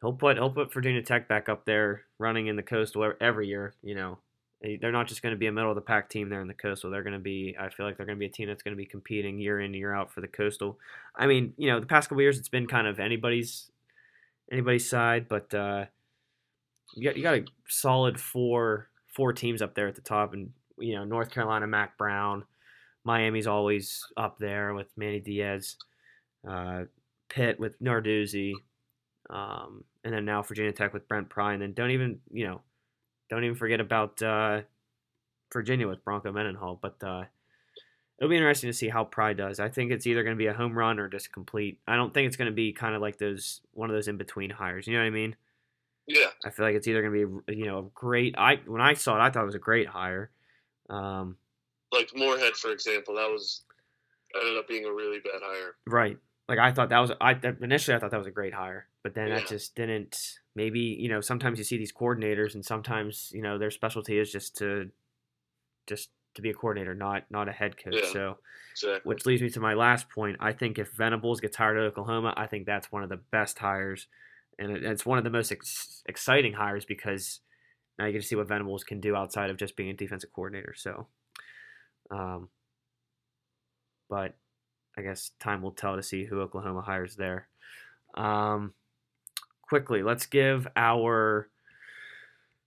he'll 0.00 0.12
put 0.12 0.36
he'll 0.36 0.50
put 0.50 0.72
Virginia 0.72 1.02
Tech 1.02 1.28
back 1.28 1.48
up 1.48 1.64
there, 1.64 2.02
running 2.18 2.46
in 2.46 2.56
the 2.56 2.62
coastal 2.62 3.12
every 3.20 3.48
year. 3.48 3.74
You 3.82 3.94
know, 3.94 4.18
They- 4.62 4.76
they're 4.76 4.92
not 4.92 5.06
just 5.08 5.22
going 5.22 5.34
to 5.34 5.38
be 5.38 5.46
a 5.46 5.52
middle 5.52 5.70
of 5.70 5.74
the 5.76 5.80
pack 5.82 6.08
team 6.08 6.28
there 6.30 6.40
in 6.40 6.48
the 6.48 6.54
coastal. 6.54 6.90
They're 6.90 7.02
going 7.02 7.12
to 7.12 7.18
be. 7.18 7.54
I 7.58 7.68
feel 7.68 7.86
like 7.86 7.96
they're 7.96 8.06
going 8.06 8.18
to 8.18 8.20
be 8.20 8.26
a 8.26 8.30
team 8.30 8.48
that's 8.48 8.62
going 8.62 8.74
to 8.76 8.82
be 8.82 8.86
competing 8.86 9.38
year 9.38 9.60
in 9.60 9.74
year 9.74 9.92
out 9.94 10.10
for 10.12 10.20
the 10.20 10.28
coastal. 10.28 10.78
I 11.14 11.26
mean, 11.26 11.52
you 11.56 11.68
know, 11.68 11.80
the 11.80 11.86
past 11.86 12.08
couple 12.08 12.22
years 12.22 12.38
it's 12.38 12.48
been 12.48 12.66
kind 12.66 12.86
of 12.86 12.98
anybody's 12.98 13.70
anybody's 14.50 14.88
side, 14.88 15.28
but 15.28 15.52
uh, 15.54 15.86
you 16.94 17.04
got 17.04 17.16
you 17.16 17.22
got 17.22 17.34
a 17.34 17.44
solid 17.68 18.18
four 18.20 18.88
four 19.14 19.32
teams 19.32 19.62
up 19.62 19.74
there 19.74 19.86
at 19.86 19.94
the 19.94 20.00
top, 20.00 20.32
and 20.32 20.52
you 20.78 20.94
know 20.94 21.04
North 21.04 21.30
Carolina, 21.30 21.66
Mack 21.66 21.96
Brown, 21.98 22.44
Miami's 23.04 23.46
always 23.46 24.04
up 24.16 24.38
there 24.38 24.74
with 24.74 24.88
Manny 24.96 25.20
Diaz, 25.20 25.76
uh, 26.48 26.84
Pitt 27.28 27.58
with 27.60 27.80
Narduzzi, 27.80 28.52
um, 29.30 29.84
and 30.04 30.14
then 30.14 30.24
now 30.24 30.42
Virginia 30.42 30.72
Tech 30.72 30.92
with 30.92 31.08
Brent 31.08 31.28
Pry, 31.28 31.52
and 31.52 31.62
then 31.62 31.72
don't 31.72 31.90
even 31.90 32.20
you 32.32 32.46
know 32.46 32.60
don't 33.30 33.44
even 33.44 33.56
forget 33.56 33.80
about 33.80 34.22
uh, 34.22 34.62
Virginia 35.52 35.88
with 35.88 36.04
Bronco 36.04 36.32
Mendenhall, 36.32 36.78
but. 36.80 37.02
Uh, 37.02 37.24
It'll 38.18 38.30
be 38.30 38.36
interesting 38.36 38.70
to 38.70 38.74
see 38.74 38.88
how 38.88 39.02
Pry 39.02 39.32
does. 39.32 39.58
I 39.58 39.68
think 39.68 39.90
it's 39.90 40.06
either 40.06 40.22
going 40.22 40.36
to 40.36 40.38
be 40.38 40.46
a 40.46 40.54
home 40.54 40.78
run 40.78 41.00
or 41.00 41.08
just 41.08 41.32
complete. 41.32 41.80
I 41.88 41.96
don't 41.96 42.14
think 42.14 42.28
it's 42.28 42.36
going 42.36 42.50
to 42.50 42.54
be 42.54 42.72
kind 42.72 42.94
of 42.94 43.02
like 43.02 43.18
those 43.18 43.60
one 43.72 43.90
of 43.90 43.96
those 43.96 44.06
in 44.06 44.16
between 44.16 44.50
hires. 44.50 44.86
You 44.86 44.94
know 44.94 45.00
what 45.00 45.08
I 45.08 45.10
mean? 45.10 45.34
Yeah, 46.06 46.28
I 46.44 46.50
feel 46.50 46.64
like 46.64 46.76
it's 46.76 46.86
either 46.86 47.02
going 47.02 47.12
to 47.12 47.42
be 47.44 47.56
you 47.58 47.66
know 47.66 47.78
a 47.78 47.82
great. 47.92 48.36
I 48.38 48.60
when 48.66 48.80
I 48.80 48.94
saw 48.94 49.16
it, 49.16 49.20
I 49.20 49.30
thought 49.30 49.42
it 49.42 49.46
was 49.46 49.56
a 49.56 49.58
great 49.58 49.88
hire. 49.88 50.30
Um, 50.90 51.36
like 51.92 52.10
Moorhead, 52.14 52.54
for 52.54 52.70
example, 52.70 53.14
that 53.14 53.30
was 53.30 53.64
ended 54.34 54.58
up 54.58 54.66
being 54.68 54.84
a 54.84 54.92
really 54.92 55.18
bad 55.20 55.40
hire. 55.42 55.74
right. 55.86 56.18
Like 56.46 56.58
I 56.58 56.72
thought 56.72 56.90
that 56.90 56.98
was 56.98 57.10
I 57.22 57.40
initially 57.62 57.96
I 57.96 58.00
thought 58.00 58.10
that 58.10 58.18
was 58.18 58.26
a 58.26 58.30
great 58.32 58.52
hire, 58.52 58.86
but 59.02 59.14
then 59.14 59.28
Yeah. 59.28 59.38
that 59.38 59.48
just 59.48 59.74
didn't. 59.74 60.38
Maybe 60.54 60.80
you 60.80 61.08
know 61.08 61.22
sometimes 61.22 61.56
you 61.58 61.64
see 61.64 61.78
these 61.78 61.92
coordinators 61.92 62.54
and 62.54 62.62
sometimes 62.64 63.30
you 63.32 63.40
know 63.40 63.56
their 63.56 63.70
specialty 63.70 64.18
is 64.18 64.30
just 64.30 64.56
to 64.58 64.90
just 65.86 66.10
to 66.34 66.42
be 66.42 66.50
a 66.50 66.54
coordinator, 66.54 66.94
not 66.94 67.24
not 67.30 67.48
a 67.48 67.52
head 67.52 67.76
coach. 67.82 67.94
Yeah. 68.02 68.12
So. 68.12 68.38
Exactly. 68.72 69.08
Which 69.08 69.24
leads 69.24 69.40
me 69.40 69.48
to 69.50 69.60
my 69.60 69.74
last 69.74 70.10
point. 70.10 70.36
I 70.40 70.52
think 70.52 70.80
if 70.80 70.90
Venables 70.90 71.40
gets 71.40 71.56
hired 71.56 71.76
at 71.78 71.84
Oklahoma, 71.84 72.34
I 72.36 72.48
think 72.48 72.66
that's 72.66 72.90
one 72.90 73.04
of 73.04 73.08
the 73.08 73.16
best 73.30 73.56
hires, 73.60 74.08
and 74.58 74.72
it's 74.76 75.06
one 75.06 75.16
of 75.16 75.22
the 75.22 75.30
most 75.30 75.52
ex- 75.52 76.02
exciting 76.06 76.54
hires 76.54 76.84
because 76.84 77.38
now 77.98 78.06
you 78.06 78.12
get 78.12 78.22
to 78.22 78.26
see 78.26 78.36
what 78.36 78.48
Venables 78.48 78.84
can 78.84 79.00
do 79.00 79.14
outside 79.14 79.50
of 79.50 79.56
just 79.56 79.76
being 79.76 79.90
a 79.90 79.94
defensive 79.94 80.32
coordinator. 80.32 80.74
So, 80.76 81.06
um, 82.10 82.48
but 84.08 84.34
I 84.96 85.02
guess 85.02 85.32
time 85.40 85.62
will 85.62 85.72
tell 85.72 85.96
to 85.96 86.02
see 86.02 86.24
who 86.24 86.40
Oklahoma 86.40 86.82
hires 86.82 87.16
there. 87.16 87.48
Um, 88.16 88.74
quickly, 89.62 90.02
let's 90.02 90.26
give 90.26 90.66
our. 90.76 91.48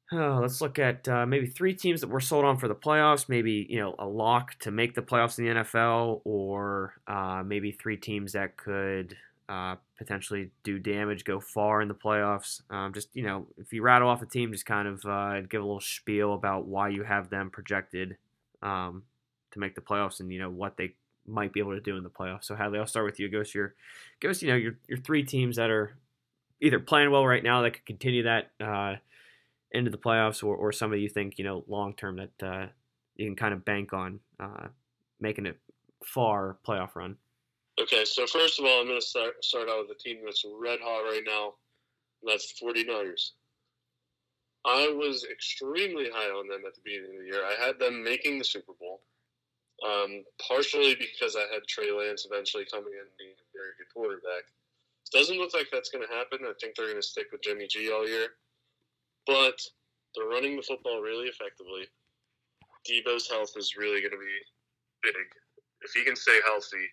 Oh, 0.09 0.39
let's 0.41 0.61
look 0.61 0.79
at 0.79 1.05
uh, 1.09 1.25
maybe 1.25 1.47
three 1.47 1.73
teams 1.73 1.99
that 1.99 2.09
we're 2.09 2.21
sold 2.21 2.45
on 2.45 2.57
for 2.57 2.69
the 2.69 2.75
playoffs. 2.75 3.27
Maybe 3.27 3.67
you 3.69 3.79
know 3.79 3.95
a 3.99 4.07
lock 4.07 4.57
to 4.59 4.71
make 4.71 4.95
the 4.95 5.01
playoffs 5.01 5.37
in 5.37 5.45
the 5.45 5.51
NFL, 5.51 6.21
or 6.23 6.93
uh, 7.07 7.43
maybe 7.45 7.73
three 7.73 7.97
teams 7.97 8.31
that 8.31 8.55
could 8.55 9.17
uh, 9.49 9.75
potentially 9.97 10.51
do 10.63 10.77
damage, 10.77 11.23
go 11.23 11.39
far 11.39 11.81
in 11.81 11.87
the 11.87 11.93
playoffs. 11.93 12.61
Um, 12.69 12.93
just 12.93 13.09
you 13.15 13.23
know, 13.23 13.47
if 13.57 13.71
you 13.71 13.81
rattle 13.81 14.09
off 14.09 14.21
a 14.21 14.25
team, 14.25 14.51
just 14.51 14.65
kind 14.65 14.87
of 14.87 15.05
uh, 15.05 15.41
give 15.41 15.61
a 15.61 15.65
little 15.65 15.79
spiel 15.79 16.33
about 16.33 16.65
why 16.65 16.89
you 16.89 17.03
have 17.03 17.29
them 17.29 17.49
projected 17.49 18.17
um, 18.61 19.03
to 19.51 19.59
make 19.59 19.75
the 19.75 19.81
playoffs, 19.81 20.19
and 20.19 20.31
you 20.31 20.39
know 20.39 20.49
what 20.49 20.77
they 20.77 20.95
might 21.25 21.53
be 21.53 21.59
able 21.59 21.73
to 21.73 21.81
do 21.81 21.97
in 21.97 22.03
the 22.03 22.09
playoffs. 22.09 22.45
So 22.45 22.55
Hadley, 22.55 22.79
I'll 22.79 22.87
start 22.87 23.05
with 23.05 23.19
you. 23.19 23.29
Give 23.29 23.41
us 23.41 23.53
your, 23.53 23.75
give 24.19 24.31
us 24.31 24.41
you 24.41 24.49
know 24.49 24.55
your 24.55 24.77
your 24.87 24.99
three 24.99 25.23
teams 25.23 25.55
that 25.55 25.69
are 25.69 25.95
either 26.59 26.79
playing 26.79 27.11
well 27.11 27.25
right 27.25 27.43
now 27.43 27.61
that 27.61 27.71
could 27.71 27.85
continue 27.85 28.23
that 28.23 28.51
uh, 28.59 28.95
into 29.71 29.91
the 29.91 29.97
playoffs, 29.97 30.43
or, 30.43 30.55
or 30.55 30.71
some 30.71 30.91
of 30.91 30.99
you 30.99 31.07
think 31.07 31.37
you 31.37 31.45
know 31.45 31.63
long 31.67 31.93
term 31.93 32.17
that 32.17 32.45
uh, 32.45 32.65
you 33.15 33.25
can 33.25 33.35
kind 33.35 33.53
of 33.53 33.63
bank 33.63 33.93
on 33.93 34.19
uh, 34.39 34.67
making 35.21 35.45
it 35.45 35.57
far 36.03 36.57
playoff 36.67 36.95
run. 36.95 37.15
Okay, 37.79 38.05
so 38.05 38.25
first 38.25 38.59
of 38.59 38.65
all, 38.65 38.81
I'm 38.81 38.87
going 38.87 38.99
to 38.99 39.05
start, 39.05 39.43
start 39.45 39.69
out 39.69 39.85
with 39.87 39.97
a 39.97 40.01
team 40.01 40.17
that's 40.25 40.43
red 40.59 40.79
hot 40.81 41.05
right 41.05 41.21
now, 41.25 41.53
and 42.21 42.31
that's 42.31 42.53
the 42.53 42.65
49ers. 42.65 43.37
I 44.65 44.89
was 44.97 45.25
extremely 45.31 46.09
high 46.11 46.33
on 46.33 46.47
them 46.47 46.63
at 46.65 46.73
the 46.73 46.81
beginning 46.83 47.13
of 47.13 47.21
the 47.21 47.29
year. 47.29 47.45
I 47.45 47.53
had 47.53 47.77
them 47.77 48.03
making 48.03 48.39
the 48.39 48.43
Super 48.43 48.73
Bowl, 48.81 49.01
um, 49.85 50.25
partially 50.41 50.97
because 50.97 51.37
I 51.37 51.45
had 51.53 51.69
Trey 51.69 51.91
Lance 51.93 52.25
eventually 52.25 52.65
coming 52.65 52.91
in 52.97 53.05
and 53.05 53.19
being 53.21 53.37
a 53.37 53.53
very 53.53 53.77
good 53.77 53.93
quarterback. 53.93 54.49
It 55.05 55.13
Doesn't 55.13 55.37
look 55.37 55.53
like 55.53 55.69
that's 55.71 55.93
going 55.93 56.03
to 56.03 56.13
happen. 56.13 56.39
I 56.43 56.57
think 56.59 56.75
they're 56.75 56.89
going 56.89 56.97
to 56.99 57.05
stick 57.05 57.27
with 57.31 57.43
Jimmy 57.43 57.67
G 57.69 57.93
all 57.93 58.09
year, 58.09 58.41
but 59.27 59.61
they're 60.15 60.27
running 60.27 60.57
the 60.57 60.65
football 60.65 60.99
really 60.99 61.29
effectively. 61.29 61.85
Deebo's 62.89 63.29
health 63.29 63.53
is 63.55 63.77
really 63.77 64.01
going 64.01 64.17
to 64.17 64.17
be 64.17 64.37
big. 65.03 65.15
If 65.85 65.93
he 65.93 66.03
can 66.03 66.15
stay 66.15 66.39
healthy, 66.43 66.89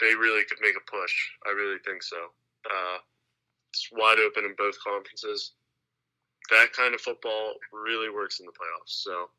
they 0.00 0.14
really 0.14 0.44
could 0.44 0.58
make 0.60 0.76
a 0.76 0.90
push. 0.90 1.14
I 1.46 1.50
really 1.50 1.78
think 1.84 2.02
so. 2.02 2.16
Uh, 2.64 2.98
it's 3.70 3.88
wide 3.92 4.18
open 4.18 4.44
in 4.44 4.54
both 4.56 4.82
conferences. 4.82 5.52
That 6.50 6.72
kind 6.72 6.94
of 6.94 7.00
football 7.00 7.54
really 7.72 8.10
works 8.10 8.40
in 8.40 8.46
the 8.46 8.52
playoffs. 8.52 9.04
So, 9.04 9.30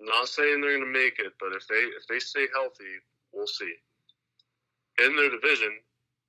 not 0.00 0.28
saying 0.28 0.60
they're 0.60 0.78
going 0.78 0.92
to 0.92 0.98
make 0.98 1.18
it, 1.18 1.32
but 1.40 1.52
if 1.52 1.66
they 1.66 1.82
if 1.96 2.06
they 2.08 2.18
stay 2.18 2.46
healthy, 2.54 3.00
we'll 3.32 3.46
see. 3.46 3.72
In 5.02 5.16
their 5.16 5.30
division, 5.30 5.72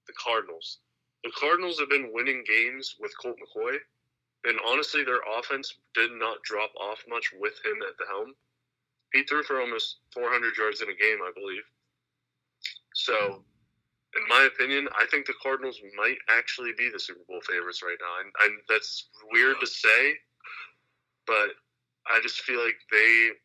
the 0.07 0.13
Cardinals. 0.13 0.79
The 1.23 1.31
Cardinals 1.37 1.79
have 1.79 1.89
been 1.89 2.13
winning 2.13 2.43
games 2.47 2.95
with 2.99 3.17
Colt 3.21 3.37
McCoy, 3.37 3.77
and 4.45 4.57
honestly, 4.65 5.03
their 5.03 5.21
offense 5.37 5.75
did 5.93 6.11
not 6.13 6.43
drop 6.43 6.71
off 6.79 7.03
much 7.07 7.31
with 7.39 7.53
him 7.65 7.77
at 7.87 7.97
the 7.97 8.05
helm. 8.07 8.33
He 9.13 9.23
threw 9.23 9.43
for 9.43 9.61
almost 9.61 9.97
400 10.13 10.57
yards 10.57 10.81
in 10.81 10.89
a 10.89 10.95
game, 10.95 11.19
I 11.21 11.31
believe. 11.33 11.63
So, 12.97 13.45
in 14.17 14.23
my 14.27 14.49
opinion, 14.49 14.89
I 14.97 15.05
think 15.05 15.27
the 15.27 15.37
Cardinals 15.41 15.77
might 15.95 16.17
actually 16.33 16.73
be 16.75 16.89
the 16.89 16.99
Super 16.99 17.21
Bowl 17.29 17.41
favorites 17.45 17.83
right 17.85 17.97
now. 18.01 18.25
And, 18.25 18.33
and 18.41 18.59
that's 18.67 19.09
weird 19.31 19.57
to 19.61 19.67
say, 19.67 20.17
but 21.27 21.53
I 22.09 22.19
just 22.23 22.41
feel 22.41 22.57
like 22.57 22.81
they 22.89 23.37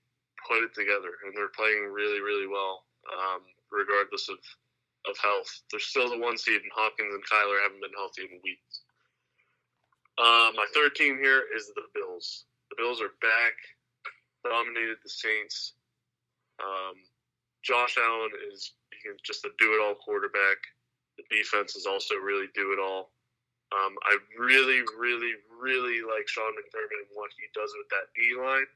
put 0.48 0.64
it 0.64 0.72
together 0.72 1.20
and 1.24 1.36
they're 1.36 1.52
playing 1.52 1.84
really, 1.92 2.20
really 2.20 2.48
well, 2.48 2.88
um, 3.12 3.44
regardless 3.70 4.30
of, 4.30 4.40
of 5.04 5.18
health. 5.20 5.52
They're 5.70 5.84
still 5.84 6.08
the 6.08 6.18
one 6.18 6.38
seed, 6.38 6.62
and 6.62 6.72
Hopkins 6.74 7.12
and 7.12 7.22
Kyler 7.28 7.60
haven't 7.60 7.82
been 7.82 7.92
healthy 7.92 8.22
in 8.22 8.40
weeks. 8.42 8.80
Uh, 10.16 10.48
my 10.56 10.64
third 10.72 10.94
team 10.94 11.18
here 11.20 11.44
is 11.54 11.68
the 11.76 11.84
Bills. 11.92 12.44
The 12.70 12.76
Bills 12.80 13.02
are 13.02 13.12
back, 13.20 13.52
dominated 14.48 14.96
the 15.04 15.10
Saints. 15.10 15.74
Um, 16.56 16.96
Josh 17.62 17.98
Allen 18.00 18.30
is 18.50 18.72
he's 19.02 19.20
just 19.22 19.44
a 19.44 19.50
do-it-all 19.58 19.96
quarterback. 20.00 20.58
The 21.18 21.24
defense 21.28 21.76
is 21.76 21.86
also 21.86 22.14
really 22.16 22.46
do-it-all. 22.54 23.10
Um, 23.72 23.96
I 24.04 24.16
really, 24.38 24.84
really, 25.00 25.32
really 25.48 26.04
like 26.04 26.28
Sean 26.28 26.52
McDermott 26.52 27.08
and 27.08 27.16
what 27.16 27.30
he 27.36 27.48
does 27.56 27.72
with 27.76 27.88
that 27.88 28.12
D 28.14 28.36
line. 28.36 28.68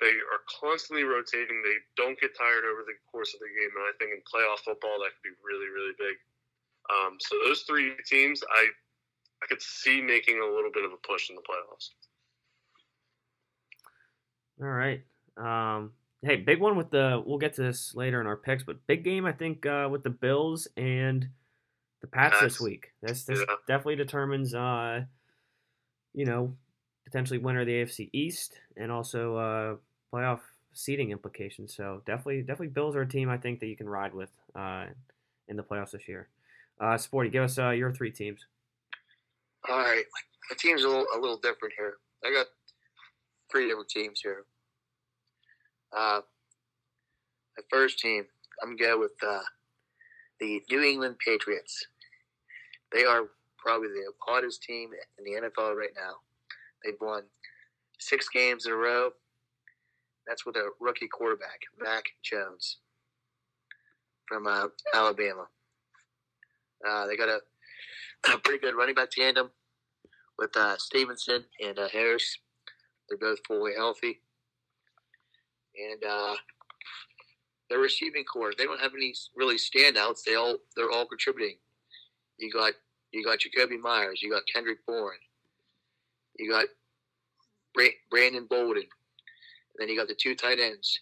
They 0.00 0.18
are 0.34 0.42
constantly 0.58 1.04
rotating. 1.04 1.62
They 1.62 1.78
don't 1.96 2.18
get 2.18 2.36
tired 2.36 2.66
over 2.66 2.82
the 2.82 2.98
course 3.06 3.34
of 3.34 3.40
the 3.40 3.54
game, 3.54 3.70
and 3.70 3.86
I 3.86 3.94
think 3.98 4.10
in 4.10 4.18
playoff 4.26 4.66
football 4.66 4.98
that 4.98 5.14
could 5.14 5.30
be 5.30 5.38
really, 5.46 5.70
really 5.70 5.94
big. 5.98 6.18
Um, 6.90 7.18
so 7.20 7.38
those 7.46 7.62
three 7.62 7.94
teams, 8.06 8.42
I 8.42 8.66
I 9.42 9.46
could 9.46 9.62
see 9.62 10.00
making 10.00 10.40
a 10.40 10.46
little 10.46 10.70
bit 10.72 10.84
of 10.84 10.92
a 10.92 11.06
push 11.06 11.30
in 11.30 11.36
the 11.36 11.42
playoffs. 11.42 11.90
All 14.60 14.68
right. 14.68 15.02
Um, 15.36 15.92
hey, 16.22 16.36
big 16.36 16.60
one 16.60 16.76
with 16.76 16.90
the. 16.90 17.22
We'll 17.24 17.38
get 17.38 17.54
to 17.54 17.62
this 17.62 17.94
later 17.94 18.20
in 18.20 18.26
our 18.26 18.36
picks, 18.36 18.62
but 18.62 18.86
big 18.86 19.04
game 19.04 19.26
I 19.26 19.32
think 19.32 19.66
uh, 19.66 19.88
with 19.90 20.02
the 20.02 20.10
Bills 20.10 20.68
and 20.76 21.28
the 22.00 22.06
Pats 22.06 22.40
this 22.40 22.60
week. 22.60 22.92
This 23.02 23.24
this 23.24 23.40
Yeah. 23.40 23.56
definitely 23.66 23.96
determines, 23.96 24.54
uh, 24.54 25.04
you 26.14 26.24
know, 26.24 26.56
potentially 27.04 27.38
winner 27.38 27.60
of 27.60 27.66
the 27.66 27.82
AFC 27.82 28.10
East 28.12 28.58
and 28.76 28.90
also 28.90 29.36
uh, 29.36 29.76
playoff 30.12 30.40
seeding 30.72 31.10
implications. 31.10 31.74
So 31.74 32.02
definitely, 32.06 32.40
definitely 32.42 32.68
Bills 32.68 32.96
are 32.96 33.02
a 33.02 33.08
team 33.08 33.28
I 33.28 33.36
think 33.38 33.60
that 33.60 33.66
you 33.66 33.76
can 33.76 33.88
ride 33.88 34.14
with 34.14 34.30
uh, 34.54 34.86
in 35.48 35.56
the 35.56 35.62
playoffs 35.62 35.92
this 35.92 36.08
year. 36.08 36.28
Uh, 36.80 36.96
Sporty, 36.96 37.30
give 37.30 37.44
us 37.44 37.58
uh, 37.58 37.70
your 37.70 37.92
three 37.92 38.10
teams. 38.10 38.46
All 39.68 39.78
right, 39.78 40.04
my 40.50 40.56
team's 40.58 40.82
a 40.82 40.88
little, 40.88 41.06
a 41.14 41.18
little 41.20 41.36
different 41.36 41.74
here. 41.78 41.98
I 42.24 42.32
got 42.32 42.46
three 43.50 43.68
different 43.68 43.88
teams 43.88 44.20
here. 44.20 44.44
Uh, 45.96 46.20
my 47.56 47.62
first 47.70 47.98
team, 47.98 48.24
I'm 48.62 48.76
gonna 48.76 48.92
go 48.92 49.00
with 49.00 49.12
uh, 49.26 49.42
the 50.40 50.62
New 50.70 50.82
England 50.82 51.16
Patriots. 51.24 51.86
They 52.92 53.04
are 53.04 53.24
probably 53.58 53.88
the 53.88 54.12
hottest 54.18 54.62
team 54.62 54.90
in 55.18 55.24
the 55.24 55.48
NFL 55.48 55.74
right 55.76 55.94
now. 55.96 56.14
They've 56.84 57.00
won 57.00 57.22
six 57.98 58.28
games 58.28 58.66
in 58.66 58.72
a 58.72 58.76
row. 58.76 59.10
That's 60.26 60.46
with 60.46 60.56
a 60.56 60.70
rookie 60.80 61.08
quarterback, 61.08 61.60
Mac 61.80 62.04
Jones, 62.22 62.78
from 64.26 64.46
uh, 64.46 64.68
Alabama. 64.94 65.46
Uh, 66.88 67.06
they 67.06 67.16
got 67.16 67.28
a, 67.28 67.40
a, 68.32 68.38
pretty 68.38 68.58
good 68.58 68.74
running 68.74 68.94
back 68.94 69.10
tandem 69.10 69.50
with 70.38 70.56
uh, 70.56 70.76
Stevenson 70.78 71.44
and 71.64 71.78
uh, 71.78 71.88
Harris. 71.88 72.38
They're 73.08 73.18
both 73.18 73.38
fully 73.46 73.72
healthy. 73.76 74.20
And 75.76 76.04
uh, 76.04 76.34
their 77.70 77.78
receiving 77.78 78.24
corps, 78.24 78.52
they 78.56 78.64
don't 78.64 78.80
have 78.80 78.92
any 78.94 79.14
really 79.34 79.56
standouts. 79.56 80.22
They 80.24 80.34
all 80.34 80.56
they're 80.76 80.90
all 80.90 81.06
contributing. 81.06 81.56
You 82.38 82.52
got 82.52 82.74
you 83.12 83.24
got 83.24 83.38
Jakobi 83.38 83.80
Meyers, 83.80 84.22
you 84.22 84.30
got 84.30 84.42
Kendrick 84.52 84.84
Bourne, 84.86 85.18
you 86.38 86.50
got 86.50 86.66
Brandon 88.10 88.46
Bolden, 88.48 88.82
and 88.82 89.78
then 89.78 89.88
you 89.88 89.96
got 89.96 90.08
the 90.08 90.14
two 90.14 90.34
tight 90.34 90.58
ends, 90.58 90.98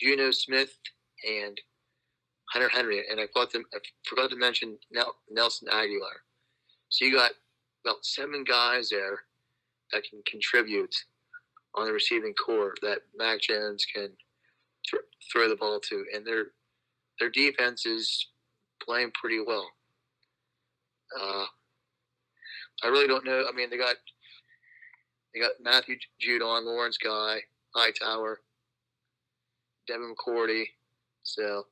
Geno 0.00 0.30
Smith 0.30 0.78
and 1.26 1.60
Hunter 2.50 2.68
Henry, 2.68 3.02
and 3.10 3.20
I 3.20 3.26
forgot 3.26 3.50
to, 3.52 3.64
I 3.74 3.78
forgot 4.06 4.30
to 4.30 4.36
mention 4.36 4.78
Nelson 5.30 5.68
Agholor. 5.68 6.20
So 6.88 7.04
you 7.04 7.12
got 7.14 7.32
about 7.84 8.04
seven 8.04 8.44
guys 8.44 8.90
there 8.90 9.20
that 9.92 10.04
can 10.08 10.22
contribute 10.26 10.94
on 11.74 11.86
the 11.86 11.92
receiving 11.92 12.34
corps 12.34 12.74
that 12.82 13.00
Mac 13.16 13.40
Jones 13.40 13.84
can 13.92 14.10
th- 14.90 15.02
throw 15.32 15.48
the 15.48 15.56
ball 15.56 15.80
to, 15.88 16.04
and 16.14 16.26
their 16.26 16.46
their 17.20 17.30
defense 17.30 17.86
is 17.86 18.28
playing 18.82 19.12
pretty 19.20 19.40
well. 19.44 19.68
Uh, 21.20 21.44
I 22.82 22.88
really 22.88 23.06
don't 23.06 23.24
know. 23.24 23.44
I 23.48 23.54
mean, 23.54 23.70
they 23.70 23.78
got 23.78 23.96
they 25.32 25.40
got 25.40 25.52
Matthew 25.62 25.96
Judon, 26.20 26.64
Lawrence 26.64 26.98
Guy, 26.98 27.38
Hightower, 27.74 28.40
Devin 29.86 30.14
McCourty. 30.14 30.64
So 31.22 31.66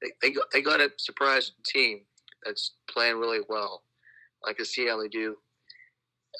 they 0.00 0.10
they 0.20 0.30
got, 0.32 0.44
they 0.52 0.62
got 0.62 0.80
a 0.80 0.90
surprise 0.98 1.52
team 1.64 2.02
that's 2.44 2.72
playing 2.90 3.18
really 3.18 3.40
well. 3.48 3.82
I 4.44 4.50
like 4.50 4.58
to 4.58 4.64
see 4.64 4.88
how 4.88 5.00
they 5.00 5.08
do 5.08 5.36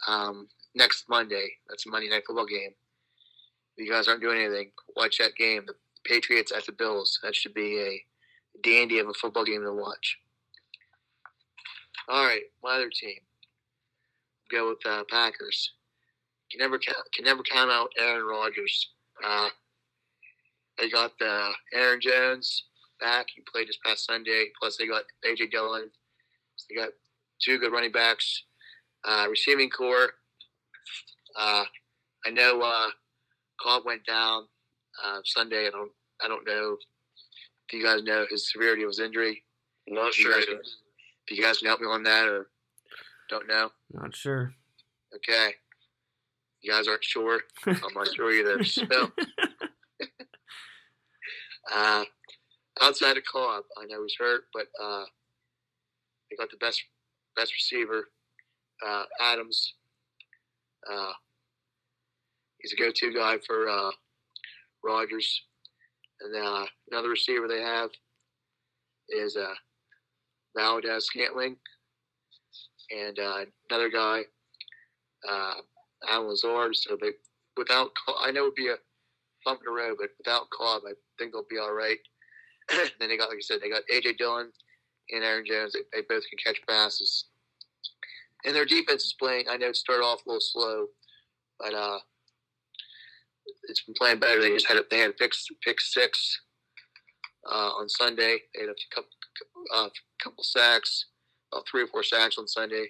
um, 0.06 0.48
next 0.74 1.08
Monday. 1.08 1.50
That's 1.68 1.86
a 1.86 1.90
Monday 1.90 2.08
night 2.08 2.24
football 2.26 2.46
game. 2.46 2.70
If 3.76 3.86
you 3.86 3.92
guys 3.92 4.08
aren't 4.08 4.20
doing 4.20 4.40
anything, 4.40 4.70
watch 4.96 5.18
that 5.18 5.36
game. 5.36 5.64
The 5.66 5.74
Patriots 6.04 6.52
at 6.52 6.66
the 6.66 6.72
Bills. 6.72 7.18
That 7.22 7.34
should 7.34 7.54
be 7.54 7.80
a 7.80 8.04
dandy 8.62 8.98
of 8.98 9.08
a 9.08 9.14
football 9.14 9.44
game 9.44 9.62
to 9.62 9.72
watch. 9.72 10.18
All 12.08 12.24
right, 12.26 12.42
my 12.62 12.74
other 12.74 12.90
team. 12.90 13.18
Go 14.50 14.70
with 14.70 14.84
uh, 14.84 15.04
Packers. 15.08 15.72
Can 16.50 16.58
never 16.58 16.78
count, 16.78 16.98
can 17.14 17.24
never 17.24 17.42
count 17.42 17.70
out 17.70 17.88
Aaron 17.98 18.26
Rodgers. 18.26 18.90
Uh, 19.24 19.48
they 20.78 20.90
got 20.90 21.12
uh, 21.24 21.52
Aaron 21.72 22.00
Jones 22.00 22.64
back. 23.00 23.26
He 23.34 23.42
played 23.50 23.68
this 23.68 23.78
past 23.84 24.06
Sunday. 24.06 24.46
Plus, 24.58 24.76
they 24.76 24.86
got 24.86 25.04
AJ 25.26 25.50
Dillon. 25.50 25.90
So 26.56 26.66
they 26.68 26.76
got 26.76 26.90
two 27.40 27.58
good 27.58 27.72
running 27.72 27.92
backs. 27.92 28.44
Uh, 29.04 29.26
receiving 29.30 29.70
corps. 29.70 30.12
Uh, 31.36 31.64
I 32.26 32.30
know 32.30 32.60
uh, 32.60 32.88
Cobb 33.60 33.84
went 33.84 34.04
down 34.06 34.46
uh, 35.04 35.20
Sunday. 35.24 35.66
I 35.66 35.70
don't. 35.70 35.90
I 36.24 36.28
don't 36.28 36.46
know 36.46 36.76
if 37.68 37.72
you 37.72 37.84
guys 37.84 38.02
know 38.04 38.26
his 38.30 38.52
severity 38.52 38.82
of 38.82 38.88
his 38.88 39.00
injury. 39.00 39.42
Not 39.88 40.14
sure. 40.14 40.38
If 40.38 40.56
you 41.30 41.42
guys 41.42 41.58
can 41.58 41.68
help 41.68 41.80
me 41.80 41.86
on 41.86 42.02
that, 42.04 42.26
or 42.26 42.48
don't 43.28 43.48
know. 43.48 43.70
Not 43.92 44.14
sure. 44.14 44.54
Okay. 45.16 45.54
You 46.60 46.72
guys 46.72 46.86
aren't 46.86 47.04
sure. 47.04 47.40
I'm 47.66 47.94
not 47.94 48.14
sure 48.14 48.30
either. 48.30 48.62
So, 48.62 48.84
uh, 51.74 52.04
outside 52.80 53.16
of 53.16 53.24
Cobb, 53.30 53.64
I 53.80 53.86
know 53.86 54.02
he's 54.02 54.14
hurt, 54.18 54.42
but 54.54 54.66
uh, 54.80 55.04
they 56.30 56.36
got 56.36 56.50
the 56.50 56.56
best 56.58 56.82
best 57.36 57.52
receiver, 57.52 58.10
uh, 58.86 59.04
Adams. 59.20 59.74
Uh, 60.90 61.12
he's 62.58 62.72
a 62.72 62.76
go-to 62.76 63.12
guy 63.12 63.38
for 63.46 63.68
uh, 63.68 63.90
Rodgers. 64.82 65.42
And 66.20 66.36
uh, 66.36 66.66
another 66.90 67.08
receiver 67.08 67.48
they 67.48 67.60
have 67.60 67.90
is 69.08 69.36
uh, 69.36 69.54
Valdes-Scantling, 70.56 71.56
and 72.90 73.18
uh, 73.18 73.44
another 73.70 73.88
guy, 73.88 74.22
uh, 75.28 75.54
Allen 76.08 76.28
Lazard. 76.28 76.76
So 76.76 76.96
they, 77.00 77.10
without, 77.56 77.90
I 78.20 78.30
know 78.30 78.42
it 78.42 78.44
would 78.44 78.54
be 78.54 78.68
a 78.68 78.76
bump 79.44 79.60
in 79.66 79.72
the 79.72 79.80
road, 79.80 79.96
but 79.98 80.10
without 80.18 80.50
Cobb, 80.50 80.82
I 80.86 80.92
think 81.18 81.32
they'll 81.32 81.44
be 81.50 81.58
all 81.58 81.74
right. 81.74 81.98
then 82.70 83.08
they 83.08 83.16
got, 83.16 83.28
like 83.28 83.38
I 83.38 83.40
said, 83.40 83.60
they 83.60 83.70
got 83.70 83.82
AJ 83.92 84.18
Dillon 84.18 84.52
and 85.10 85.24
Aaron 85.24 85.44
Jones. 85.46 85.72
They, 85.72 85.80
they 85.92 86.06
both 86.08 86.24
can 86.28 86.38
catch 86.44 86.60
passes. 86.68 87.26
And 88.44 88.54
their 88.54 88.64
defense 88.64 89.04
is 89.04 89.14
playing. 89.18 89.44
I 89.50 89.56
know 89.56 89.68
it 89.68 89.76
started 89.76 90.04
off 90.04 90.20
a 90.26 90.28
little 90.28 90.40
slow, 90.40 90.86
but 91.60 91.74
uh, 91.74 91.98
it's 93.68 93.82
been 93.84 93.94
playing 93.96 94.18
better. 94.18 94.40
They 94.40 94.50
just 94.50 94.68
had 94.68 94.78
a, 94.78 94.84
they 94.90 94.98
had 94.98 95.10
a 95.10 95.14
pick 95.14 95.32
pick 95.62 95.80
six 95.80 96.40
uh, 97.50 97.70
on 97.70 97.88
Sunday. 97.88 98.38
They 98.54 98.62
had 98.62 98.70
a 98.70 98.94
couple 98.94 99.10
uh, 99.74 99.88
couple 100.22 100.44
sacks, 100.44 101.06
about 101.52 101.64
three 101.70 101.82
or 101.82 101.86
four 101.86 102.02
sacks 102.02 102.36
on 102.38 102.48
Sunday 102.48 102.86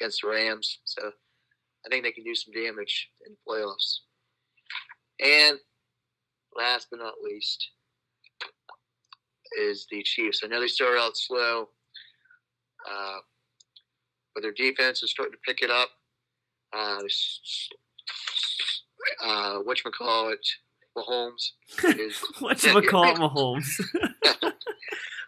against 0.00 0.22
the 0.22 0.28
Rams. 0.28 0.78
So 0.84 1.10
I 1.86 1.88
think 1.88 2.04
they 2.04 2.12
can 2.12 2.24
do 2.24 2.34
some 2.34 2.52
damage 2.52 3.10
in 3.26 3.32
the 3.32 3.38
playoffs. 3.48 4.00
And 5.22 5.58
last 6.56 6.88
but 6.90 6.98
not 6.98 7.14
least 7.22 7.70
is 9.60 9.86
the 9.90 10.02
Chiefs. 10.02 10.40
I 10.44 10.48
know 10.48 10.60
they 10.60 10.68
started 10.68 11.00
out 11.00 11.16
slow, 11.16 11.68
uh, 12.90 13.18
but 14.34 14.42
their 14.42 14.52
defense 14.52 15.02
is 15.02 15.10
starting 15.10 15.32
to 15.32 15.38
pick 15.44 15.62
it 15.62 15.70
up. 15.70 15.88
Uh, 16.72 17.02
uh, 19.24 19.58
what 19.58 19.84
you 19.84 19.90
call 19.90 20.30
it, 20.30 20.46
Mahomes. 20.96 21.52
what 22.40 22.62
you 22.62 22.82
call 22.82 23.10
it, 23.10 23.16
Mahomes? 23.16 23.80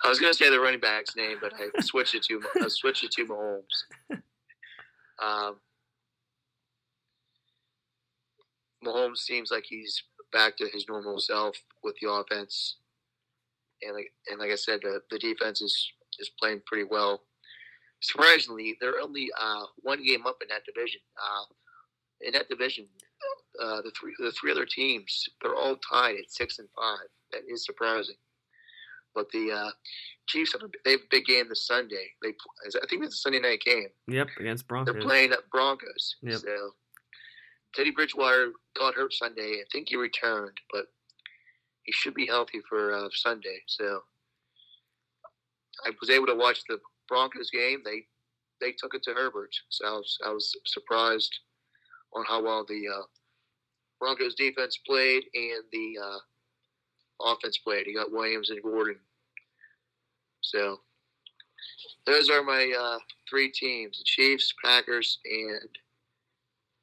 I 0.05 0.09
was 0.09 0.19
gonna 0.19 0.35
say 0.35 0.51
the 0.51 0.61
running 0.61 0.81
back's 0.81 1.15
name, 1.17 1.39
but 1.41 1.53
I 1.55 1.81
switched 1.81 2.15
it 2.15 2.25
to 2.25 2.43
I 2.61 2.69
switched 2.69 3.05
it 3.05 3.13
to 3.13 3.27
Mahomes. 3.27 4.21
Um, 5.23 5.57
Mahomes 8.85 9.19
seems 9.19 9.51
like 9.53 9.65
he's 9.69 10.03
back 10.33 10.57
to 10.57 10.69
his 10.73 10.87
normal 10.89 11.21
self 11.21 11.57
with 11.85 11.95
the 12.01 12.11
offense, 12.11 12.77
and 13.83 13.95
like 13.95 14.13
and 14.29 14.41
like 14.41 14.51
I 14.51 14.57
said, 14.57 14.81
the, 14.83 15.01
the 15.11 15.19
defense 15.19 15.61
is 15.61 15.93
is 16.19 16.31
playing 16.41 16.63
pretty 16.67 16.85
well. 16.85 17.23
Surprisingly, 18.03 18.77
they're 18.81 19.01
only 19.01 19.31
uh, 19.41 19.65
one 19.77 20.03
game 20.05 20.27
up 20.27 20.37
in 20.43 20.49
that 20.49 20.65
division. 20.67 21.01
Uh, 21.17 21.45
in 22.21 22.33
that 22.33 22.49
division, 22.49 22.87
uh, 23.63 23.83
the 23.83 23.93
three 23.99 24.15
the 24.19 24.33
three 24.33 24.51
other 24.51 24.67
teams 24.67 25.29
they're 25.41 25.55
all 25.55 25.77
tied 25.77 26.17
at 26.17 26.31
six 26.31 26.59
and 26.59 26.69
five. 26.77 27.07
That 27.33 27.43
is 27.49 27.65
surprising. 27.65 28.17
But 29.15 29.31
the 29.31 29.53
uh, 29.53 29.71
Chiefs 30.27 30.53
have 30.53 30.63
a, 30.63 30.69
they 30.85 30.93
have 30.93 31.01
a 31.01 31.11
big 31.11 31.27
game 31.27 31.49
this 31.49 31.67
Sunday. 31.67 32.07
They 32.23 32.31
I 32.83 32.87
think 32.89 33.05
it's 33.05 33.15
a 33.15 33.19
Sunday 33.19 33.41
night 33.41 33.61
game. 33.65 33.89
Yep, 34.09 34.29
against 34.41 34.67
Broncos. 34.67 34.93
They're 34.93 35.03
playing 35.03 35.33
at 35.33 35.51
Broncos. 35.51 36.17
Yep. 36.23 36.41
So 36.41 36.71
Teddy 37.75 37.91
Bridgewater 37.91 38.53
got 38.79 38.95
hurt 38.95 39.13
Sunday. 39.13 39.61
I 39.61 39.65
think 39.71 39.89
he 39.89 39.97
returned, 39.97 40.57
but 40.73 40.87
he 41.85 41.93
should 41.93 42.15
be 42.15 42.27
healthy 42.27 42.61
for 42.69 42.95
uh, 42.95 43.09
Sunday. 43.13 43.59
So 43.67 44.01
I 45.85 45.91
was 46.01 46.11
able 46.11 46.27
to 46.27 46.35
watch 46.35 46.61
the 46.69 46.79
Broncos 47.09 47.51
game. 47.51 47.83
They 47.85 48.07
they 48.61 48.73
took 48.73 48.95
it 48.95 49.03
to 49.05 49.13
Herbert. 49.13 49.51
So 49.71 49.87
I 49.87 49.91
was, 49.91 50.19
I 50.25 50.31
was 50.31 50.53
surprised 50.67 51.37
on 52.15 52.25
how 52.29 52.43
well 52.43 52.65
the 52.67 52.85
uh, 52.89 53.03
Broncos 53.99 54.35
defense 54.35 54.79
played 54.87 55.25
and 55.35 55.65
the 55.73 55.95
uh, 56.03 57.31
offense 57.33 57.59
played. 57.59 57.87
You 57.87 57.97
got 57.97 58.13
Williams 58.13 58.51
and 58.51 58.63
Gordon. 58.63 59.01
So 60.41 60.81
those 62.07 62.31
are 62.31 62.43
my 62.43 62.73
uh, 62.79 62.99
three 63.29 63.51
teams: 63.51 63.99
the 63.99 64.05
Chiefs, 64.05 64.53
Packers, 64.65 65.19
and 65.25 65.69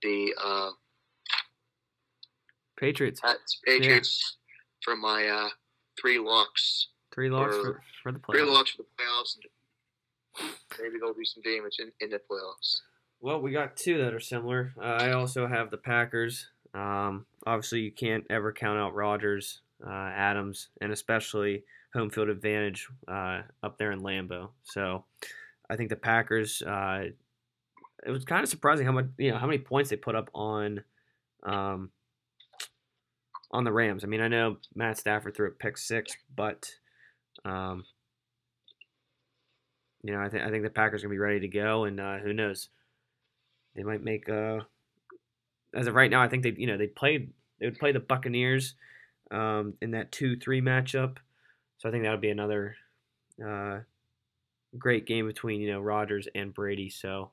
the 0.01 0.33
uh, 0.41 0.71
Patriots. 2.79 3.21
Patriots 3.65 4.37
yeah. 4.47 4.83
for 4.83 4.95
my 4.95 5.27
uh, 5.27 5.49
three 5.99 6.19
locks. 6.19 6.87
Three 7.13 7.29
locks 7.29 7.55
for, 7.55 7.81
for, 8.03 8.11
the 8.11 8.19
playoffs. 8.19 8.33
Three 8.33 8.43
locks 8.43 8.71
for 8.71 8.83
the 8.83 9.03
playoffs. 9.03 9.35
And 9.35 9.43
maybe 10.79 10.97
there'll 10.99 11.13
be 11.13 11.25
some 11.25 11.43
damage 11.43 11.77
in, 11.79 11.91
in 11.99 12.09
the 12.09 12.17
playoffs. 12.17 12.81
Well, 13.21 13.41
we 13.41 13.51
got 13.51 13.75
two 13.75 13.97
that 14.03 14.13
are 14.13 14.19
similar. 14.19 14.73
Uh, 14.81 14.85
I 14.85 15.11
also 15.11 15.47
have 15.47 15.71
the 15.71 15.77
Packers. 15.77 16.47
Um, 16.73 17.25
obviously, 17.45 17.81
you 17.81 17.91
can't 17.91 18.23
ever 18.29 18.53
count 18.53 18.79
out 18.79 18.95
Rodgers 18.95 19.61
uh, 19.85 19.89
Adams, 19.89 20.69
and 20.81 20.91
especially 20.91 21.63
home 21.93 22.09
field 22.09 22.29
advantage 22.29 22.87
uh, 23.07 23.41
up 23.63 23.77
there 23.77 23.91
in 23.91 24.01
Lambeau. 24.01 24.49
So 24.63 25.05
I 25.69 25.75
think 25.75 25.89
the 25.89 25.95
Packers. 25.95 26.61
Uh, 26.61 27.05
it 28.05 28.11
was 28.11 28.23
kind 28.23 28.43
of 28.43 28.49
surprising 28.49 28.85
how 28.85 28.93
much 28.93 29.07
you 29.17 29.31
know 29.31 29.37
how 29.37 29.47
many 29.47 29.59
points 29.59 29.89
they 29.89 29.97
put 29.97 30.15
up 30.15 30.29
on 30.33 30.81
um, 31.43 31.91
on 33.51 33.63
the 33.63 33.71
Rams. 33.71 34.03
I 34.03 34.07
mean, 34.07 34.21
I 34.21 34.27
know 34.27 34.57
Matt 34.75 34.97
Stafford 34.97 35.35
threw 35.35 35.47
a 35.47 35.51
pick 35.51 35.77
six, 35.77 36.15
but 36.33 36.71
um, 37.43 37.83
you 40.03 40.13
know, 40.13 40.21
I 40.21 40.29
think 40.29 40.43
I 40.43 40.49
think 40.49 40.63
the 40.63 40.69
Packers 40.69 41.03
are 41.03 41.07
gonna 41.07 41.15
be 41.15 41.19
ready 41.19 41.41
to 41.41 41.47
go, 41.47 41.83
and 41.85 41.99
uh, 41.99 42.17
who 42.19 42.33
knows, 42.33 42.69
they 43.75 43.83
might 43.83 44.03
make. 44.03 44.29
Uh, 44.29 44.59
as 45.73 45.87
of 45.87 45.95
right 45.95 46.09
now, 46.09 46.21
I 46.21 46.27
think 46.27 46.43
they 46.43 46.53
you 46.57 46.67
know 46.67 46.77
they 46.77 46.87
played 46.87 47.31
they 47.59 47.65
would 47.65 47.79
play 47.79 47.91
the 47.91 47.99
Buccaneers 47.99 48.75
um, 49.31 49.73
in 49.81 49.91
that 49.91 50.11
two 50.11 50.37
three 50.37 50.61
matchup, 50.61 51.17
so 51.77 51.89
I 51.89 51.91
think 51.91 52.03
that 52.03 52.11
would 52.11 52.21
be 52.21 52.29
another 52.29 52.75
uh, 53.45 53.79
great 54.77 55.05
game 55.05 55.27
between 55.27 55.61
you 55.61 55.71
know 55.71 55.81
Rodgers 55.81 56.27
and 56.33 56.53
Brady. 56.53 56.89
So. 56.89 57.31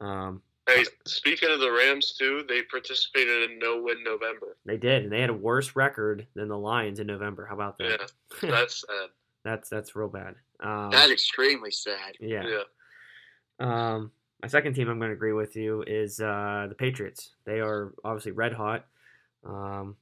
Um, 0.00 0.42
Hey, 0.68 0.84
speaking 1.06 1.50
of 1.50 1.58
the 1.58 1.72
Rams 1.72 2.12
too, 2.12 2.44
they 2.48 2.62
participated 2.62 3.50
in 3.50 3.58
No 3.58 3.82
Win 3.82 4.04
November. 4.04 4.56
They 4.64 4.76
did, 4.76 5.02
and 5.02 5.12
they 5.12 5.20
had 5.20 5.28
a 5.28 5.34
worse 5.34 5.74
record 5.74 6.28
than 6.34 6.46
the 6.46 6.56
Lions 6.56 7.00
in 7.00 7.08
November. 7.08 7.46
How 7.46 7.56
about 7.56 7.78
that? 7.78 7.84
Yeah, 7.84 7.96
that? 8.42 8.50
that's 8.50 8.80
sad. 8.80 9.08
that's 9.44 9.68
that's 9.68 9.96
real 9.96 10.08
bad. 10.08 10.36
Um, 10.62 10.90
That's 10.90 11.10
extremely 11.10 11.70
sad. 11.70 12.14
yeah. 12.20 12.44
Yeah. 12.46 12.62
Um, 13.58 14.12
my 14.40 14.48
second 14.48 14.74
team 14.74 14.88
I'm 14.88 14.98
going 14.98 15.10
to 15.10 15.14
agree 15.14 15.32
with 15.32 15.56
you 15.56 15.84
is 15.86 16.20
uh, 16.20 16.66
the 16.68 16.74
Patriots. 16.74 17.30
They 17.44 17.60
are 17.60 17.92
obviously 18.04 18.32
red 18.32 18.52
hot. 18.52 18.86
Um, 19.44 19.96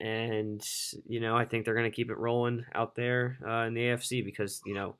and, 0.00 0.62
you 1.06 1.20
know, 1.20 1.36
I 1.36 1.46
think 1.46 1.64
they're 1.64 1.74
going 1.74 1.90
to 1.90 1.94
keep 1.94 2.10
it 2.10 2.18
rolling 2.18 2.64
out 2.74 2.94
there 2.94 3.38
uh, 3.46 3.62
in 3.62 3.74
the 3.74 3.80
AFC 3.80 4.24
because, 4.24 4.60
you 4.66 4.74
know, 4.74 4.96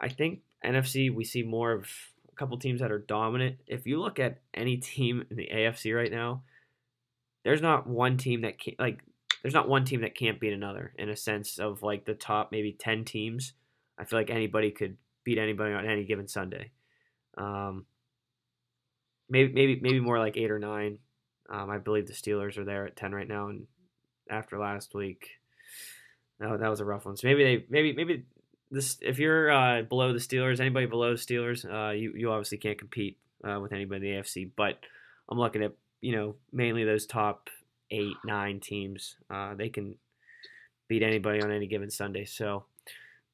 I 0.00 0.08
think 0.08 0.40
NFC, 0.64 1.12
we 1.12 1.24
see 1.24 1.42
more 1.42 1.72
of 1.72 1.88
a 2.32 2.36
couple 2.36 2.56
teams 2.58 2.80
that 2.80 2.92
are 2.92 3.00
dominant. 3.00 3.56
If 3.66 3.86
you 3.86 4.00
look 4.00 4.18
at 4.20 4.38
any 4.52 4.76
team 4.76 5.24
in 5.30 5.36
the 5.36 5.48
AFC 5.52 5.94
right 5.96 6.12
now, 6.12 6.42
there's 7.44 7.62
not 7.62 7.86
one 7.86 8.16
team 8.16 8.42
that 8.42 8.58
can 8.58 8.74
like 8.78 9.00
there's 9.44 9.54
not 9.54 9.68
one 9.68 9.84
team 9.84 10.00
that 10.00 10.16
can't 10.16 10.40
beat 10.40 10.54
another 10.54 10.94
in 10.98 11.10
a 11.10 11.16
sense 11.16 11.58
of 11.58 11.82
like 11.82 12.06
the 12.06 12.14
top 12.14 12.50
maybe 12.50 12.72
10 12.72 13.04
teams. 13.04 13.52
I 13.98 14.04
feel 14.04 14.18
like 14.18 14.30
anybody 14.30 14.70
could 14.70 14.96
beat 15.22 15.38
anybody 15.38 15.74
on 15.74 15.86
any 15.86 16.04
given 16.04 16.26
Sunday. 16.26 16.72
Um, 17.36 17.84
maybe 19.28 19.52
maybe 19.52 19.78
maybe 19.80 20.00
more 20.00 20.18
like 20.18 20.36
8 20.36 20.50
or 20.50 20.58
9. 20.58 20.98
Um, 21.50 21.70
I 21.70 21.76
believe 21.76 22.06
the 22.06 22.14
Steelers 22.14 22.56
are 22.56 22.64
there 22.64 22.86
at 22.86 22.96
10 22.96 23.12
right 23.12 23.28
now 23.28 23.48
and 23.48 23.66
after 24.30 24.58
last 24.58 24.94
week 24.94 25.28
no, 26.40 26.56
that 26.56 26.68
was 26.68 26.80
a 26.80 26.84
rough 26.84 27.06
one. 27.06 27.16
So 27.16 27.28
maybe 27.28 27.44
they 27.44 27.66
maybe 27.68 27.92
maybe 27.92 28.24
this 28.70 28.98
if 29.00 29.18
you're 29.18 29.50
uh, 29.50 29.82
below 29.82 30.12
the 30.12 30.18
Steelers, 30.18 30.60
anybody 30.60 30.86
below 30.86 31.10
the 31.14 31.20
Steelers, 31.20 31.64
uh, 31.64 31.92
you 31.92 32.12
you 32.16 32.30
obviously 32.30 32.58
can't 32.58 32.78
compete 32.78 33.18
uh, 33.44 33.60
with 33.60 33.72
anybody 33.72 34.08
in 34.08 34.16
the 34.16 34.20
AFC. 34.22 34.50
But 34.56 34.78
I'm 35.28 35.38
looking 35.38 35.62
at 35.62 35.72
you 36.00 36.16
know 36.16 36.34
mainly 36.52 36.84
those 36.84 37.06
top 37.06 37.50
eight 37.90 38.16
nine 38.24 38.60
teams. 38.60 39.16
Uh, 39.30 39.54
they 39.54 39.68
can 39.68 39.96
beat 40.88 41.02
anybody 41.02 41.42
on 41.42 41.50
any 41.50 41.66
given 41.66 41.90
Sunday. 41.90 42.24
So, 42.24 42.64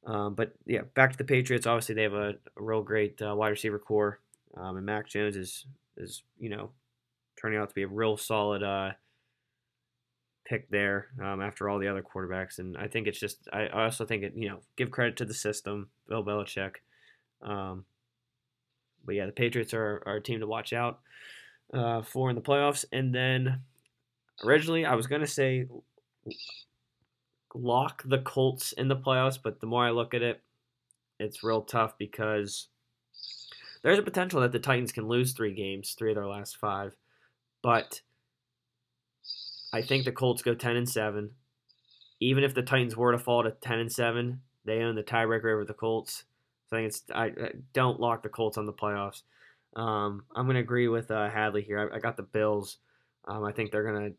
um, 0.06 0.34
but 0.34 0.52
yeah, 0.66 0.82
back 0.94 1.12
to 1.12 1.18
the 1.18 1.24
Patriots. 1.24 1.66
Obviously, 1.66 1.94
they 1.94 2.02
have 2.02 2.14
a, 2.14 2.30
a 2.30 2.62
real 2.62 2.82
great 2.82 3.20
uh, 3.22 3.34
wide 3.34 3.48
receiver 3.48 3.78
corps, 3.78 4.20
um, 4.56 4.76
and 4.76 4.86
Mac 4.86 5.08
Jones 5.08 5.36
is 5.36 5.66
is 5.96 6.22
you 6.38 6.48
know 6.48 6.70
turning 7.40 7.58
out 7.58 7.68
to 7.68 7.74
be 7.74 7.82
a 7.82 7.88
real 7.88 8.16
solid 8.16 8.62
uh, 8.62 8.90
pick 10.50 10.68
there 10.68 11.06
um, 11.22 11.40
after 11.40 11.68
all 11.68 11.78
the 11.78 11.88
other 11.88 12.02
quarterbacks. 12.02 12.58
And 12.58 12.76
I 12.76 12.88
think 12.88 13.06
it's 13.06 13.20
just, 13.20 13.48
I 13.52 13.66
I 13.66 13.84
also 13.84 14.04
think 14.04 14.24
it, 14.24 14.32
you 14.34 14.48
know, 14.48 14.58
give 14.76 14.90
credit 14.90 15.16
to 15.18 15.24
the 15.24 15.34
system, 15.34 15.88
Bill 16.08 16.24
Belichick. 16.24 16.76
Um, 17.40 17.84
but 19.04 19.14
yeah, 19.14 19.26
the 19.26 19.32
Patriots 19.32 19.72
are, 19.72 20.02
are 20.06 20.16
a 20.16 20.22
team 20.22 20.40
to 20.40 20.46
watch 20.46 20.72
out 20.72 21.00
uh, 21.72 22.02
for 22.02 22.28
in 22.28 22.36
the 22.36 22.42
playoffs. 22.42 22.84
And 22.92 23.14
then 23.14 23.60
originally 24.44 24.84
I 24.84 24.94
was 24.94 25.06
to 25.06 25.26
say 25.26 25.66
lock 27.54 28.02
the 28.04 28.18
Colts 28.18 28.72
in 28.72 28.88
the 28.88 28.96
playoffs, 28.96 29.38
but 29.42 29.60
the 29.60 29.66
more 29.66 29.84
I 29.84 29.90
look 29.90 30.14
at 30.14 30.22
it, 30.22 30.40
it's 31.18 31.42
real 31.42 31.62
tough 31.62 31.98
because 31.98 32.68
there's 33.82 33.98
a 33.98 34.02
potential 34.02 34.40
that 34.40 34.52
the 34.52 34.58
Titans 34.58 34.92
can 34.92 35.08
lose 35.08 35.32
three 35.32 35.54
games, 35.54 35.94
three 35.98 36.10
of 36.10 36.16
their 36.16 36.26
last 36.26 36.56
five. 36.56 36.94
But 37.62 38.00
I 39.72 39.82
think 39.82 40.04
the 40.04 40.12
Colts 40.12 40.42
go 40.42 40.54
ten 40.54 40.76
and 40.76 40.88
seven. 40.88 41.30
Even 42.20 42.44
if 42.44 42.54
the 42.54 42.62
Titans 42.62 42.96
were 42.96 43.12
to 43.12 43.18
fall 43.18 43.42
to 43.42 43.50
ten 43.50 43.78
and 43.78 43.92
seven, 43.92 44.40
they 44.64 44.82
own 44.82 44.94
the 44.94 45.02
tiebreaker 45.02 45.52
over 45.52 45.64
the 45.64 45.74
Colts. 45.74 46.24
So 46.68 46.76
I 46.76 46.80
think 46.80 46.88
it's 46.88 47.02
I, 47.14 47.24
I 47.24 47.52
don't 47.72 48.00
lock 48.00 48.22
the 48.22 48.28
Colts 48.28 48.58
on 48.58 48.66
the 48.66 48.72
playoffs. 48.72 49.22
Um, 49.76 50.24
I'm 50.34 50.46
gonna 50.46 50.60
agree 50.60 50.88
with 50.88 51.10
uh, 51.10 51.30
Hadley 51.30 51.62
here. 51.62 51.90
I, 51.92 51.96
I 51.96 51.98
got 51.98 52.16
the 52.16 52.22
Bills. 52.22 52.78
Um, 53.26 53.44
I 53.44 53.52
think 53.52 53.70
they're 53.70 53.84
gonna, 53.84 54.10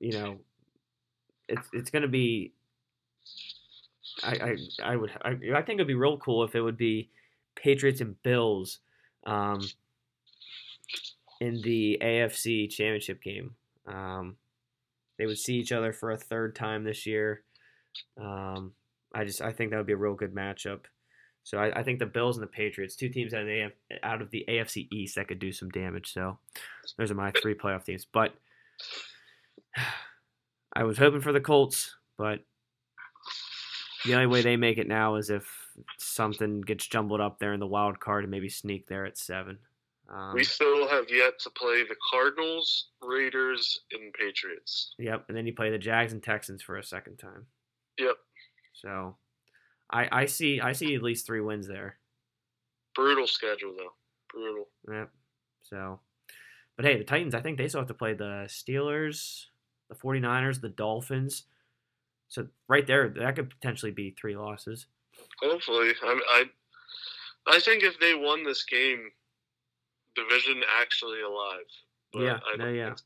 you 0.00 0.12
know, 0.12 0.38
it's 1.48 1.68
it's 1.72 1.90
gonna 1.90 2.08
be. 2.08 2.52
I 4.22 4.32
I, 4.32 4.56
I 4.92 4.96
would 4.96 5.10
I, 5.22 5.30
I 5.54 5.62
think 5.62 5.76
it'd 5.76 5.86
be 5.86 5.94
real 5.94 6.18
cool 6.18 6.42
if 6.42 6.54
it 6.54 6.60
would 6.60 6.76
be 6.76 7.10
Patriots 7.54 8.00
and 8.00 8.20
Bills, 8.22 8.80
um, 9.24 9.60
in 11.40 11.60
the 11.62 11.98
AFC 12.02 12.68
Championship 12.70 13.22
game. 13.22 13.54
Um, 13.86 14.36
they 15.18 15.26
would 15.26 15.38
see 15.38 15.56
each 15.56 15.72
other 15.72 15.92
for 15.92 16.10
a 16.10 16.16
third 16.16 16.54
time 16.54 16.84
this 16.84 17.06
year. 17.06 17.42
Um, 18.20 18.72
I 19.14 19.24
just 19.24 19.42
I 19.42 19.52
think 19.52 19.70
that 19.70 19.76
would 19.76 19.86
be 19.86 19.92
a 19.92 19.98
real 19.98 20.14
good 20.14 20.34
matchup. 20.34 20.80
So 21.42 21.58
I, 21.58 21.80
I 21.80 21.82
think 21.82 21.98
the 21.98 22.06
Bills 22.06 22.36
and 22.36 22.42
the 22.42 22.50
Patriots, 22.50 22.94
two 22.94 23.08
teams 23.08 23.32
out 23.32 23.42
of, 23.42 23.46
the, 23.46 23.70
out 24.02 24.20
of 24.20 24.30
the 24.30 24.44
AFC 24.48 24.88
East 24.92 25.16
that 25.16 25.28
could 25.28 25.38
do 25.38 25.52
some 25.52 25.70
damage. 25.70 26.12
So 26.12 26.38
those 26.98 27.10
are 27.10 27.14
my 27.14 27.32
three 27.32 27.54
playoff 27.54 27.84
teams. 27.84 28.06
But 28.10 28.34
I 30.72 30.84
was 30.84 30.98
hoping 30.98 31.20
for 31.20 31.32
the 31.32 31.40
Colts, 31.40 31.96
but 32.16 32.40
the 34.04 34.14
only 34.14 34.26
way 34.26 34.42
they 34.42 34.56
make 34.56 34.78
it 34.78 34.88
now 34.88 35.16
is 35.16 35.30
if 35.30 35.46
something 35.98 36.60
gets 36.60 36.86
jumbled 36.86 37.20
up 37.20 37.38
there 37.38 37.52
in 37.52 37.60
the 37.60 37.66
wild 37.66 38.00
card 38.00 38.24
and 38.24 38.30
maybe 38.30 38.48
sneak 38.48 38.86
there 38.86 39.04
at 39.04 39.18
seven. 39.18 39.58
Um, 40.12 40.34
We 40.34 40.44
still 40.44 40.88
have 40.88 41.06
yet 41.08 41.38
to 41.40 41.50
play 41.50 41.84
the 41.84 41.96
Cardinals, 42.10 42.88
Raiders, 43.02 43.80
and 43.92 44.12
Patriots. 44.12 44.94
Yep, 44.98 45.26
and 45.28 45.36
then 45.36 45.46
you 45.46 45.54
play 45.54 45.70
the 45.70 45.78
Jags 45.78 46.12
and 46.12 46.22
Texans 46.22 46.62
for 46.62 46.78
a 46.78 46.82
second 46.82 47.16
time. 47.18 47.46
Yep. 47.98 48.16
So, 48.72 49.16
I 49.90 50.08
I 50.22 50.26
see 50.26 50.60
I 50.60 50.72
see 50.72 50.94
at 50.94 51.02
least 51.02 51.26
three 51.26 51.40
wins 51.40 51.68
there. 51.68 51.98
Brutal 52.94 53.26
schedule 53.26 53.74
though. 53.76 53.92
Brutal. 54.32 54.68
Yep. 54.90 55.10
So, 55.62 56.00
but 56.76 56.86
hey, 56.86 56.98
the 56.98 57.04
Titans 57.04 57.34
I 57.34 57.40
think 57.40 57.58
they 57.58 57.68
still 57.68 57.80
have 57.80 57.88
to 57.88 57.94
play 57.94 58.14
the 58.14 58.46
Steelers, 58.48 59.46
the 59.90 59.94
49ers, 59.96 60.60
the 60.62 60.68
Dolphins. 60.70 61.44
So 62.28 62.46
right 62.68 62.86
there, 62.86 63.08
that 63.08 63.36
could 63.36 63.50
potentially 63.50 63.90
be 63.92 64.10
three 64.18 64.36
losses. 64.36 64.86
Hopefully, 65.42 65.90
I, 66.02 66.20
I, 66.30 66.44
I 67.56 67.60
think 67.60 67.82
if 67.82 67.98
they 68.00 68.14
won 68.14 68.44
this 68.44 68.64
game, 68.64 69.10
division 70.14 70.62
actually 70.80 71.20
alive. 71.20 71.66
But 72.12 72.22
Yeah, 72.22 72.38
I 72.52 72.56
no, 72.56 72.68
yeah. 72.68 72.86
think 72.86 72.98
so. 72.98 73.04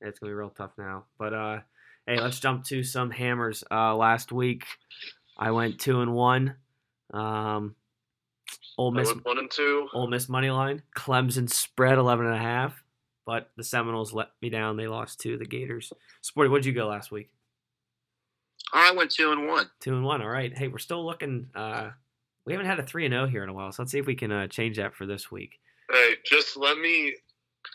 It's 0.00 0.18
gonna 0.18 0.30
be 0.30 0.34
real 0.34 0.50
tough 0.50 0.72
now. 0.78 1.04
But 1.18 1.34
uh, 1.34 1.58
hey, 2.06 2.20
let's 2.20 2.40
jump 2.40 2.64
to 2.66 2.82
some 2.82 3.10
hammers. 3.10 3.62
Uh, 3.70 3.94
last 3.94 4.32
week 4.32 4.64
I 5.38 5.50
went 5.50 5.78
two 5.78 6.00
and 6.00 6.14
one. 6.14 6.56
Um, 7.12 7.74
Ole 8.78 8.92
Miss 8.92 9.12
one 9.22 9.38
and 9.38 9.50
two. 9.50 9.88
Ole 9.92 10.08
Miss 10.08 10.28
money 10.28 10.50
line. 10.50 10.82
Clemson 10.96 11.50
spread 11.50 11.98
11 11.98 12.26
and 12.26 12.34
a 12.34 12.38
half, 12.38 12.82
but 13.28 13.50
the 13.58 13.62
Seminoles 13.62 14.14
let 14.14 14.28
me 14.40 14.48
down. 14.48 14.78
They 14.78 14.88
lost 14.88 15.20
to 15.20 15.36
the 15.36 15.44
Gators. 15.44 15.92
Sporty, 16.22 16.48
what'd 16.48 16.64
you 16.64 16.72
go 16.72 16.86
last 16.88 17.12
week? 17.12 17.28
I 18.72 18.90
went 18.92 19.10
two 19.10 19.32
and 19.32 19.46
one. 19.46 19.68
Two 19.80 19.92
and 19.92 20.02
one. 20.02 20.22
All 20.22 20.30
right. 20.30 20.56
Hey, 20.56 20.68
we're 20.68 20.78
still 20.78 21.04
looking. 21.04 21.50
Uh, 21.54 21.90
we 22.46 22.54
haven't 22.54 22.68
had 22.68 22.80
a 22.80 22.82
three 22.82 23.04
and 23.04 23.12
zero 23.12 23.26
here 23.26 23.42
in 23.42 23.50
a 23.50 23.52
while, 23.52 23.70
so 23.70 23.82
let's 23.82 23.92
see 23.92 23.98
if 23.98 24.06
we 24.06 24.14
can 24.14 24.32
uh, 24.32 24.46
change 24.46 24.78
that 24.78 24.94
for 24.94 25.04
this 25.04 25.30
week. 25.30 25.60
Hey, 25.92 26.14
just 26.24 26.56
let 26.56 26.78
me. 26.78 27.14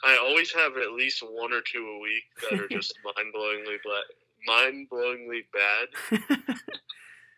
I 0.03 0.17
always 0.17 0.51
have 0.53 0.75
at 0.75 0.93
least 0.93 1.21
one 1.21 1.53
or 1.53 1.61
two 1.61 1.85
a 1.85 1.99
week 1.99 2.23
that 2.49 2.59
are 2.59 2.67
just 2.67 2.97
mind 3.05 3.31
blowingly 3.31 3.77
bad. 3.85 4.07
Mind 4.47 4.87
blowingly 4.91 5.45
bad. 5.53 6.57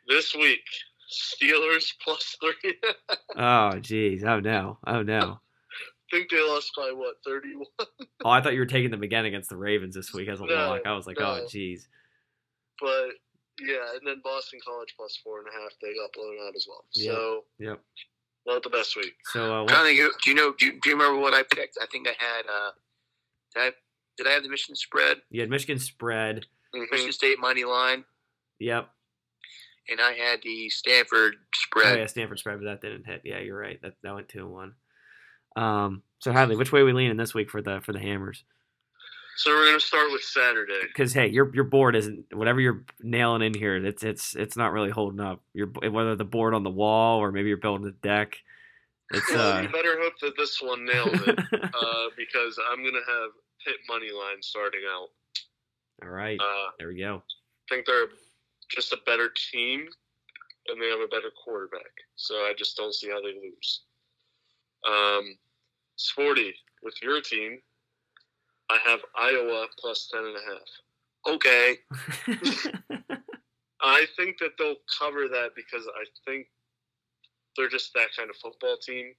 This 0.07 0.33
week, 0.33 0.63
Steelers 1.11 1.91
plus 2.01 2.37
three. 2.39 2.75
Oh, 3.37 3.77
geez. 3.79 4.23
Oh 4.23 4.39
no. 4.39 4.77
Oh 4.87 5.01
no. 5.01 5.41
Think 6.11 6.29
they 6.29 6.41
lost 6.41 6.71
by 6.77 6.91
what 6.93 7.15
thirty-one. 7.25 7.65
Oh, 8.23 8.29
I 8.29 8.41
thought 8.41 8.53
you 8.53 8.59
were 8.59 8.65
taking 8.65 8.89
them 8.91 9.03
again 9.03 9.25
against 9.25 9.49
the 9.49 9.57
Ravens 9.57 9.93
this 9.93 10.11
week 10.13 10.27
as 10.29 10.39
a 10.41 10.45
No, 10.45 10.53
lock. 10.55 10.81
I 10.85 10.93
was 10.93 11.05
like, 11.05 11.17
oh, 11.19 11.45
jeez. 11.47 11.87
But 12.81 13.09
yeah, 13.61 13.91
and 13.93 14.01
then 14.05 14.21
Boston 14.23 14.59
College 14.65 14.93
plus 14.97 15.17
four 15.23 15.39
and 15.39 15.47
a 15.47 15.51
half. 15.61 15.71
They 15.81 15.93
got 15.93 16.11
blown 16.13 16.35
out 16.47 16.55
as 16.55 16.65
well. 16.67 16.83
Yeah. 16.93 17.11
So 17.11 17.43
Yep. 17.59 17.79
not 18.47 18.63
the 18.63 18.69
best 18.69 18.95
week. 18.95 19.13
So, 19.31 19.41
uh, 19.53 19.57
I'm 19.59 19.61
what, 19.65 19.69
trying 19.69 19.95
think, 19.95 20.13
do 20.23 20.29
you 20.31 20.35
know? 20.35 20.53
Do 20.57 20.65
you, 20.65 20.71
do 20.81 20.89
you 20.89 20.95
remember 20.97 21.19
what 21.19 21.33
I 21.33 21.43
picked? 21.43 21.77
I 21.81 21.85
think 21.91 22.07
I 22.07 22.15
had. 22.17 22.45
Uh, 22.47 22.71
did 23.53 23.61
I 23.61 23.71
did 24.17 24.27
I 24.27 24.31
have 24.31 24.43
the 24.43 24.49
Michigan 24.49 24.75
spread? 24.75 25.17
you 25.29 25.41
had 25.41 25.49
Michigan 25.49 25.77
spread. 25.79 26.45
Mhm. 26.75 26.89
Michigan 26.91 27.13
State 27.13 27.39
money 27.39 27.63
line. 27.63 28.03
Yep. 28.59 28.89
and 29.89 30.01
I 30.01 30.13
had 30.13 30.41
the 30.41 30.67
Stanford 30.69 31.35
Oh 31.35 31.47
spread. 31.53 31.99
yeah, 31.99 32.05
Stanford 32.07 32.39
spread, 32.39 32.57
but 32.59 32.65
that 32.65 32.81
didn't 32.81 33.05
hit. 33.05 33.21
Yeah, 33.23 33.39
you're 33.39 33.57
right. 33.59 33.79
That 33.81 33.93
that 34.03 34.15
went 34.15 34.29
two 34.29 34.39
and 34.39 34.51
one. 34.51 34.73
Um. 35.55 36.03
So 36.19 36.31
Hadley, 36.31 36.55
which 36.55 36.71
way 36.71 36.81
are 36.81 36.85
we 36.85 36.93
leaning 36.93 37.17
this 37.17 37.33
week 37.33 37.49
for 37.49 37.61
the 37.61 37.81
for 37.81 37.93
the 37.93 37.99
Hammers? 37.99 38.43
So 39.37 39.51
we're 39.51 39.65
gonna 39.65 39.79
start 39.79 40.11
with 40.11 40.21
Saturday. 40.21 40.81
Because 40.87 41.13
hey, 41.13 41.27
your 41.27 41.53
your 41.53 41.65
board 41.65 41.95
isn't 41.95 42.25
whatever 42.33 42.61
you're 42.61 42.85
nailing 43.01 43.41
in 43.41 43.53
here. 43.53 43.75
It's 43.85 44.03
it's 44.03 44.35
it's 44.35 44.55
not 44.55 44.71
really 44.71 44.89
holding 44.91 45.19
up. 45.19 45.41
Your 45.53 45.67
whether 45.67 46.15
the 46.15 46.23
board 46.23 46.53
on 46.53 46.63
the 46.63 46.69
wall 46.69 47.19
or 47.19 47.31
maybe 47.31 47.49
you're 47.49 47.57
building 47.57 47.87
a 47.87 47.91
deck. 47.91 48.37
It's 49.11 49.29
Well, 49.29 49.57
uh. 49.57 49.61
you 49.61 49.69
better 49.69 49.99
hope 50.01 50.13
that 50.21 50.33
this 50.37 50.61
one 50.61 50.85
nails 50.85 51.09
it, 51.27 51.37
uh, 51.53 52.05
because 52.17 52.57
I'm 52.71 52.77
gonna 52.83 53.05
have 53.05 53.29
Pitt 53.65 53.75
money 53.89 54.09
line 54.11 54.41
starting 54.41 54.81
out. 54.89 55.09
All 56.03 56.09
right, 56.09 56.39
Uh, 56.39 56.69
there 56.79 56.87
we 56.87 56.97
go. 56.97 57.21
I 57.69 57.75
think 57.75 57.85
they're 57.85 58.07
just 58.69 58.93
a 58.93 58.97
better 59.05 59.29
team, 59.51 59.87
and 60.67 60.81
they 60.81 60.89
have 60.89 61.01
a 61.01 61.07
better 61.07 61.31
quarterback. 61.43 61.91
So 62.15 62.35
I 62.35 62.53
just 62.57 62.77
don't 62.77 62.93
see 62.93 63.09
how 63.09 63.21
they 63.21 63.33
lose. 63.33 63.81
Um, 64.87 65.35
Sporty, 65.95 66.53
with 66.83 66.95
your 67.01 67.21
team, 67.21 67.59
I 68.69 68.77
have 68.85 68.99
Iowa 69.17 69.67
plus 69.79 70.09
ten 70.11 70.23
and 70.25 70.35
a 70.35 70.41
half. 70.51 70.69
Okay, 71.27 71.77
I 73.81 74.05
think 74.15 74.37
that 74.39 74.51
they'll 74.57 74.75
cover 74.99 75.27
that 75.27 75.51
because 75.55 75.87
I 75.87 76.05
think 76.25 76.47
they're 77.57 77.69
just 77.69 77.93
that 77.93 78.09
kind 78.15 78.29
of 78.29 78.35
football 78.37 78.77
team 78.77 79.13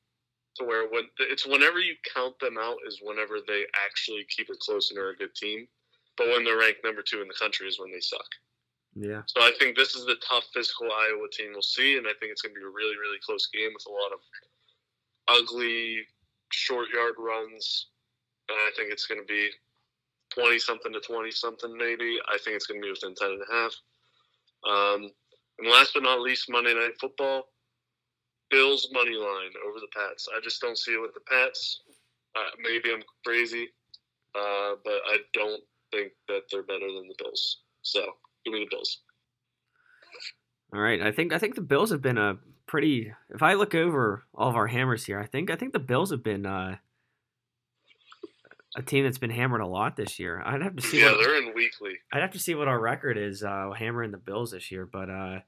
to 0.57 0.65
where 0.65 0.89
when 0.89 1.05
it's 1.19 1.47
whenever 1.47 1.79
you 1.79 1.95
count 2.15 2.39
them 2.41 2.57
out 2.59 2.77
is 2.87 3.01
whenever 3.03 3.39
they 3.47 3.65
actually 3.85 4.27
keep 4.35 4.49
it 4.51 4.59
close 4.61 4.91
and 4.91 4.99
are 4.99 5.11
a 5.11 5.17
good 5.17 5.35
team. 5.35 5.67
But 6.17 6.29
when 6.29 6.45
they're 6.45 6.59
ranked 6.59 6.81
number 6.83 7.03
two 7.03 7.21
in 7.21 7.29
the 7.29 7.37
country 7.39 7.69
is 7.69 7.79
when 7.79 7.93
they 7.93 8.01
suck. 8.01 8.25
yeah. 8.95 9.23
So 9.27 9.43
I 9.43 9.53
think 9.59 9.77
this 9.77 9.95
is 9.95 10.07
the 10.07 10.17
tough 10.27 10.45
physical 10.55 10.89
Iowa 10.91 11.29
team 11.31 11.51
we'll 11.53 11.63
see, 11.63 11.99
and 11.99 12.07
I 12.07 12.17
think 12.19 12.33
it's 12.33 12.41
going 12.41 12.55
to 12.55 12.61
be 12.61 12.65
a 12.65 12.73
really, 12.73 12.97
really 12.97 13.21
close 13.25 13.49
game 13.53 13.71
with 13.75 13.85
a 13.87 13.93
lot 13.93 14.13
of 14.17 14.21
ugly 15.29 16.07
short 16.51 16.87
yard 16.95 17.15
runs. 17.19 17.89
I 18.49 18.71
think 18.77 18.93
it's 18.93 19.07
going 19.07 19.21
to 19.21 19.27
be 19.27 19.51
twenty 20.31 20.59
something 20.59 20.93
to 20.93 21.01
twenty 21.01 21.31
something, 21.31 21.77
maybe. 21.77 22.19
I 22.29 22.39
think 22.39 22.57
it's 22.57 22.67
going 22.67 22.81
to 22.81 22.85
be 22.85 22.91
within 22.91 23.15
ten 23.15 23.31
and 23.31 23.43
a 23.43 23.53
half. 23.53 23.75
Um, 24.69 25.11
and 25.59 25.69
last 25.71 25.93
but 25.95 26.03
not 26.03 26.21
least, 26.21 26.51
Monday 26.51 26.75
Night 26.75 26.99
Football, 27.01 27.49
Bills 28.51 28.89
money 28.93 29.15
line 29.15 29.53
over 29.67 29.81
the 29.81 29.89
Pats. 29.95 30.29
I 30.35 30.41
just 30.43 30.61
don't 30.61 30.79
see 30.79 30.93
it 30.93 31.01
with 31.01 31.15
the 31.15 31.21
Pats. 31.21 31.81
Uh, 32.37 32.51
maybe 32.63 32.93
I'm 32.93 33.03
crazy, 33.25 33.69
uh, 34.35 34.75
but 34.85 35.01
I 35.07 35.19
don't 35.33 35.63
think 35.91 36.13
that 36.29 36.43
they're 36.51 36.63
better 36.63 36.87
than 36.87 37.09
the 37.09 37.15
Bills. 37.19 37.59
So 37.83 38.05
give 38.45 38.53
me 38.53 38.61
the 38.61 38.69
Bills. 38.71 39.01
All 40.75 40.81
right. 40.81 41.01
I 41.01 41.13
think 41.13 41.33
I 41.33 41.39
think 41.39 41.55
the 41.55 41.61
Bills 41.61 41.91
have 41.91 42.03
been 42.03 42.19
a 42.19 42.37
pretty. 42.67 43.13
If 43.31 43.43
I 43.43 43.55
look 43.55 43.75
over 43.75 44.25
all 44.35 44.49
of 44.49 44.57
our 44.57 44.67
hammers 44.67 45.05
here, 45.05 45.19
I 45.19 45.27
think 45.27 45.51
I 45.51 45.57
think 45.57 45.73
the 45.73 45.79
Bills 45.79 46.11
have 46.11 46.23
been 46.23 46.47
uh, 46.47 46.77
a 48.77 48.83
team 48.83 49.05
that's 49.05 49.19
been 49.19 49.31
hammered 49.31 49.63
a 49.63 49.67
lot 49.67 49.97
this 49.97 50.19
year. 50.19 50.43
I'd 50.45 50.63
have 50.63 50.77
to 50.77 50.83
see. 50.83 51.01
Yeah, 51.01 51.13
what, 51.13 51.21
they're 51.21 51.43
in 51.43 51.55
weekly. 51.55 51.95
I'd 52.13 52.23
have 52.23 52.33
to 52.33 52.39
see 52.39 52.55
what 52.55 52.69
our 52.69 52.79
record 52.79 53.17
is 53.17 53.43
uh, 53.43 53.71
hammering 53.77 54.11
the 54.11 54.19
Bills 54.19 54.51
this 54.51 54.71
year. 54.71 54.87
But 54.87 55.09
uh, 55.09 55.41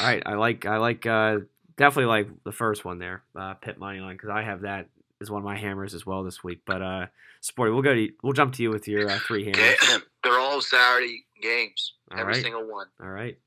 all 0.00 0.06
right, 0.06 0.22
I 0.24 0.34
like 0.34 0.64
I 0.66 0.78
like 0.78 1.04
uh, 1.06 1.38
definitely 1.76 2.06
like 2.06 2.28
the 2.44 2.52
first 2.52 2.84
one 2.84 2.98
there, 2.98 3.22
uh, 3.38 3.54
Pitt 3.54 3.78
money 3.78 4.00
line, 4.00 4.14
because 4.14 4.30
I 4.30 4.42
have 4.42 4.62
that 4.62 4.88
as 5.20 5.30
one 5.30 5.40
of 5.40 5.44
my 5.44 5.56
hammers 5.56 5.94
as 5.94 6.06
well 6.06 6.22
this 6.24 6.42
week. 6.42 6.62
But 6.66 6.82
uh, 6.82 7.06
Sporty, 7.40 7.72
we'll 7.72 7.82
go 7.82 7.94
to 7.94 8.08
we'll 8.22 8.32
jump 8.32 8.54
to 8.54 8.62
you 8.62 8.70
with 8.70 8.88
your 8.88 9.08
uh, 9.08 9.18
three 9.18 9.44
hammers. 9.44 10.02
they're 10.24 10.38
all 10.38 10.60
Saturday 10.60 11.26
games. 11.40 11.94
All 12.10 12.18
every 12.18 12.34
right. 12.34 12.42
single 12.42 12.66
one. 12.66 12.86
All 13.00 13.08
right. 13.08 13.38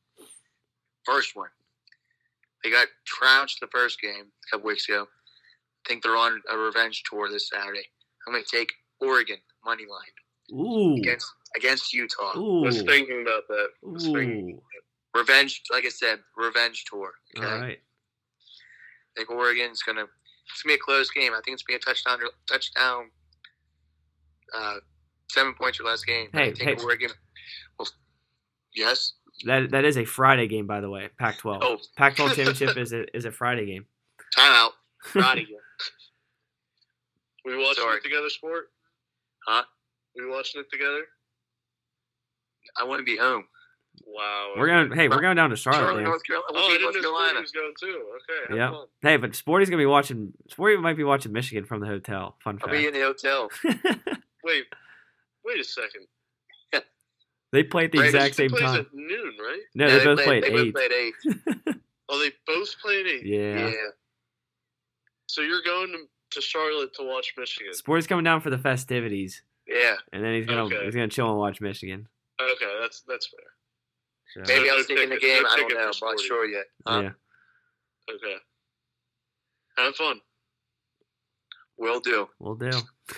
First 1.03 1.35
one, 1.35 1.49
they 2.63 2.71
got 2.71 2.87
trounced 3.05 3.59
the 3.61 3.67
first 3.67 4.01
game 4.01 4.25
a 4.25 4.51
couple 4.51 4.67
weeks 4.67 4.87
ago. 4.89 5.07
I 5.85 5.89
think 5.89 6.03
they're 6.03 6.17
on 6.17 6.41
a 6.51 6.57
revenge 6.57 7.03
tour 7.09 7.29
this 7.29 7.49
Saturday. 7.49 7.85
I'm 8.27 8.33
going 8.33 8.43
to 8.43 8.57
take 8.57 8.71
Oregon 8.99 9.37
money 9.65 9.85
line 9.89 10.59
Ooh. 10.59 10.95
against 10.95 11.27
against 11.55 11.93
Utah. 11.93 12.37
Ooh. 12.37 12.63
I 12.63 12.67
was 12.67 12.81
thinking 12.83 13.21
about 13.21 13.47
that. 13.47 13.67
I 13.85 13.89
was 13.89 14.05
thinking. 14.05 14.55
Ooh. 14.55 14.61
Revenge, 15.17 15.63
like 15.71 15.85
I 15.85 15.89
said, 15.89 16.19
revenge 16.37 16.85
tour. 16.85 17.13
All 17.37 17.43
Okay, 17.43 17.59
right. 17.59 17.79
I 17.79 19.19
think 19.19 19.31
Oregon's 19.31 19.81
gonna. 19.81 20.05
It's 20.51 20.61
gonna 20.63 20.73
be 20.73 20.75
a 20.75 20.83
close 20.83 21.09
game. 21.09 21.33
I 21.33 21.41
think 21.43 21.55
it's 21.55 21.63
gonna 21.63 21.79
be 21.79 21.81
a 21.81 21.85
touchdown. 21.85 22.19
Touchdown. 22.47 23.09
Uh, 24.55 24.75
seven 25.31 25.53
points 25.53 25.79
or 25.79 25.83
less 25.83 26.03
game. 26.03 26.27
Hey, 26.33 26.49
I 26.49 26.53
think 26.53 26.79
hey. 26.79 26.83
Oregon. 26.83 27.09
Well, 27.77 27.87
yes. 28.75 29.13
That 29.45 29.71
that 29.71 29.85
is 29.85 29.97
a 29.97 30.05
Friday 30.05 30.47
game, 30.47 30.67
by 30.67 30.81
the 30.81 30.89
way. 30.89 31.09
Pac-12. 31.17 31.59
Oh. 31.61 31.77
Pac-12 31.97 32.27
championship 32.35 32.77
is 32.77 32.91
a 32.93 33.15
is 33.15 33.25
a 33.25 33.31
Friday 33.31 33.65
game. 33.65 33.85
Timeout. 34.37 34.71
Friday 35.03 35.45
game. 35.45 35.55
We 37.45 37.57
watching 37.57 37.75
Sorry. 37.83 37.97
it 37.97 38.03
together, 38.03 38.29
sport? 38.29 38.69
Huh? 39.47 39.63
We 40.15 40.27
watching 40.29 40.61
it 40.61 40.69
together? 40.69 41.03
I 42.79 42.83
want 42.83 42.99
to 42.99 43.05
be 43.05 43.17
home. 43.17 43.45
Wow. 44.05 44.53
We're 44.57 44.67
going. 44.67 44.91
Hey, 44.91 45.07
we're 45.07 45.21
going 45.21 45.35
down 45.35 45.49
to 45.49 45.55
Charlotte. 45.55 45.79
Charlotte. 45.79 46.03
North 46.03 46.23
Carolina. 46.25 46.47
Oh, 46.51 46.53
We'll 46.53 46.65
I 46.65 46.67
be 46.67 46.73
in 46.73 46.79
didn't 46.91 47.01
North 47.03 47.15
Carolina. 47.17 47.39
was 47.41 47.51
going 47.51 47.73
too. 47.79 48.03
Okay. 48.49 48.55
Yeah. 48.57 48.71
fun. 48.71 48.85
Hey, 49.01 49.17
but 49.17 49.35
Sporty's 49.35 49.69
gonna 49.69 49.81
be 49.81 49.85
watching. 49.85 50.33
Sporty 50.49 50.77
might 50.77 50.97
be 50.97 51.03
watching 51.03 51.31
Michigan 51.31 51.65
from 51.65 51.79
the 51.79 51.87
hotel. 51.87 52.35
Fun 52.43 52.57
fact. 52.59 52.69
I'll 52.71 52.77
be 52.77 52.87
in 52.87 52.93
the 52.93 53.01
hotel. 53.01 53.49
Wait. 54.43 54.65
Wait 55.45 55.59
a 55.59 55.63
second. 55.63 56.05
They 57.51 57.63
play 57.63 57.85
at 57.85 57.91
the 57.91 57.99
Raiders 57.99 58.15
exact 58.15 58.35
same 58.35 58.49
plays 58.49 58.63
time. 58.63 58.79
at 58.81 58.93
noon, 58.93 59.33
right? 59.39 59.59
No, 59.75 59.87
Yeah, 59.87 59.97
they, 59.97 60.05
both 60.05 60.17
play 60.17 60.25
played, 60.25 60.43
at 60.43 60.49
they 60.51 60.63
both 60.63 60.73
play 60.73 60.87
played 60.89 60.91
eight. 61.67 61.75
Oh, 62.11 62.17
they 62.19 62.31
both 62.47 62.75
played 62.81 63.05
eight. 63.05 63.23
Yeah. 63.25 63.67
Yeah. 63.67 63.73
So 65.27 65.41
you're 65.43 65.61
going 65.63 65.89
to, 65.91 65.99
to 66.31 66.41
Charlotte 66.41 66.91
to 66.95 67.03
watch 67.03 67.33
Michigan. 67.37 67.71
Sporty's 67.73 68.07
coming 68.07 68.23
down 68.23 68.41
for 68.41 68.49
the 68.49 68.57
festivities, 68.57 69.43
Yeah. 69.67 69.93
and 70.11 70.23
then 70.23 70.33
he's 70.33 70.47
gonna 70.47 70.63
Okay. 70.65 70.85
he's 70.85 70.95
gonna 70.95 71.07
chill 71.07 71.29
and 71.29 71.37
watch 71.37 71.61
Michigan. 71.61 72.07
Okay, 72.41 72.65
that's 72.81 73.01
that's 73.07 73.27
fair. 73.27 74.45
So, 74.45 74.53
Maybe 74.53 74.67
no 74.69 74.77
I'll 74.77 74.83
sneak 74.83 74.99
in 74.99 75.09
the 75.09 75.17
game. 75.19 75.43
no 75.43 75.49
I 75.49 75.55
don't 75.57 75.71
know. 75.73 75.79
I'm 75.81 75.91
not 76.01 76.19
sure 76.19 76.45
yet. 76.47 76.65
Huh? 76.87 77.01
yeah, 77.03 77.11
Okay. 78.15 78.35
Have 79.77 79.95
fun. 79.95 80.19
Will 81.77 81.99
do. 81.99 82.27
we'll 82.39 82.55
do. 82.55 82.71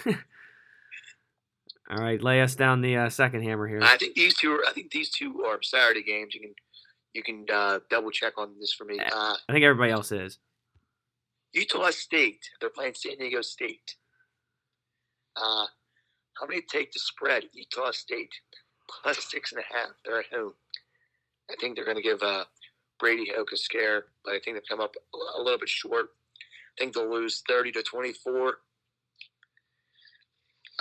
All 1.92 1.98
right, 1.98 2.22
lay 2.24 2.42
us 2.42 2.56
down 2.56 2.80
the 2.80 2.96
uh, 2.96 3.10
second 3.10 3.44
hammer 3.44 3.68
here. 3.68 3.82
I 3.84 3.98
think 3.98 4.16
these 4.16 4.34
two 4.38 4.54
are. 4.54 4.64
I 4.66 4.72
think 4.72 4.92
these 4.92 5.10
two 5.10 5.44
are 5.46 5.62
Saturday 5.62 6.04
games. 6.04 6.34
You 6.34 6.39
can 6.39 6.54
you 7.14 7.22
can 7.22 7.46
uh, 7.54 7.80
double 7.89 8.12
check 8.12 8.38
on 8.38 8.54
this 8.60 8.74
for 8.74 8.86
me. 8.86 8.98
Uh, 8.98 9.36
I 9.50 9.52
think 9.52 9.66
everybody 9.66 9.92
else 9.92 10.14
is. 10.14 10.39
Utah 11.54 11.89
State. 11.89 12.50
They're 12.62 12.70
playing 12.70 12.94
San 12.96 13.18
Diego 13.18 13.42
State. 13.42 13.96
Uh, 15.36 15.66
how 16.39 16.48
many 16.48 16.62
take 16.62 16.94
the 16.94 17.00
spread? 17.00 17.44
Utah 17.54 17.92
State 17.92 18.32
plus 18.89 19.30
six 19.30 19.52
and 19.52 19.62
a 19.62 19.74
half. 19.78 19.89
They're 20.06 20.20
at 20.20 20.28
home. 20.34 20.54
I 21.50 21.56
think 21.60 21.76
they're 21.76 21.84
going 21.84 21.98
to 21.98 22.04
give 22.04 22.22
uh, 22.24 22.46
Brady 23.00 23.30
Hoke 23.36 23.52
a 23.52 23.58
scare, 23.58 24.06
but 24.24 24.34
I 24.34 24.39
think 24.39 24.56
they've 24.56 24.70
come 24.70 24.80
up 24.80 24.96
a 25.38 25.42
little 25.42 25.60
bit 25.60 25.68
short. 25.68 26.12
I 26.78 26.84
think 26.84 26.94
they'll 26.94 27.12
lose 27.12 27.44
thirty 27.50 27.74
to 27.74 27.84
twenty-four. 27.84 28.60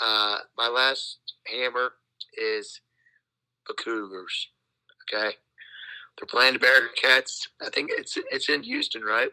Uh, 0.01 0.39
my 0.57 0.69
last 0.69 1.19
hammer 1.47 1.93
is 2.35 2.81
the 3.67 3.75
Cougars. 3.75 4.49
Okay, 5.13 5.37
they're 6.19 6.27
playing 6.29 6.55
the 6.55 6.59
Bearcats. 6.61 7.49
I 7.61 7.71
think 7.71 7.91
it's 7.93 8.17
it's 8.31 8.49
in 8.49 8.63
Houston, 8.63 9.03
right? 9.03 9.31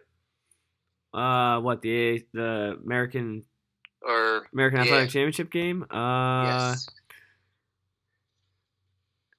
Uh, 1.14 1.62
what 1.62 1.82
the 1.82 2.24
the 2.34 2.78
American 2.84 3.44
Or 4.02 4.46
American 4.54 4.80
Yeah. 4.80 4.86
Athletic 4.86 5.10
Championship 5.10 5.52
game? 5.52 5.84
Uh, 5.90 6.46
yes, 6.46 6.88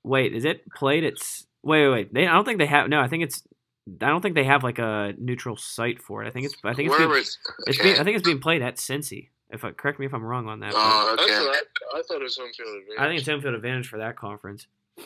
wait, 0.02 0.34
is 0.34 0.44
it 0.44 0.62
played 0.74 1.04
It's 1.04 1.46
Wait, 1.62 1.82
wait, 1.82 1.92
wait. 1.92 2.14
They, 2.14 2.26
I 2.26 2.32
don't 2.32 2.44
think 2.44 2.58
they 2.58 2.66
have. 2.66 2.88
No, 2.88 3.00
I 3.00 3.08
think 3.08 3.24
it's. 3.24 3.42
I 4.00 4.08
don't 4.08 4.20
think 4.20 4.34
they 4.34 4.44
have 4.44 4.62
like 4.62 4.78
a 4.78 5.14
neutral 5.18 5.56
site 5.56 6.00
for 6.00 6.22
it. 6.22 6.28
I 6.28 6.30
think 6.30 6.46
it's. 6.46 6.54
I 6.64 6.72
think 6.72 6.88
it's. 6.88 6.98
Being, 6.98 7.10
it's, 7.10 7.38
okay. 7.68 7.82
being, 7.82 8.00
I 8.00 8.04
think 8.04 8.16
it's 8.16 8.24
being 8.24 8.40
played 8.40 8.62
at 8.62 8.76
Cincy. 8.76 9.28
If 9.50 9.64
I, 9.64 9.70
correct 9.72 9.98
me 9.98 10.06
if 10.06 10.12
I'm 10.12 10.24
wrong 10.24 10.46
on 10.48 10.60
that. 10.60 10.72
Oh, 10.74 11.16
okay. 11.18 11.38
what 11.40 11.56
I, 11.94 11.98
I 11.98 12.02
thought 12.02 12.20
it 12.20 12.24
was 12.24 12.36
home 12.36 12.52
field 12.54 12.68
advantage. 12.68 12.98
I 12.98 13.06
think 13.06 13.18
it's 13.20 13.28
home 13.28 13.40
field 13.40 13.54
advantage 13.54 13.88
for 13.88 13.98
that 13.98 14.16
conference. 14.16 14.66
All 14.98 15.04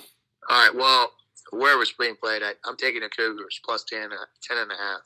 right. 0.51 0.75
Well, 0.75 1.13
where 1.51 1.79
was 1.79 1.93
being 1.93 2.17
played 2.17 2.43
at, 2.43 2.57
I'm 2.65 2.77
taking 2.77 3.03
the 3.03 3.09
Cougars 3.09 3.61
plus 3.65 3.85
10, 3.85 4.13
uh, 4.13 4.17
10 4.43 4.59
and 4.59 4.73
a 4.73 4.77
half. 4.77 5.01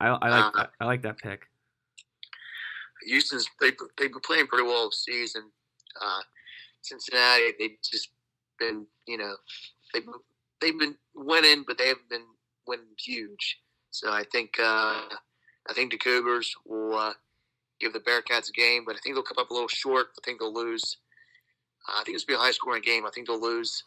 I, 0.00 0.08
I 0.08 0.30
like 0.30 0.56
Uh, 0.56 0.66
I 0.80 0.84
like 0.84 1.02
that 1.02 1.18
pick. 1.18 1.48
Houston's 3.04 3.48
they 3.60 3.70
they've 3.98 4.12
been 4.12 4.20
playing 4.20 4.46
pretty 4.46 4.64
well 4.64 4.88
this 4.88 5.04
season. 5.04 5.50
Uh, 6.00 6.20
Cincinnati 6.82 7.52
they've 7.58 7.76
just 7.88 8.10
been 8.58 8.86
you 9.06 9.18
know 9.18 9.34
they've 9.92 10.06
they've 10.60 10.78
been 10.78 10.96
winning, 11.14 11.64
but 11.66 11.78
they 11.78 11.88
haven't 11.88 12.08
been 12.08 12.26
winning 12.66 12.86
huge. 12.98 13.60
So 13.90 14.10
I 14.10 14.24
think 14.32 14.54
uh, 14.58 15.02
I 15.68 15.72
think 15.74 15.92
the 15.92 15.98
Cougars 15.98 16.54
will 16.64 16.96
uh, 16.96 17.12
give 17.82 17.92
the 17.92 18.00
Bearcats 18.00 18.48
a 18.48 18.52
game, 18.52 18.84
but 18.86 18.96
I 18.96 18.98
think 19.00 19.14
they'll 19.14 19.22
come 19.22 19.38
up 19.38 19.50
a 19.50 19.54
little 19.54 19.68
short. 19.68 20.08
I 20.18 20.20
think 20.24 20.40
they'll 20.40 20.54
lose. 20.54 20.98
Uh, 21.88 22.00
I 22.00 22.04
think 22.04 22.14
it's 22.14 22.24
be 22.24 22.34
a 22.34 22.38
high 22.38 22.52
scoring 22.52 22.82
game. 22.82 23.04
I 23.06 23.10
think 23.10 23.26
they'll 23.26 23.40
lose 23.40 23.84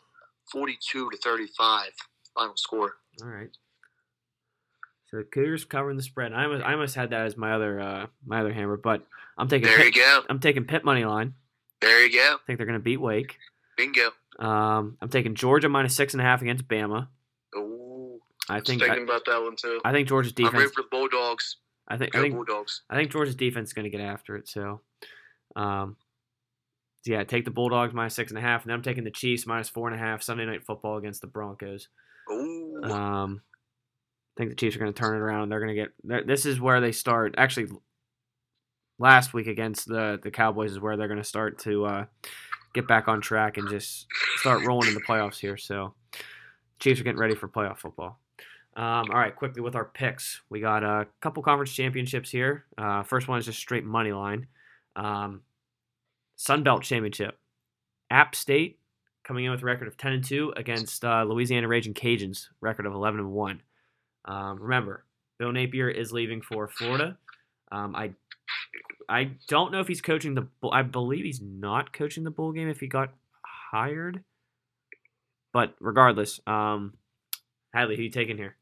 42 0.52 1.10
to 1.10 1.18
35 1.18 1.90
final 2.36 2.58
score. 2.58 2.94
All 3.24 3.30
right. 3.30 3.50
So 5.10 5.18
the 5.18 5.24
Cougars 5.24 5.66
covering 5.66 5.98
the 5.98 6.04
spread. 6.04 6.34
I 6.34 6.44
almost, 6.44 6.64
I 6.64 6.74
almost 6.74 6.96
had 6.96 7.12
that 7.12 7.26
as 7.26 7.38
my 7.38 7.54
other 7.54 7.80
uh, 7.80 8.08
my 8.26 8.42
other 8.42 8.52
hammer, 8.52 8.76
but 8.76 9.06
I'm 9.38 9.48
taking 9.48 9.68
There 9.68 9.78
you 9.86 9.92
Pitt, 9.92 9.96
go. 9.96 10.24
I'm 10.30 10.40
taking 10.40 10.66
Pitt 10.66 10.84
money 10.84 11.06
line. 11.06 11.34
There 11.82 12.06
you 12.06 12.12
go. 12.12 12.36
I 12.36 12.38
think 12.46 12.58
they're 12.58 12.66
going 12.66 12.80
to 12.80 12.84
beat 12.84 13.00
Wake. 13.00 13.38
Bingo. 13.78 14.12
Um, 14.40 14.98
I'm 15.02 15.10
taking 15.10 15.36
Georgia 15.36 15.70
minus 15.70 15.96
six 15.96 16.14
and 16.14 16.22
a 16.22 16.24
half 16.24 16.42
against 16.42 16.68
Bama. 16.68 17.08
Ooh. 17.56 18.20
I 18.50 18.58
I 18.58 18.60
think 18.62 18.82
I, 18.82 18.88
thinking 18.88 19.04
about 19.04 19.26
that 19.26 19.42
one 19.42 19.56
too. 19.56 19.80
I 19.86 19.92
think 19.92 20.08
Georgia's 20.08 20.34
defense. 20.34 20.54
I'm 20.54 20.60
ready 20.60 20.72
for 20.72 20.82
the 20.84 20.88
Bulldogs. 20.92 21.58
I 21.88 21.98
think 21.98 22.16
I 22.16 22.22
think 22.22 22.34
Bulldogs. 22.34 22.82
I 22.90 22.96
think 22.96 23.12
Georgia's 23.12 23.36
defense 23.36 23.70
is 23.70 23.74
going 23.74 23.90
to 23.90 23.96
get 23.96 24.02
after 24.02 24.36
it. 24.36 24.48
So, 24.48 24.82
um, 25.56 25.98
so 27.04 27.14
yeah, 27.14 27.24
take 27.24 27.46
the 27.46 27.52
Bulldogs 27.52 27.94
minus 27.94 28.16
six 28.16 28.32
and 28.32 28.40
a 28.40 28.42
half, 28.42 28.64
and 28.64 28.70
then 28.70 28.76
I'm 28.76 28.84
taking 28.84 29.04
the 29.04 29.12
Chiefs 29.12 29.46
minus 29.46 29.70
four 29.70 29.88
and 29.88 29.96
a 29.96 30.04
half 30.04 30.24
Sunday 30.24 30.46
night 30.46 30.66
football 30.66 30.98
against 30.98 31.22
the 31.22 31.28
Broncos. 31.28 31.88
Ooh. 32.32 32.82
Um, 32.84 33.42
I 34.36 34.42
think 34.42 34.50
the 34.50 34.56
Chiefs 34.56 34.76
are 34.76 34.80
going 34.80 34.92
to 34.92 35.00
turn 35.00 35.16
it 35.16 35.20
around. 35.20 35.50
They're 35.50 35.60
going 35.60 35.76
to 35.76 35.82
get. 35.84 36.28
This 36.28 36.46
is 36.46 36.60
where 36.60 36.82
they 36.82 36.92
start. 36.92 37.36
Actually, 37.38 37.68
last 38.98 39.34
week 39.34 39.48
against 39.48 39.88
the 39.88 40.20
the 40.22 40.32
Cowboys 40.32 40.72
is 40.72 40.80
where 40.80 40.98
they're 40.98 41.08
going 41.08 41.22
to 41.22 41.24
start 41.24 41.60
to 41.60 41.86
uh, 41.86 42.06
get 42.74 42.88
back 42.88 43.08
on 43.08 43.22
track 43.22 43.58
and 43.58 43.70
just 43.70 44.08
start 44.38 44.66
rolling 44.66 44.90
in 44.90 44.96
the 44.96 45.02
playoffs 45.02 45.38
here. 45.38 45.58
So, 45.58 45.94
Chiefs 46.80 47.00
are 47.00 47.04
getting 47.04 47.20
ready 47.20 47.36
for 47.36 47.48
playoff 47.48 47.78
football. 47.78 48.20
Um, 48.76 49.10
all 49.10 49.18
right, 49.18 49.36
quickly 49.36 49.62
with 49.62 49.76
our 49.76 49.86
picks, 49.86 50.42
we 50.50 50.60
got 50.60 50.84
a 50.84 51.08
couple 51.22 51.42
conference 51.42 51.72
championships 51.74 52.30
here. 52.30 52.66
Uh, 52.78 53.04
first 53.04 53.28
one 53.28 53.40
is 53.40 53.46
just 53.46 53.60
straight 53.60 53.86
money 53.86 54.12
line. 54.12 54.48
Um, 54.96 55.42
Sun 56.36 56.64
Belt 56.64 56.84
Championship. 56.84 57.38
App 58.12 58.36
State 58.36 58.80
coming 59.24 59.46
in 59.46 59.52
with 59.52 59.62
a 59.62 59.66
record 59.66 59.88
of 59.88 59.98
10 59.98 60.14
and 60.14 60.24
2 60.24 60.54
against 60.58 61.06
uh, 61.06 61.24
Louisiana 61.24 61.68
Raging 61.68 61.94
Cajuns, 61.94 62.48
record 62.60 62.86
of 62.86 62.94
11 62.94 63.22
and 63.22 63.32
1. 63.32 63.62
Um, 64.26 64.62
remember, 64.62 65.06
Bill 65.40 65.52
Napier 65.52 65.90
is 65.90 66.12
leaving 66.12 66.42
for 66.42 66.68
Florida. 66.68 67.18
Um, 67.72 67.96
I 67.96 68.12
I 69.08 69.32
don't 69.48 69.72
know 69.72 69.80
if 69.80 69.88
he's 69.88 70.02
coaching 70.02 70.36
the. 70.36 70.48
I 70.72 70.82
believe 70.82 71.24
he's 71.24 71.42
not 71.42 71.94
coaching 71.94 72.24
the 72.24 72.32
bowl 72.32 72.52
game 72.52 72.70
if 72.70 72.80
he 72.80 72.88
got 72.88 73.14
hired. 73.72 74.24
But 75.54 75.76
regardless, 75.80 76.40
um, 76.48 76.94
Hadley, 77.74 77.96
who 77.96 78.04
you 78.04 78.10
taking 78.10 78.38
here? 78.38 78.56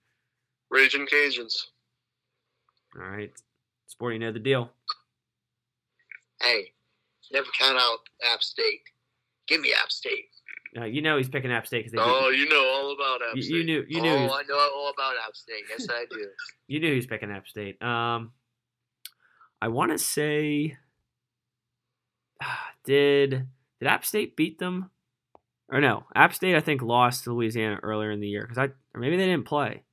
Raging 0.74 1.05
Cajuns. 1.05 1.53
All 2.99 3.07
right, 3.07 3.32
Sporty, 3.86 4.15
you 4.15 4.19
know 4.19 4.32
the 4.32 4.39
deal. 4.39 4.71
Hey, 6.41 6.71
never 7.32 7.47
count 7.57 7.78
out 7.78 7.99
App 8.34 8.41
State. 8.41 8.82
Give 9.47 9.61
me 9.61 9.71
App 9.82 9.91
State. 9.91 10.26
Uh, 10.76 10.86
you 10.86 11.03
know 11.03 11.17
he's 11.17 11.30
picking 11.30 11.51
App 11.51 11.67
State 11.67 11.86
because. 11.86 12.03
Oh, 12.03 12.30
you 12.30 12.49
know 12.49 12.65
all 12.74 12.91
about 12.93 13.21
App 13.21 13.38
State. 13.38 13.53
you 13.53 13.63
knew 13.63 13.86
you 13.88 14.01
knew 14.01 14.09
oh, 14.09 14.24
was- 14.24 14.32
I 14.43 14.47
know 14.47 14.57
all 14.57 14.91
about 14.91 15.13
App 15.28 15.36
State. 15.36 15.63
Yes, 15.69 15.88
I 15.89 16.05
do. 16.09 16.28
You 16.65 16.80
knew 16.80 16.89
he 16.89 16.95
was 16.95 17.05
picking 17.05 17.30
App 17.30 17.47
State. 17.47 17.80
Um, 17.84 18.32
I 19.61 19.67
want 19.67 19.91
to 19.91 19.99
say, 19.99 20.78
did 22.86 23.30
did 23.80 23.88
App 23.88 24.05
State 24.05 24.36
beat 24.36 24.57
them? 24.57 24.89
Or 25.69 25.82
no, 25.82 26.05
App 26.15 26.34
State 26.34 26.55
I 26.55 26.61
think 26.61 26.82
lost 26.82 27.26
to 27.26 27.34
Louisiana 27.34 27.80
earlier 27.84 28.11
in 28.11 28.21
the 28.21 28.28
year 28.28 28.41
because 28.41 28.57
I 28.57 28.69
or 28.95 29.01
maybe 29.01 29.17
they 29.17 29.26
didn't 29.26 29.45
play. 29.45 29.84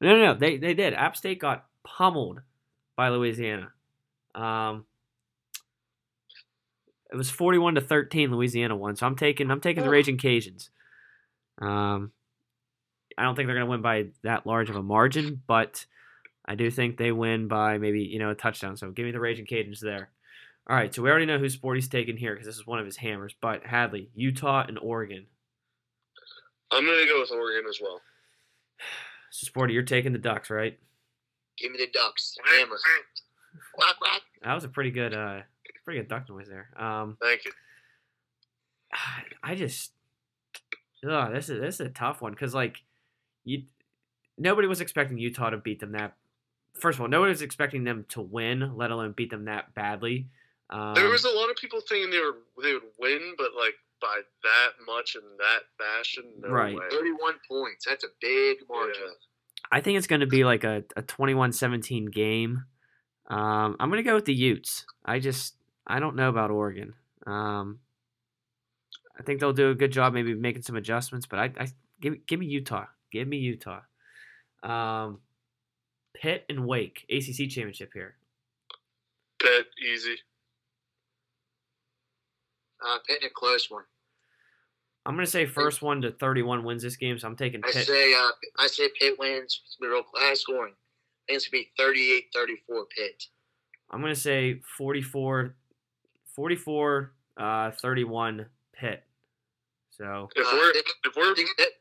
No, 0.00 0.10
no, 0.10 0.24
no, 0.26 0.34
they 0.34 0.56
they 0.58 0.74
did. 0.74 0.94
App 0.94 1.16
State 1.16 1.40
got 1.40 1.66
pummeled 1.84 2.40
by 2.96 3.08
Louisiana. 3.08 3.72
Um, 4.34 4.84
it 7.10 7.16
was 7.16 7.30
forty-one 7.30 7.76
to 7.76 7.80
thirteen. 7.80 8.30
Louisiana 8.30 8.76
won, 8.76 8.96
so 8.96 9.06
I'm 9.06 9.16
taking 9.16 9.50
I'm 9.50 9.60
taking 9.60 9.84
the. 9.84 9.90
Raging 9.90 10.18
Cajuns. 10.18 10.68
Um, 11.60 12.12
I 13.16 13.22
don't 13.22 13.34
think 13.34 13.46
they're 13.46 13.56
going 13.56 13.66
to 13.66 13.70
win 13.70 13.82
by 13.82 14.08
that 14.22 14.46
large 14.46 14.68
of 14.68 14.76
a 14.76 14.82
margin, 14.82 15.42
but 15.46 15.86
I 16.44 16.54
do 16.54 16.70
think 16.70 16.98
they 16.98 17.12
win 17.12 17.48
by 17.48 17.78
maybe 17.78 18.00
you 18.00 18.18
know 18.18 18.30
a 18.30 18.34
touchdown. 18.34 18.76
So 18.76 18.90
give 18.90 19.06
me 19.06 19.12
the 19.12 19.20
Raging 19.20 19.46
Cajuns 19.46 19.80
there. 19.80 20.10
All 20.68 20.76
right, 20.76 20.92
so 20.92 21.00
we 21.00 21.08
already 21.08 21.26
know 21.26 21.38
who 21.38 21.48
Sporty's 21.48 21.88
taking 21.88 22.16
here 22.16 22.34
because 22.34 22.46
this 22.46 22.56
is 22.56 22.66
one 22.66 22.80
of 22.80 22.86
his 22.86 22.96
hammers. 22.96 23.34
But 23.40 23.64
Hadley, 23.64 24.10
Utah, 24.14 24.64
and 24.66 24.78
Oregon. 24.78 25.26
I'm 26.72 26.84
gonna 26.84 27.06
go 27.06 27.20
with 27.20 27.30
Oregon 27.30 27.68
as 27.68 27.78
well. 27.80 28.00
So 29.36 29.44
Sporty, 29.44 29.74
you're 29.74 29.82
taking 29.82 30.14
the 30.14 30.18
Ducks, 30.18 30.48
right? 30.48 30.78
Give 31.58 31.70
me 31.70 31.76
the 31.76 31.88
Ducks. 31.92 32.38
Hammer. 32.42 32.78
Quack, 33.74 33.98
quack. 33.98 34.22
That 34.42 34.54
was 34.54 34.64
a 34.64 34.68
pretty 34.68 34.90
good, 34.90 35.12
uh, 35.12 35.40
pretty 35.84 36.00
good 36.00 36.08
duck 36.08 36.26
noise 36.30 36.48
there. 36.48 36.70
Um, 36.74 37.18
Thank 37.20 37.44
you. 37.44 37.52
I 39.42 39.54
just, 39.54 39.92
ugh, 41.06 41.32
this 41.34 41.50
is 41.50 41.60
this 41.60 41.74
is 41.74 41.80
a 41.86 41.90
tough 41.90 42.22
one 42.22 42.32
because 42.32 42.54
like 42.54 42.82
you, 43.44 43.64
nobody 44.38 44.68
was 44.68 44.80
expecting 44.80 45.18
Utah 45.18 45.50
to 45.50 45.58
beat 45.58 45.80
them 45.80 45.92
that. 45.92 46.14
First 46.80 46.96
of 46.96 47.02
all, 47.02 47.08
nobody 47.08 47.28
was 47.30 47.42
expecting 47.42 47.84
them 47.84 48.06
to 48.10 48.22
win, 48.22 48.74
let 48.74 48.90
alone 48.90 49.12
beat 49.12 49.28
them 49.28 49.44
that 49.46 49.74
badly. 49.74 50.28
Um, 50.70 50.94
There 50.94 51.10
was 51.10 51.24
a 51.26 51.30
lot 51.30 51.50
of 51.50 51.56
people 51.56 51.80
thinking 51.86 52.10
they 52.10 52.20
were 52.20 52.38
they 52.62 52.72
would 52.72 52.82
win, 52.98 53.34
but 53.36 53.50
like 53.54 53.74
by 54.00 54.20
that 54.42 54.70
much 54.86 55.14
in 55.16 55.22
that 55.38 55.62
fashion, 55.78 56.24
no 56.40 56.48
Right. 56.48 56.74
way. 56.74 56.84
31 56.90 57.34
points. 57.48 57.86
That's 57.86 58.04
a 58.04 58.08
big 58.20 58.58
margin. 58.68 58.94
Yeah. 59.04 59.12
I 59.72 59.80
think 59.80 59.98
it's 59.98 60.06
going 60.06 60.20
to 60.20 60.26
be 60.26 60.44
like 60.44 60.64
a, 60.64 60.84
a 60.96 61.02
21-17 61.02 62.12
game. 62.12 62.64
Um, 63.28 63.76
I'm 63.80 63.90
going 63.90 64.02
to 64.02 64.08
go 64.08 64.14
with 64.14 64.26
the 64.26 64.34
Utes. 64.34 64.84
I 65.04 65.18
just 65.18 65.56
I 65.86 65.98
don't 65.98 66.14
know 66.16 66.28
about 66.28 66.50
Oregon. 66.50 66.94
Um, 67.26 67.80
I 69.18 69.22
think 69.22 69.40
they'll 69.40 69.52
do 69.52 69.70
a 69.70 69.74
good 69.74 69.90
job, 69.92 70.12
maybe 70.12 70.34
making 70.34 70.62
some 70.62 70.76
adjustments. 70.76 71.26
But 71.26 71.38
I, 71.40 71.44
I 71.58 71.68
give 72.00 72.12
me- 72.12 72.20
give 72.26 72.38
me 72.38 72.46
Utah. 72.46 72.84
Give 73.10 73.26
me 73.26 73.38
Utah. 73.38 73.80
Um, 74.62 75.20
Pitt 76.14 76.44
and 76.48 76.66
Wake 76.66 77.04
ACC 77.10 77.48
championship 77.50 77.90
here. 77.94 78.16
Bet 79.40 79.66
easy. 79.84 80.16
Uh, 82.84 82.98
Pitt 83.06 83.22
a 83.24 83.28
close 83.34 83.70
one. 83.70 83.84
I'm 85.04 85.14
going 85.14 85.24
to 85.24 85.30
say 85.30 85.46
first 85.46 85.82
one 85.82 86.00
to 86.02 86.10
31 86.10 86.64
wins 86.64 86.82
this 86.82 86.96
game, 86.96 87.18
so 87.18 87.28
I'm 87.28 87.36
taking 87.36 87.62
I 87.64 87.70
Pitt. 87.70 87.86
say 87.86 88.12
uh, 88.14 88.30
I 88.58 88.66
say 88.66 88.88
Pitt 88.98 89.18
wins. 89.18 89.60
It's 89.64 89.76
gonna 89.80 89.90
be 89.90 89.94
real 89.94 90.04
high 90.14 90.34
scoring. 90.34 90.74
I 91.28 91.32
think 91.32 91.36
it's 91.36 91.48
gonna 91.48 91.64
be 91.94 92.26
38-34 92.68 92.84
Pitt. 92.96 93.24
I'm 93.90 94.00
going 94.00 94.12
to 94.14 94.20
say 94.20 94.60
44, 94.76 95.54
44 96.34 97.12
uh, 97.36 97.70
31 97.70 98.46
Pitt. 98.74 99.04
So 99.92 100.28
If 100.34 100.46
Uh, 100.46 100.50
we're 100.54 100.72
Pitt- 100.72 100.86
if 101.04 101.16
we're 101.16 101.30
I 101.30 101.34
think 101.34 101.56
Pitt. 101.56 101.72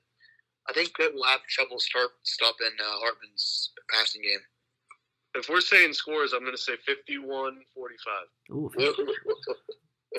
I 0.70 0.74
think 0.74 0.96
Pitt 0.96 1.14
will 1.14 1.24
have 1.26 1.42
trouble 1.48 1.80
start 1.80 2.10
stopping 2.24 2.68
uh, 2.80 3.00
Hartman's 3.00 3.72
passing 3.92 4.22
game. 4.22 4.40
if 5.36 5.50
we're 5.50 5.62
saying 5.62 5.94
scores, 5.94 6.34
I'm 6.34 6.44
gonna 6.46 6.58
say 6.58 6.74
51-45. 6.88 7.62
ooh, 8.52 8.72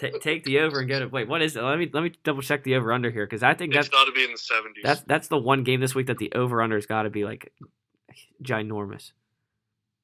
Ta 0.00 0.08
take 0.20 0.44
the 0.44 0.60
over 0.60 0.80
and 0.80 0.88
go 0.88 1.00
to 1.00 1.06
wait. 1.06 1.28
What 1.28 1.42
is 1.42 1.56
it? 1.56 1.62
Let 1.62 1.78
me 1.78 1.88
let 1.92 2.02
me 2.02 2.12
double 2.24 2.42
check 2.42 2.64
the 2.64 2.74
over 2.74 2.92
under 2.92 3.10
here 3.10 3.24
because 3.26 3.42
I 3.42 3.54
think 3.54 3.72
that's 3.72 3.88
got 3.88 4.04
to 4.04 4.12
be 4.12 4.24
in 4.24 4.30
the 4.30 4.36
70s. 4.36 4.82
that's 4.82 5.00
that's 5.02 5.28
the 5.28 5.38
one 5.38 5.62
game 5.64 5.80
this 5.80 5.94
week 5.94 6.06
that 6.08 6.18
the 6.18 6.32
over 6.34 6.60
under 6.60 6.76
has 6.76 6.86
got 6.86 7.02
to 7.02 7.10
be 7.10 7.24
like 7.24 7.52
ginormous. 8.42 9.12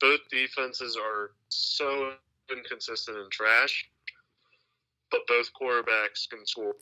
Both 0.00 0.20
defenses 0.30 0.96
are 0.96 1.32
so 1.48 2.12
inconsistent 2.50 3.18
and 3.18 3.30
trash, 3.30 3.88
but 5.10 5.20
both 5.28 5.50
quarterbacks 5.60 6.28
can 6.28 6.44
score. 6.46 6.74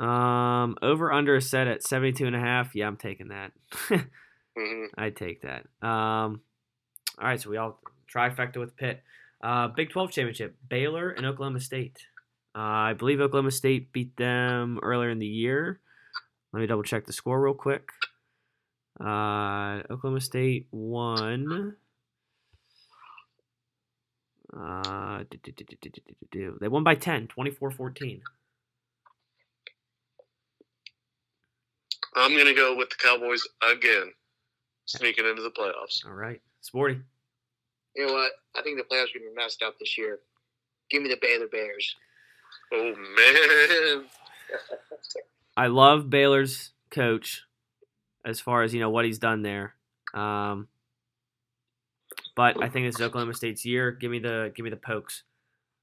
Um, 0.00 0.76
over 0.80 1.12
under 1.12 1.36
is 1.36 1.50
set 1.50 1.66
at 1.66 1.82
72 1.82 2.24
and 2.26 2.36
a 2.36 2.38
half. 2.38 2.74
Yeah, 2.74 2.86
I'm 2.86 2.96
taking 2.96 3.28
that. 3.28 3.52
hmm 4.56 4.84
I'd 4.96 5.16
take 5.16 5.42
that. 5.42 5.66
Um, 5.86 6.40
all 7.18 7.26
right, 7.26 7.40
so 7.40 7.50
we 7.50 7.56
all 7.56 7.80
trifecta 8.12 8.58
with 8.58 8.76
Pitt. 8.76 9.02
Uh, 9.42 9.68
Big 9.68 9.90
12 9.90 10.10
championship, 10.10 10.56
Baylor 10.68 11.10
and 11.10 11.24
Oklahoma 11.24 11.60
State. 11.60 11.98
Uh, 12.54 12.90
I 12.90 12.92
believe 12.94 13.20
Oklahoma 13.20 13.50
State 13.50 13.92
beat 13.92 14.16
them 14.16 14.80
earlier 14.82 15.10
in 15.10 15.18
the 15.18 15.26
year. 15.26 15.80
Let 16.52 16.60
me 16.60 16.66
double 16.66 16.82
check 16.82 17.06
the 17.06 17.12
score 17.12 17.40
real 17.40 17.54
quick. 17.54 17.90
Uh, 19.00 19.82
Oklahoma 19.90 20.20
State 20.20 20.66
won. 20.72 21.76
Uh, 24.56 25.24
they 26.60 26.68
won 26.68 26.82
by 26.82 26.94
10, 26.94 27.28
24 27.28 27.70
14. 27.70 28.22
I'm 32.16 32.32
going 32.32 32.46
to 32.46 32.54
go 32.54 32.74
with 32.74 32.88
the 32.88 32.96
Cowboys 32.96 33.46
again, 33.70 34.10
sneaking 34.86 35.26
into 35.26 35.42
the 35.42 35.50
playoffs. 35.50 36.04
All 36.04 36.14
right. 36.14 36.40
Sporty. 36.62 37.00
You 37.98 38.06
know 38.06 38.12
what? 38.12 38.30
I 38.56 38.62
think 38.62 38.78
the 38.78 38.84
playoffs 38.84 39.06
are 39.14 39.18
gonna 39.18 39.30
be 39.30 39.36
messed 39.36 39.60
up 39.60 39.76
this 39.80 39.98
year. 39.98 40.20
Give 40.88 41.02
me 41.02 41.08
the 41.08 41.18
Baylor 41.20 41.48
Bears. 41.48 41.96
Oh 42.72 42.94
man, 42.94 44.04
I 45.56 45.66
love 45.66 46.08
Baylor's 46.08 46.70
coach 46.90 47.42
as 48.24 48.38
far 48.38 48.62
as 48.62 48.72
you 48.72 48.78
know 48.78 48.90
what 48.90 49.04
he's 49.04 49.18
done 49.18 49.42
there. 49.42 49.74
Um, 50.14 50.68
but 52.36 52.62
I 52.62 52.68
think 52.68 52.86
this 52.86 52.94
is 52.94 53.00
Oklahoma 53.00 53.34
State's 53.34 53.64
year. 53.64 53.90
Give 53.90 54.12
me 54.12 54.20
the 54.20 54.52
give 54.54 54.62
me 54.62 54.70
the 54.70 54.76
Pokes. 54.76 55.24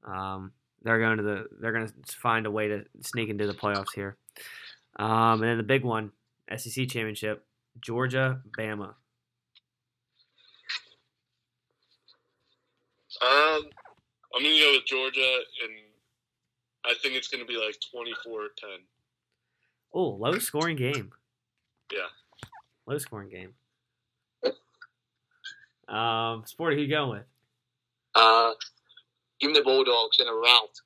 Um, 0.05 0.53
they're 0.84 0.99
going 0.99 1.18
to 1.18 1.24
the 1.24 1.45
they're 1.59 1.74
going 1.74 1.88
to 1.88 2.16
find 2.16 2.45
a 2.45 2.51
way 2.51 2.70
to 2.70 2.86
sneak 3.01 3.28
into 3.28 3.45
the 3.45 3.53
playoffs 3.53 3.93
here. 3.93 4.16
Um, 4.95 5.41
and 5.41 5.43
then 5.43 5.57
the 5.57 5.63
big 5.63 5.84
one, 5.84 6.11
SEC 6.55 6.88
championship, 6.88 7.43
Georgia, 7.82 8.39
Bama. 8.57 8.93
Um, 13.22 13.70
I'm 14.36 14.43
gonna 14.43 14.59
go 14.59 14.72
with 14.74 14.86
Georgia, 14.86 15.39
and 15.63 15.74
I 16.86 16.93
think 17.01 17.16
it's 17.16 17.28
gonna 17.28 17.45
be 17.45 17.57
like 17.57 17.78
24-10. 17.93 18.80
Oh, 19.93 20.09
low 20.09 20.38
scoring 20.39 20.76
game. 20.76 21.11
Yeah. 21.91 22.09
Low 22.86 22.97
scoring 22.97 23.30
game. 23.30 23.53
Um, 25.88 26.43
Sporty, 26.45 26.76
who 26.76 26.82
you 26.84 26.89
going 26.89 27.09
with? 27.11 27.26
Uh, 28.16 28.53
give 29.39 29.51
me 29.51 29.57
the 29.57 29.63
Bulldogs 29.63 30.20
in 30.20 30.28
a 30.28 30.34
rout. 30.34 30.82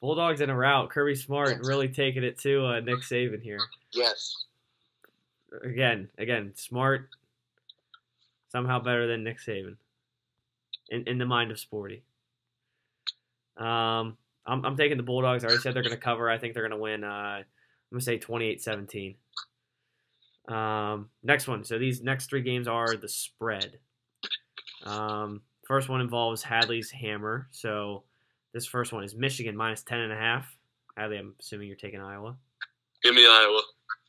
Bulldogs 0.00 0.40
in 0.40 0.50
a 0.50 0.56
rout. 0.56 0.90
Kirby 0.90 1.16
Smart 1.16 1.58
really 1.64 1.88
taking 1.88 2.22
it 2.22 2.38
to 2.40 2.64
uh, 2.64 2.80
Nick 2.80 3.00
Saban 3.00 3.42
here. 3.42 3.58
Yes. 3.92 4.44
Again, 5.64 6.08
again, 6.18 6.52
Smart 6.54 7.08
somehow 8.48 8.78
better 8.78 9.06
than 9.06 9.24
Nick 9.24 9.38
Saban 9.38 9.76
in, 10.90 11.04
in 11.06 11.18
the 11.18 11.26
mind 11.26 11.50
of 11.50 11.58
Sporty. 11.58 12.02
Um, 13.56 14.16
I'm, 14.46 14.64
I'm 14.64 14.76
taking 14.76 14.96
the 14.96 15.02
Bulldogs. 15.02 15.44
I 15.44 15.48
already 15.48 15.62
said 15.62 15.74
they're 15.74 15.82
going 15.82 15.94
to 15.94 16.00
cover. 16.00 16.30
I 16.30 16.38
think 16.38 16.54
they're 16.54 16.62
going 16.68 16.78
to 16.78 16.82
win. 16.82 17.04
Uh, 17.04 17.08
I'm 17.08 17.44
going 17.90 18.00
to 18.00 18.04
say 18.04 18.18
28 18.18 18.62
17. 18.62 19.14
Um, 20.48 21.08
next 21.22 21.48
one. 21.48 21.64
So 21.64 21.78
these 21.78 22.02
next 22.02 22.30
three 22.30 22.42
games 22.42 22.68
are 22.68 22.96
the 22.96 23.08
spread. 23.08 23.78
Um, 24.84 25.42
first 25.66 25.88
one 25.88 26.00
involves 26.00 26.42
Hadley's 26.42 26.90
Hammer. 26.90 27.48
So 27.50 28.04
this 28.52 28.66
first 28.66 28.92
one 28.92 29.02
is 29.04 29.14
Michigan 29.14 29.56
minus 29.56 29.82
10.5. 29.82 30.44
Hadley, 30.96 31.18
I'm 31.18 31.34
assuming 31.40 31.68
you're 31.68 31.76
taking 31.76 32.00
Iowa. 32.00 32.36
Give 33.02 33.14
me 33.14 33.26
Iowa. 33.26 33.60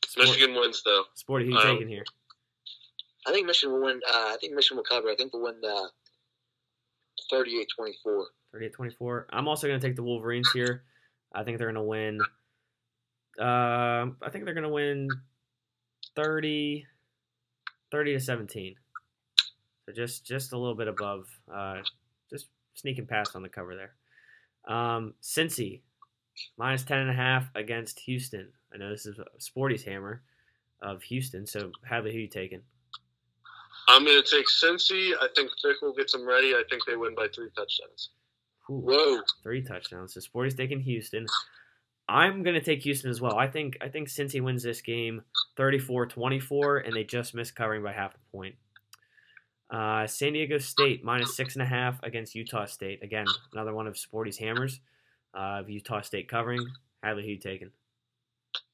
Sport- 0.06 0.28
Michigan 0.28 0.54
wins 0.54 0.82
though. 0.84 1.04
Sporty, 1.14 1.46
who 1.46 1.52
you 1.52 1.58
Iowa. 1.58 1.72
taking 1.72 1.88
here? 1.88 2.04
I 3.26 3.32
think 3.32 3.46
Michigan 3.46 3.74
will 3.74 3.84
win. 3.84 4.00
Uh, 4.08 4.32
I 4.32 4.36
think 4.40 4.54
Michigan 4.54 4.76
will 4.78 4.84
cover. 4.84 5.10
I 5.10 5.14
think 5.16 5.32
they'll 5.32 5.42
win 5.42 5.60
uh, 5.62 5.88
38-24. 7.32 8.24
38 8.52 8.72
24. 8.72 9.26
I'm 9.30 9.48
also 9.48 9.66
going 9.66 9.78
to 9.78 9.86
take 9.86 9.96
the 9.96 10.02
Wolverines 10.02 10.50
here. 10.52 10.84
I 11.32 11.44
think 11.44 11.58
they're 11.58 11.72
going 11.72 11.74
to 11.74 11.82
win. 11.82 12.20
Uh, 13.38 14.12
I 14.22 14.30
think 14.32 14.44
they're 14.44 14.54
going 14.54 14.64
to 14.64 14.70
win 14.70 15.08
30, 16.16 16.86
30 17.90 18.12
to 18.14 18.20
17. 18.20 18.74
So 19.86 19.92
just 19.92 20.24
just 20.24 20.52
a 20.52 20.58
little 20.58 20.74
bit 20.74 20.88
above. 20.88 21.26
Uh, 21.52 21.76
just 22.30 22.48
sneaking 22.74 23.06
past 23.06 23.36
on 23.36 23.42
the 23.42 23.48
cover 23.48 23.74
there. 23.76 23.94
Um, 24.74 25.14
Cincy 25.22 25.80
minus 26.56 26.84
10.5 26.84 27.48
against 27.54 28.00
Houston. 28.00 28.48
I 28.72 28.76
know 28.76 28.90
this 28.90 29.06
is 29.06 29.18
Sporty's 29.38 29.84
hammer 29.84 30.22
of 30.80 31.02
Houston. 31.04 31.46
So 31.46 31.72
Hadley, 31.88 32.12
who 32.12 32.18
you 32.18 32.28
taking? 32.28 32.62
I'm 33.88 34.04
gonna 34.04 34.22
take 34.22 34.46
Cincy. 34.46 35.12
I 35.20 35.28
think 35.34 35.50
Fickell 35.64 35.96
gets 35.96 36.12
them 36.12 36.26
ready. 36.26 36.54
I 36.54 36.62
think 36.68 36.82
they 36.86 36.96
win 36.96 37.14
by 37.14 37.26
three 37.34 37.48
touchdowns. 37.56 38.10
Ooh. 38.70 38.82
Whoa. 38.84 39.20
three 39.42 39.62
touchdowns. 39.62 40.12
So 40.12 40.20
Sporty's 40.20 40.54
taking 40.54 40.80
Houston. 40.80 41.26
I'm 42.06 42.42
gonna 42.42 42.60
take 42.60 42.82
Houston 42.82 43.10
as 43.10 43.20
well. 43.20 43.36
I 43.36 43.48
think 43.48 43.78
I 43.80 43.88
think 43.88 44.08
Cincy 44.08 44.42
wins 44.42 44.62
this 44.62 44.82
game 44.82 45.22
34-24, 45.56 46.86
and 46.86 46.94
they 46.94 47.04
just 47.04 47.34
missed 47.34 47.56
covering 47.56 47.82
by 47.82 47.92
half 47.92 48.14
a 48.14 48.36
point. 48.36 48.54
Uh, 49.70 50.06
San 50.06 50.32
Diego 50.32 50.58
State 50.58 51.04
minus 51.04 51.36
six 51.36 51.54
and 51.54 51.62
a 51.62 51.66
half 51.66 52.02
against 52.02 52.34
Utah 52.34 52.64
State. 52.66 53.02
Again, 53.02 53.26
another 53.52 53.74
one 53.74 53.86
of 53.86 53.98
Sporty's 53.98 54.38
hammers 54.38 54.80
uh, 55.34 55.60
of 55.60 55.70
Utah 55.70 56.00
State 56.00 56.28
covering. 56.28 56.64
Hadley, 57.02 57.22
who 57.24 57.30
you 57.30 57.38
taking? 57.38 57.70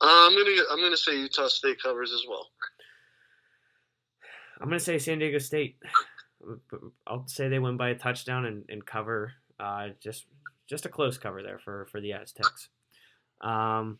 Uh, 0.01 0.07
I'm 0.07 0.37
gonna 0.37 0.62
I'm 0.71 0.81
gonna 0.81 0.97
say 0.97 1.19
Utah 1.19 1.49
State 1.49 1.83
covers 1.83 2.12
as 2.12 2.23
well. 2.29 2.49
I'm 4.65 4.71
gonna 4.71 4.81
say 4.81 4.99
San 4.99 5.19
Diego 5.19 5.37
State. 5.37 5.77
I'll 7.07 7.29
say 7.29 7.49
they 7.49 7.59
win 7.59 7.77
by 7.77 7.91
a 7.91 7.95
touchdown 7.95 8.47
and, 8.47 8.65
and 8.71 8.85
cover. 8.85 9.35
Uh, 9.61 9.89
just 10.01 10.25
just 10.67 10.87
a 10.87 10.89
close 10.89 11.19
cover 11.19 11.43
there 11.43 11.59
for 11.59 11.85
for 11.93 12.01
the 12.01 12.15
Aztecs. 12.15 12.71
Um, 13.43 13.99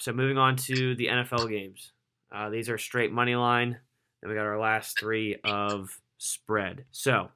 so 0.00 0.14
moving 0.14 0.38
on 0.38 0.56
to 0.56 0.94
the 0.94 1.08
NFL 1.08 1.50
games. 1.50 1.92
Uh, 2.34 2.48
these 2.48 2.70
are 2.70 2.78
straight 2.78 3.12
money 3.12 3.36
line. 3.36 3.78
Then 4.22 4.30
we 4.30 4.34
got 4.34 4.46
our 4.46 4.58
last 4.58 4.98
three 4.98 5.36
of 5.44 6.00
spread. 6.16 6.86
So 6.90 7.28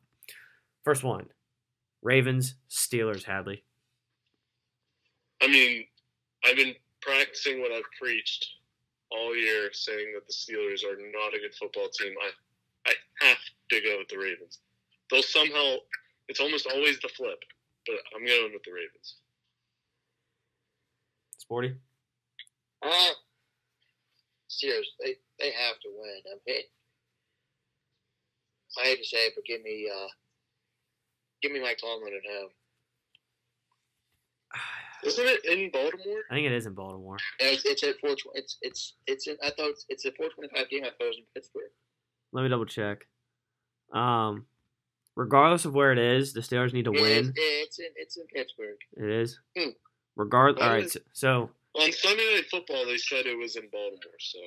first 0.82 1.04
one, 1.04 1.26
Ravens 2.00 2.54
Steelers. 2.70 3.24
Hadley. 3.24 3.64
I 5.42 5.48
mean, 5.48 5.84
I've 6.42 6.56
been 6.56 6.74
practicing 7.02 7.60
what 7.60 7.70
I've 7.70 7.84
preached 8.00 8.48
all 9.10 9.36
year, 9.36 9.70
saying 9.72 10.12
that 10.14 10.26
the 10.26 10.32
Steelers 10.32 10.84
are 10.84 10.96
not 10.96 11.34
a 11.34 11.40
good 11.40 11.54
football 11.54 11.88
team. 11.88 12.14
I 12.22 12.30
I 12.86 13.26
have 13.26 13.38
to 13.70 13.80
go 13.80 13.98
with 13.98 14.08
the 14.08 14.18
Ravens. 14.18 14.58
They'll 15.10 15.22
somehow. 15.22 15.76
It's 16.28 16.40
almost 16.40 16.66
always 16.66 16.98
the 17.00 17.08
flip, 17.08 17.38
but 17.86 17.96
I'm 18.14 18.26
going 18.26 18.52
with 18.52 18.64
the 18.64 18.72
Ravens. 18.72 19.16
Sporty. 21.38 21.76
Uh, 22.82 23.10
Steelers, 24.50 24.86
they, 25.00 25.14
they 25.38 25.52
have 25.52 25.78
to 25.82 25.88
win. 25.96 26.20
I 26.26 26.34
mean, 26.46 26.62
I 28.78 28.84
hate 28.84 28.98
to 28.98 29.04
say 29.04 29.26
it, 29.26 29.32
but 29.36 29.44
give 29.44 29.62
me 29.62 29.88
uh, 29.92 30.08
give 31.42 31.52
me 31.52 31.60
Mike 31.60 31.78
Tomlin 31.78 32.12
at 32.14 32.30
home. 32.30 32.50
Isn't 35.06 35.26
it 35.26 35.44
in 35.44 35.70
Baltimore? 35.70 36.22
I 36.30 36.34
think 36.34 36.46
it 36.46 36.52
is 36.52 36.66
in 36.66 36.74
Baltimore. 36.74 37.16
It's, 37.38 37.64
it's 37.64 37.82
at 37.84 37.98
four. 38.00 38.16
It's 38.34 38.58
it's 38.62 38.94
it's. 39.06 39.26
In, 39.26 39.36
I 39.42 39.50
thought 39.50 39.70
it's, 39.70 39.86
it's 39.88 40.04
a 40.04 40.12
four 40.12 40.28
twenty 40.30 40.48
five 40.54 40.68
game. 40.68 40.82
I 40.84 40.88
thought 40.88 40.96
it 41.00 41.06
was 41.08 41.18
in 41.18 41.24
Pittsburgh. 41.34 41.70
Let 42.32 42.42
me 42.42 42.48
double 42.48 42.66
check. 42.66 43.06
Um, 43.92 44.46
regardless 45.14 45.64
of 45.64 45.74
where 45.74 45.92
it 45.92 45.98
is, 45.98 46.32
the 46.32 46.40
Steelers 46.40 46.72
need 46.72 46.84
to 46.86 46.92
Yeah, 46.92 47.00
win. 47.00 47.32
It's, 47.36 47.38
it's 47.38 47.78
in 47.78 47.86
it's 47.96 48.16
in 48.16 48.26
Pittsburgh. 48.34 48.76
It 48.96 49.10
is. 49.10 49.38
Hmm. 49.56 49.70
Regard. 50.16 50.58
Why 50.58 50.66
All 50.66 50.72
right. 50.72 50.96
So, 51.12 51.50
On 51.74 51.92
Sunday 51.92 52.34
Night 52.34 52.46
Football, 52.50 52.86
they 52.86 52.96
said 52.96 53.26
it 53.26 53.38
was 53.38 53.56
in 53.56 53.68
Baltimore, 53.70 54.18
so 54.18 54.38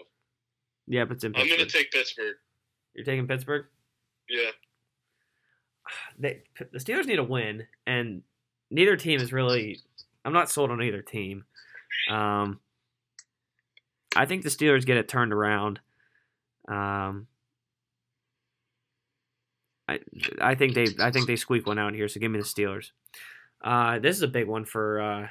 yeah, 0.87 1.05
but 1.05 1.15
it's 1.15 1.23
in 1.23 1.33
Pittsburgh. 1.33 1.51
I'm 1.51 1.57
going 1.57 1.69
to 1.69 1.77
take 1.77 1.91
Pittsburgh. 1.91 2.35
You're 2.95 3.05
taking 3.05 3.27
Pittsburgh. 3.27 3.65
Yeah. 4.29 4.49
They, 6.19 6.43
the 6.71 6.77
Steelers 6.79 7.07
need 7.07 7.17
a 7.17 7.23
win, 7.23 7.65
and 7.87 8.21
neither 8.69 8.95
team 8.95 9.21
is 9.21 9.31
really. 9.33 9.79
I'm 10.25 10.33
not 10.33 10.49
sold 10.49 10.71
on 10.71 10.81
either 10.81 11.01
team. 11.01 11.45
Um, 12.09 12.59
I 14.15 14.25
think 14.25 14.43
the 14.43 14.49
Steelers 14.49 14.85
get 14.85 14.97
it 14.97 15.07
turned 15.07 15.33
around. 15.33 15.79
Um, 16.67 17.27
I 19.87 19.99
I 20.39 20.55
think 20.55 20.75
they 20.75 20.87
I 20.99 21.11
think 21.11 21.27
they 21.27 21.35
squeak 21.35 21.65
one 21.65 21.79
out 21.79 21.93
here. 21.93 22.07
So 22.07 22.19
give 22.19 22.31
me 22.31 22.39
the 22.39 22.45
Steelers. 22.45 22.91
Uh, 23.61 23.99
this 23.99 24.15
is 24.15 24.21
a 24.21 24.27
big 24.27 24.47
one 24.47 24.65
for. 24.65 25.01
Uh, 25.01 25.27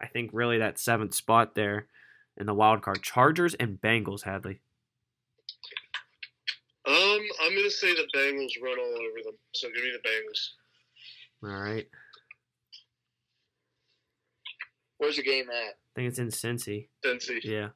I 0.00 0.06
think 0.08 0.30
really 0.32 0.58
that 0.58 0.78
seventh 0.78 1.14
spot 1.14 1.54
there 1.54 1.86
in 2.36 2.46
the 2.46 2.54
wild 2.54 2.82
card. 2.82 3.02
Chargers 3.02 3.54
and 3.54 3.80
Bengals. 3.80 4.22
Hadley. 4.22 4.60
Um, 6.86 7.20
I'm 7.42 7.52
going 7.52 7.64
to 7.64 7.70
say 7.70 7.94
the 7.94 8.06
Bengals 8.14 8.62
run 8.62 8.78
all 8.78 8.84
over 8.84 9.22
them, 9.24 9.34
so 9.52 9.68
give 9.74 9.84
me 9.84 9.92
the 9.92 10.06
Bengals. 10.06 10.50
All 11.42 11.62
right. 11.62 11.86
Where's 15.04 15.16
the 15.16 15.22
game 15.22 15.50
at? 15.50 15.74
I 15.74 15.94
think 15.94 16.08
it's 16.08 16.18
in 16.18 16.28
Cincy. 16.28 16.88
Cincy. 17.04 17.40
Yeah. 17.44 17.68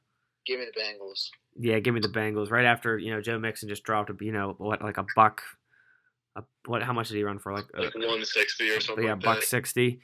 Give 0.47 0.59
me 0.59 0.65
the 0.65 0.81
Bengals. 0.81 1.29
Yeah, 1.55 1.77
give 1.77 1.93
me 1.93 1.99
the 1.99 2.07
Bengals. 2.07 2.49
Right 2.49 2.65
after 2.65 2.97
you 2.97 3.13
know 3.13 3.21
Joe 3.21 3.37
Mixon 3.37 3.69
just 3.69 3.83
dropped 3.83 4.09
a 4.09 4.15
you 4.19 4.31
know 4.31 4.55
what 4.57 4.81
like 4.81 4.97
a 4.97 5.05
buck, 5.15 5.43
a, 6.35 6.41
what 6.65 6.81
how 6.81 6.93
much 6.93 7.09
did 7.09 7.17
he 7.17 7.23
run 7.23 7.37
for 7.37 7.53
like, 7.53 7.65
uh, 7.77 7.83
Like 7.83 7.93
160 7.93 8.69
or 8.71 8.79
something 8.79 9.05
yeah 9.05 9.13
like 9.13 9.21
buck 9.21 9.43
sixty. 9.43 10.01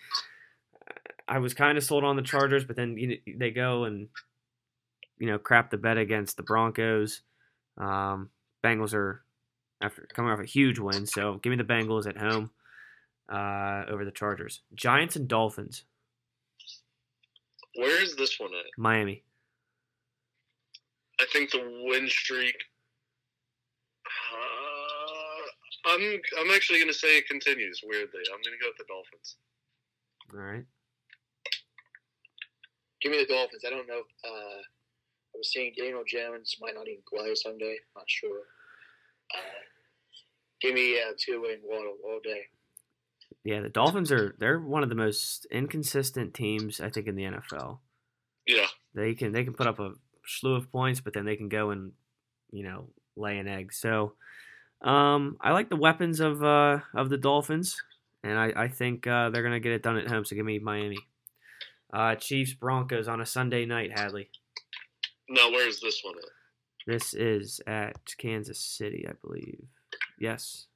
I 1.28 1.40
was 1.40 1.56
kind 1.56 1.80
of 1.80 1.84
sold 1.84 2.04
on 2.04 2.16
the 2.16 2.22
Chargers, 2.22 2.64
but 2.64 2.76
then 2.76 2.96
you 2.96 3.08
know, 3.08 3.16
they 3.40 3.50
go 3.50 3.86
and 3.86 4.10
you 5.18 5.26
know 5.26 5.40
crap 5.40 5.72
the 5.72 5.78
bet 5.78 5.98
against 5.98 6.38
the 6.38 6.44
Broncos. 6.44 7.22
Um, 7.80 8.30
Bengals 8.64 8.94
are 8.94 9.24
after 9.82 10.08
coming 10.14 10.32
off 10.32 10.40
a 10.40 10.46
huge 10.46 10.78
win, 10.78 11.08
so 11.08 11.40
give 11.42 11.50
me 11.50 11.58
the 11.58 11.64
Bengals 11.64 12.08
at 12.08 12.18
home 12.18 12.52
uh, 13.30 13.86
over 13.90 14.06
the 14.06 14.12
Chargers. 14.12 14.62
Giants 14.76 15.16
and 15.16 15.28
Dolphins, 15.28 15.86
Where 17.76 18.02
is 18.02 18.16
this 18.16 18.40
one 18.40 18.52
at? 18.54 18.66
Miami. 18.78 19.24
I 21.20 21.26
think 21.32 21.52
the 21.52 21.84
win 21.86 22.08
streak. 22.10 22.56
Uh, 24.34 25.92
I'm 25.92 26.22
I'm 26.40 26.52
actually 26.56 26.80
going 26.80 26.92
to 26.92 26.98
say 26.98 27.18
it 27.18 27.28
continues. 27.28 27.82
Weirdly, 27.84 28.22
I'm 28.34 28.42
going 28.42 28.58
to 28.58 28.64
go 28.64 28.70
with 28.70 28.78
the 28.78 28.86
Dolphins. 28.88 29.36
All 30.34 30.40
right. 30.40 30.66
Give 33.02 33.12
me 33.12 33.20
the 33.20 33.34
Dolphins. 33.34 33.64
I 33.66 33.70
don't 33.70 33.88
know. 33.88 34.02
Uh, 34.24 34.62
I 35.36 35.38
was 35.38 35.52
seeing 35.52 35.74
Daniel 35.78 36.04
Jones 36.08 36.56
might 36.62 36.76
not 36.76 36.88
even 36.88 37.04
play 37.08 37.36
Sunday. 37.36 37.78
Not 37.96 38.06
sure. 38.08 38.42
Uh, 39.36 39.62
give 40.62 40.74
me 40.74 41.00
uh, 41.00 41.14
Tua 41.18 41.54
and 41.54 41.62
Waddle 41.64 41.98
all 42.04 42.20
day. 42.24 42.42
Yeah, 43.46 43.62
the 43.62 43.70
Dolphins 43.70 44.12
are 44.12 44.36
they're 44.40 44.60
one 44.60 44.82
of 44.82 44.90
the 44.90 44.96
most 44.96 45.46
inconsistent 45.52 46.34
teams 46.34 46.82
I 46.82 46.90
think 46.90 47.08
in 47.08 47.16
the 47.16 47.26
NFL. 47.26 47.78
Yeah. 48.48 48.66
They 48.96 49.14
can 49.14 49.32
they 49.32 49.44
can 49.44 49.54
put 49.54 49.68
up 49.68 49.80
a 49.80 49.92
slew 50.26 50.56
of 50.56 50.72
points, 50.72 51.00
but 51.00 51.14
then 51.14 51.26
they 51.26 51.36
can 51.36 51.48
go 51.48 51.70
and 51.70 51.92
you 52.52 52.64
know 52.64 52.90
lay 53.16 53.38
an 53.38 53.48
egg. 53.48 53.72
So 53.72 54.14
um, 54.82 55.38
I 55.40 55.52
like 55.52 55.70
the 55.70 55.76
weapons 55.76 56.20
of 56.20 56.44
uh, 56.44 56.80
of 56.96 57.10
the 57.10 57.18
Dolphins, 57.18 57.80
and 58.24 58.38
I 58.38 58.52
I 58.56 58.68
think 58.68 59.06
uh, 59.06 59.30
they're 59.30 59.44
gonna 59.44 59.60
get 59.60 59.74
it 59.74 59.84
done 59.84 59.98
at 59.98 60.08
home. 60.08 60.26
So 60.26 60.36
give 60.36 60.46
me 60.46 60.58
Miami. 60.58 60.98
Uh, 61.94 62.16
Chiefs 62.16 62.54
Broncos 62.54 63.08
on 63.08 63.22
a 63.22 63.26
Sunday 63.28 63.66
night, 63.66 63.98
Hadley. 63.98 64.30
Now, 65.30 65.52
where's 65.52 65.80
this 65.80 66.02
one 66.04 66.16
at? 66.18 66.26
This 66.88 67.14
is 67.14 67.62
at 67.68 67.98
Kansas 68.18 68.60
City, 68.60 69.06
I 69.08 69.14
believe. 69.22 69.66
Yes. 70.20 70.68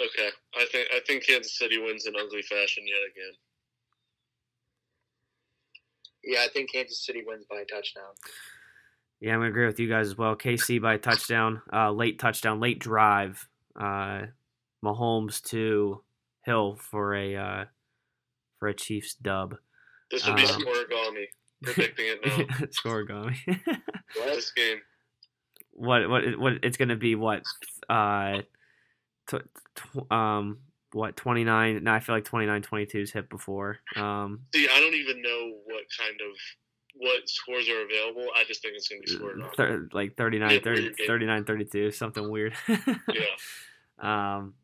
Okay, 0.00 0.28
I 0.56 0.64
think 0.70 0.88
I 0.94 1.00
think 1.06 1.26
Kansas 1.26 1.58
City 1.58 1.78
wins 1.78 2.06
in 2.06 2.14
ugly 2.16 2.42
fashion 2.42 2.84
yet 2.86 3.00
again. 3.10 3.32
Yeah, 6.22 6.40
I 6.44 6.48
think 6.52 6.72
Kansas 6.72 7.04
City 7.04 7.22
wins 7.26 7.46
by 7.50 7.56
a 7.60 7.64
touchdown. 7.64 8.12
Yeah, 9.20 9.32
I'm 9.32 9.40
gonna 9.40 9.50
agree 9.50 9.66
with 9.66 9.80
you 9.80 9.88
guys 9.88 10.06
as 10.06 10.16
well. 10.16 10.36
KC 10.36 10.80
by 10.80 10.94
a 10.94 10.98
touchdown, 10.98 11.62
uh, 11.72 11.90
late 11.90 12.18
touchdown, 12.18 12.60
late 12.60 12.78
drive. 12.78 13.48
Uh, 13.78 14.26
Mahomes 14.84 15.42
to 15.50 16.02
Hill 16.44 16.76
for 16.80 17.14
a 17.14 17.36
uh, 17.36 17.64
for 18.58 18.68
a 18.68 18.74
Chiefs 18.74 19.14
dub. 19.14 19.56
This 20.10 20.26
will 20.26 20.34
be 20.34 20.44
Uh, 20.44 20.46
Scorigami. 20.46 21.24
Predicting 21.62 22.06
it 22.06 22.20
now. 22.24 22.36
Scorigami. 22.66 23.36
What? 24.16 24.34
this 24.34 24.52
game. 24.52 24.78
what 25.72 26.08
what 26.08 26.38
what 26.38 26.52
it's 26.62 26.76
gonna 26.76 26.96
be? 26.96 27.16
What 27.16 27.42
uh, 27.88 28.42
tw- 29.28 29.48
tw- 29.74 30.10
um, 30.12 30.58
what 30.92 31.16
29? 31.16 31.84
No, 31.84 31.92
I 31.92 32.00
feel 32.00 32.14
like 32.14 32.24
29 32.24 32.62
22's 32.62 33.12
hit 33.12 33.28
before. 33.28 33.78
Um, 33.96 34.40
See, 34.54 34.66
I 34.72 34.80
don't 34.80 34.94
even 34.94 35.20
know 35.22 35.52
what 35.64 35.84
kind 35.98 36.18
of 36.20 36.36
what 36.94 37.28
scores 37.28 37.68
are 37.68 37.82
available. 37.84 38.26
I 38.34 38.44
just 38.44 38.62
think 38.62 38.74
it's 38.74 38.88
gonna 38.88 39.02
be 39.02 39.12
Scorigami. 39.42 39.54
thir- 39.54 39.88
like 39.92 40.16
39 40.16 40.50
Yeah, 40.50 40.58
30, 40.64 40.94
39 41.06 41.44
32, 41.44 41.90
something 41.92 42.28
weird. 42.30 42.54
Yeah. 42.68 43.34
Um, 44.00 44.54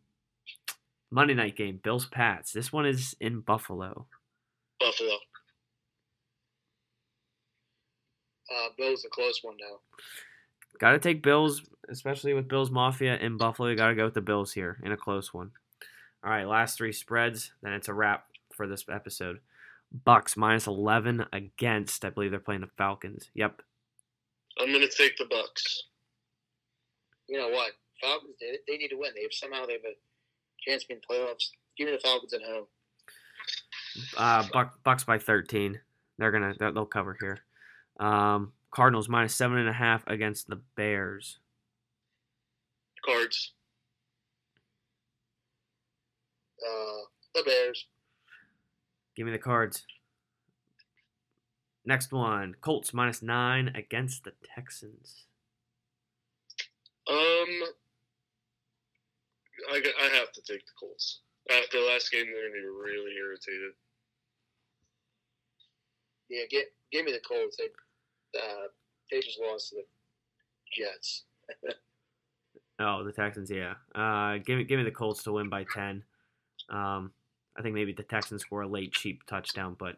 Monday 1.10 1.34
night 1.34 1.56
game, 1.56 1.78
Bills 1.82 2.06
Pats. 2.06 2.52
This 2.52 2.72
one 2.72 2.86
is 2.86 3.14
in 3.20 3.40
Buffalo. 3.40 4.06
Buffalo. 4.80 5.16
Uh, 8.50 8.68
Bill's 8.76 9.04
a 9.04 9.08
close 9.08 9.40
one 9.42 9.56
now. 9.60 9.78
Got 10.78 10.92
to 10.92 10.98
take 10.98 11.22
Bills, 11.22 11.62
especially 11.88 12.34
with 12.34 12.48
Bills 12.48 12.70
Mafia 12.70 13.16
in 13.16 13.36
Buffalo. 13.36 13.68
You 13.68 13.76
got 13.76 13.88
to 13.88 13.94
go 13.94 14.04
with 14.04 14.14
the 14.14 14.20
Bills 14.20 14.52
here 14.52 14.78
in 14.82 14.92
a 14.92 14.96
close 14.96 15.32
one. 15.32 15.52
All 16.24 16.30
right, 16.30 16.48
last 16.48 16.78
three 16.78 16.92
spreads, 16.92 17.52
then 17.62 17.72
it's 17.72 17.88
a 17.88 17.94
wrap 17.94 18.26
for 18.54 18.66
this 18.66 18.84
episode. 18.90 19.40
Bucks 20.04 20.36
minus 20.36 20.66
11 20.66 21.26
against, 21.32 22.04
I 22.04 22.10
believe 22.10 22.30
they're 22.30 22.40
playing 22.40 22.62
the 22.62 22.70
Falcons. 22.78 23.28
Yep. 23.34 23.60
I'm 24.58 24.72
gonna 24.72 24.88
take 24.88 25.16
the 25.16 25.26
Bucks. 25.26 25.84
You 27.28 27.38
know 27.38 27.48
what? 27.48 27.72
Falcons, 28.00 28.36
they, 28.40 28.56
they 28.66 28.78
need 28.78 28.88
to 28.88 28.96
win. 28.96 29.10
They 29.14 29.22
have 29.22 29.32
somehow 29.32 29.66
they 29.66 29.74
have 29.74 29.82
a 29.84 29.94
chance 30.66 30.82
to 30.82 30.88
be 30.88 30.94
in 30.94 31.00
playoffs. 31.00 31.50
Give 31.76 31.86
me 31.86 31.92
the 31.92 32.00
Falcons 32.00 32.32
at 32.32 32.42
home. 32.42 32.64
Uh, 34.16 34.46
Buck, 34.52 34.82
Bucks 34.82 35.04
by 35.04 35.18
13. 35.18 35.78
They're 36.18 36.30
gonna 36.30 36.54
they'll 36.58 36.72
they'll 36.72 36.86
cover 36.86 37.16
here. 37.20 37.38
Um, 37.98 38.52
Cardinals 38.74 39.08
minus 39.08 39.36
seven 39.36 39.58
and 39.58 39.68
a 39.68 39.72
half 39.72 40.04
against 40.08 40.48
the 40.48 40.60
Bears. 40.76 41.38
Cards. 43.04 43.52
Uh, 46.60 47.06
the 47.36 47.42
Bears. 47.44 47.86
Give 49.14 49.26
me 49.26 49.32
the 49.32 49.38
cards. 49.38 49.84
Next 51.84 52.12
one, 52.12 52.56
Colts 52.62 52.92
minus 52.92 53.22
nine 53.22 53.70
against 53.76 54.24
the 54.24 54.32
Texans. 54.54 55.26
Um, 57.08 57.62
I, 59.70 59.82
I 60.02 60.16
have 60.16 60.32
to 60.32 60.42
take 60.42 60.66
the 60.66 60.72
Colts. 60.80 61.20
After 61.48 61.80
the 61.80 61.86
last 61.86 62.10
game, 62.10 62.26
they're 62.26 62.48
gonna 62.48 62.60
be 62.60 62.66
really 62.66 63.12
irritated. 63.18 63.72
Yeah, 66.28 66.42
get 66.50 66.72
give 66.90 67.04
me 67.04 67.12
the 67.12 67.20
Colts. 67.20 67.56
They 67.56 67.68
uh, 68.36 68.68
just 69.10 69.40
lost 69.40 69.70
to 69.70 69.76
the 69.76 69.82
Jets. 70.72 71.24
Oh, 72.80 73.04
the 73.04 73.12
Texans, 73.12 73.52
yeah. 73.52 73.74
Uh, 73.94 74.38
give 74.44 74.58
me 74.58 74.64
give 74.64 74.78
me 74.78 74.84
the 74.84 74.90
Colts 74.90 75.22
to 75.22 75.32
win 75.32 75.48
by 75.48 75.64
ten. 75.72 76.02
Um, 76.68 77.12
I 77.56 77.62
think 77.62 77.72
maybe 77.72 77.92
the 77.92 78.02
Texans 78.02 78.42
score 78.42 78.62
a 78.62 78.68
late 78.68 78.92
cheap 78.92 79.24
touchdown, 79.26 79.76
but 79.78 79.94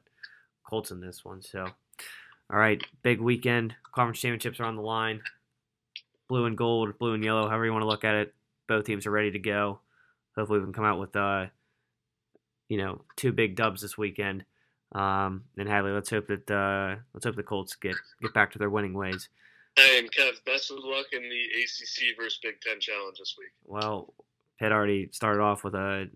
Colts 0.68 0.90
in 0.90 1.00
this 1.00 1.24
one. 1.24 1.40
So, 1.40 1.64
all 1.64 2.58
right, 2.58 2.82
big 3.02 3.18
weekend. 3.18 3.74
Conference 3.94 4.20
championships 4.20 4.60
are 4.60 4.66
on 4.66 4.76
the 4.76 4.82
line. 4.82 5.22
Blue 6.28 6.44
and 6.44 6.54
gold, 6.54 6.98
blue 6.98 7.14
and 7.14 7.24
yellow, 7.24 7.48
however 7.48 7.64
you 7.64 7.72
want 7.72 7.82
to 7.82 7.88
look 7.88 8.04
at 8.04 8.14
it. 8.14 8.34
Both 8.68 8.84
teams 8.84 9.06
are 9.06 9.10
ready 9.10 9.30
to 9.30 9.38
go. 9.38 9.80
Hopefully, 10.36 10.58
we 10.58 10.66
can 10.66 10.74
come 10.74 10.84
out 10.84 11.00
with 11.00 11.16
uh, 11.16 11.46
you 12.68 12.78
know, 12.78 13.00
two 13.16 13.32
big 13.32 13.56
dubs 13.56 13.80
this 13.80 13.96
weekend. 13.96 14.44
Um, 14.92 15.44
and 15.58 15.68
Hadley, 15.68 15.92
let's 15.92 16.10
hope 16.10 16.28
that 16.28 16.50
uh, 16.50 16.96
let's 17.12 17.24
hope 17.24 17.36
the 17.36 17.42
Colts 17.42 17.74
get 17.74 17.96
get 18.22 18.32
back 18.34 18.52
to 18.52 18.58
their 18.58 18.70
winning 18.70 18.94
ways. 18.94 19.28
Hey, 19.76 19.98
and 19.98 20.10
Kev, 20.10 20.32
best 20.46 20.70
of 20.70 20.78
luck 20.80 21.06
in 21.12 21.22
the 21.22 21.44
ACC 21.62 22.16
versus 22.16 22.38
Big 22.42 22.60
Ten 22.60 22.80
challenge 22.80 23.18
this 23.18 23.34
week. 23.38 23.50
Well, 23.64 24.14
Pitt 24.58 24.72
already 24.72 25.10
started 25.12 25.42
off 25.42 25.64
with 25.64 25.74
a 25.74 26.08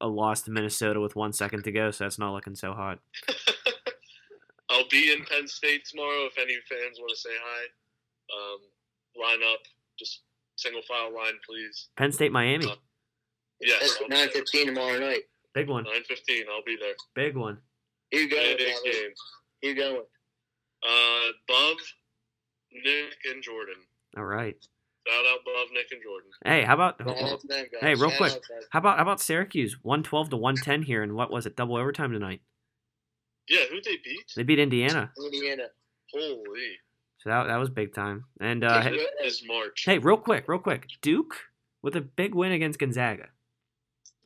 a 0.00 0.06
loss 0.08 0.42
to 0.42 0.50
Minnesota 0.50 1.00
with 1.00 1.16
one 1.16 1.32
second 1.32 1.62
to 1.64 1.72
go, 1.72 1.90
so 1.90 2.04
that's 2.04 2.18
not 2.18 2.32
looking 2.34 2.54
so 2.56 2.72
hot. 2.74 2.98
I'll 4.70 4.88
be 4.90 5.12
in 5.12 5.24
Penn 5.24 5.46
State 5.46 5.84
tomorrow. 5.86 6.26
If 6.26 6.36
any 6.36 6.54
fans 6.68 6.98
want 6.98 7.10
to 7.10 7.16
say 7.16 7.30
hi, 7.42 7.64
um, 8.34 8.60
line 9.22 9.48
up. 9.52 9.60
Just 9.98 10.22
single 10.56 10.82
file 10.82 11.14
line, 11.14 11.34
please. 11.48 11.88
Penn 11.96 12.12
State, 12.12 12.32
Miami, 12.32 12.66
Uh, 12.66 12.74
Yes, 13.60 13.96
That's 13.98 14.10
nine 14.10 14.28
fifteen 14.30 14.66
tomorrow 14.66 14.98
night. 14.98 15.22
Big 15.54 15.68
one, 15.68 15.84
Nine 15.84 16.02
fifteen. 16.08 16.44
I'll 16.50 16.64
be 16.64 16.76
there. 16.80 16.94
big 17.14 17.36
one. 17.36 17.58
Who 18.12 18.18
you 18.18 18.30
going? 18.30 18.56
Big 18.56 18.66
with, 18.66 18.82
Tyler? 18.84 18.92
game. 18.92 19.10
Who 19.62 19.68
you 19.68 19.74
going? 19.74 19.94
with? 19.96 20.04
Uh, 20.86 21.32
Bub, 21.48 21.76
Nick, 22.72 23.32
and 23.32 23.42
Jordan. 23.42 23.74
All 24.16 24.24
right. 24.24 24.56
Shout 25.08 25.24
out 25.26 25.38
Bub, 25.44 25.68
Nick, 25.72 25.86
and 25.92 26.02
Jordan. 26.02 26.30
Hey, 26.44 26.62
how 26.64 26.74
about 26.74 26.96
Shout 26.98 27.08
out 27.32 27.42
them. 27.48 27.66
Hey, 27.80 27.94
real 27.94 28.10
Shout 28.10 28.18
quick. 28.18 28.32
out, 28.32 28.40
how 28.70 28.78
about 28.80 28.96
how 28.96 29.02
about 29.02 29.20
Syracuse, 29.20 29.76
one 29.82 30.02
twelve 30.02 30.30
to 30.30 30.36
one 30.36 30.56
ten 30.56 30.82
here, 30.82 31.02
and 31.02 31.14
what 31.14 31.30
was 31.30 31.46
it, 31.46 31.56
double 31.56 31.76
overtime 31.76 32.12
tonight? 32.12 32.40
Yeah, 33.48 33.64
who 33.70 33.80
they 33.82 33.96
beat? 34.02 34.32
They 34.36 34.42
beat 34.42 34.58
Indiana, 34.58 35.10
Indiana. 35.22 35.64
Holy, 36.12 36.78
so 37.18 37.28
that 37.30 37.44
that 37.48 37.56
was 37.56 37.68
big 37.70 37.94
time. 37.94 38.24
And 38.40 38.64
uh, 38.64 38.80
Hey, 38.82 38.96
hey, 38.96 39.26
is 39.26 39.42
March. 39.46 39.82
hey, 39.84 39.98
real 39.98 40.16
quick, 40.16 40.44
real 40.48 40.58
quick, 40.60 40.86
Duke 41.02 41.36
with 41.82 41.96
a 41.96 42.00
big 42.00 42.34
win 42.34 42.52
against 42.52 42.78
Gonzaga. 42.78 43.28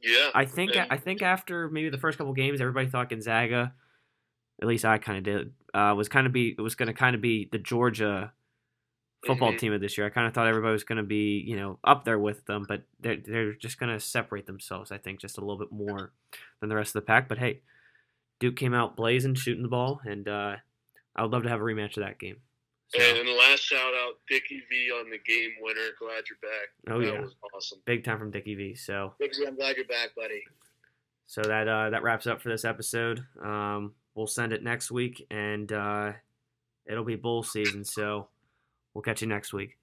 Yeah, 0.03 0.31
I 0.35 0.45
think 0.45 0.77
and- 0.77 0.87
I 0.91 0.97
think 0.97 1.23
after 1.23 1.69
maybe 1.69 1.89
the 1.91 1.99
first 1.99 2.19
couple 2.19 2.33
games, 2.33 2.61
everybody 2.61 2.87
thought 2.87 3.11
Gonzaga, 3.11 3.75
at 4.63 4.69
least 4.69 4.85
I 4.85 4.99
kind 4.99 5.19
of 5.19 5.25
did, 5.25 5.53
uh, 5.75 5.95
was 5.97 6.09
kind 6.09 6.27
of 6.27 6.33
be 6.33 6.55
it 6.57 6.61
was 6.61 6.75
going 6.75 6.87
to 6.89 6.93
kind 6.93 7.15
of 7.17 7.21
be 7.23 7.49
the 7.51 7.59
Georgia 7.59 8.33
football 9.27 9.53
Mhm. 9.53 9.59
team 9.59 9.73
of 9.73 9.81
this 9.81 9.99
year. 9.99 10.07
I 10.07 10.11
kind 10.11 10.27
of 10.29 10.35
thought 10.35 10.47
everybody 10.47 10.73
was 10.73 10.85
going 10.85 10.99
to 10.99 11.03
be 11.03 11.39
you 11.41 11.57
know 11.57 11.79
up 11.85 12.05
there 12.05 12.19
with 12.19 12.47
them, 12.47 12.65
but 12.69 12.83
they're 13.01 13.17
they're 13.17 13.53
just 13.55 13.79
going 13.81 13.93
to 13.93 13.99
separate 14.01 14.47
themselves. 14.47 14.93
I 14.93 14.99
think 14.99 15.19
just 15.21 15.39
a 15.39 15.41
little 15.41 15.59
bit 15.59 15.73
more 15.73 16.13
than 16.61 16.69
the 16.69 16.77
rest 16.77 16.91
of 16.91 17.03
the 17.03 17.07
pack. 17.07 17.29
But 17.29 17.39
hey, 17.39 17.63
Duke 18.39 18.55
came 18.57 18.75
out 18.75 18.97
blazing, 18.97 19.35
shooting 19.35 19.63
the 19.65 19.69
ball, 19.69 20.01
and 20.05 20.29
uh, 20.29 20.57
I 21.17 21.23
would 21.23 21.33
love 21.33 21.43
to 21.43 21.49
have 21.49 21.61
a 21.61 21.65
rematch 21.65 21.97
of 21.97 22.05
that 22.05 22.19
game. 22.21 22.37
So, 22.89 23.03
And 23.03 23.29
last 23.29 23.61
shout 23.61 23.93
out, 23.95 24.15
Dickie 24.29 24.63
V 24.71 24.91
on 24.93 25.11
the 25.11 25.19
game 25.19 25.51
winner. 25.61 25.91
Glad 25.99 26.25
you're 26.29 26.39
back. 26.41 26.69
Oh, 26.91 27.01
that 27.01 27.13
yeah. 27.15 27.21
was 27.21 27.35
awesome. 27.55 27.81
big 27.85 28.03
time 28.03 28.19
from 28.19 28.31
Dickie 28.31 28.55
V. 28.55 28.75
So 28.75 29.13
Biggsy, 29.21 29.47
I'm 29.47 29.57
glad 29.57 29.77
you're 29.77 29.85
back, 29.87 30.15
buddy. 30.17 30.43
So 31.27 31.43
that 31.43 31.69
uh, 31.69 31.91
that 31.91 32.03
wraps 32.03 32.27
up 32.27 32.41
for 32.41 32.49
this 32.49 32.65
episode. 32.65 33.25
Um, 33.45 33.93
we'll 34.15 34.27
send 34.27 34.53
it 34.55 34.63
next 34.63 34.91
week, 34.91 35.27
and 35.31 35.71
uh, 35.71 36.13
it'll 36.87 37.05
be 37.05 37.17
bull 37.17 37.43
season. 37.43 37.85
So 37.85 38.29
we'll 38.95 39.03
catch 39.03 39.21
you 39.21 39.29
next 39.29 39.53
week. 39.53 39.78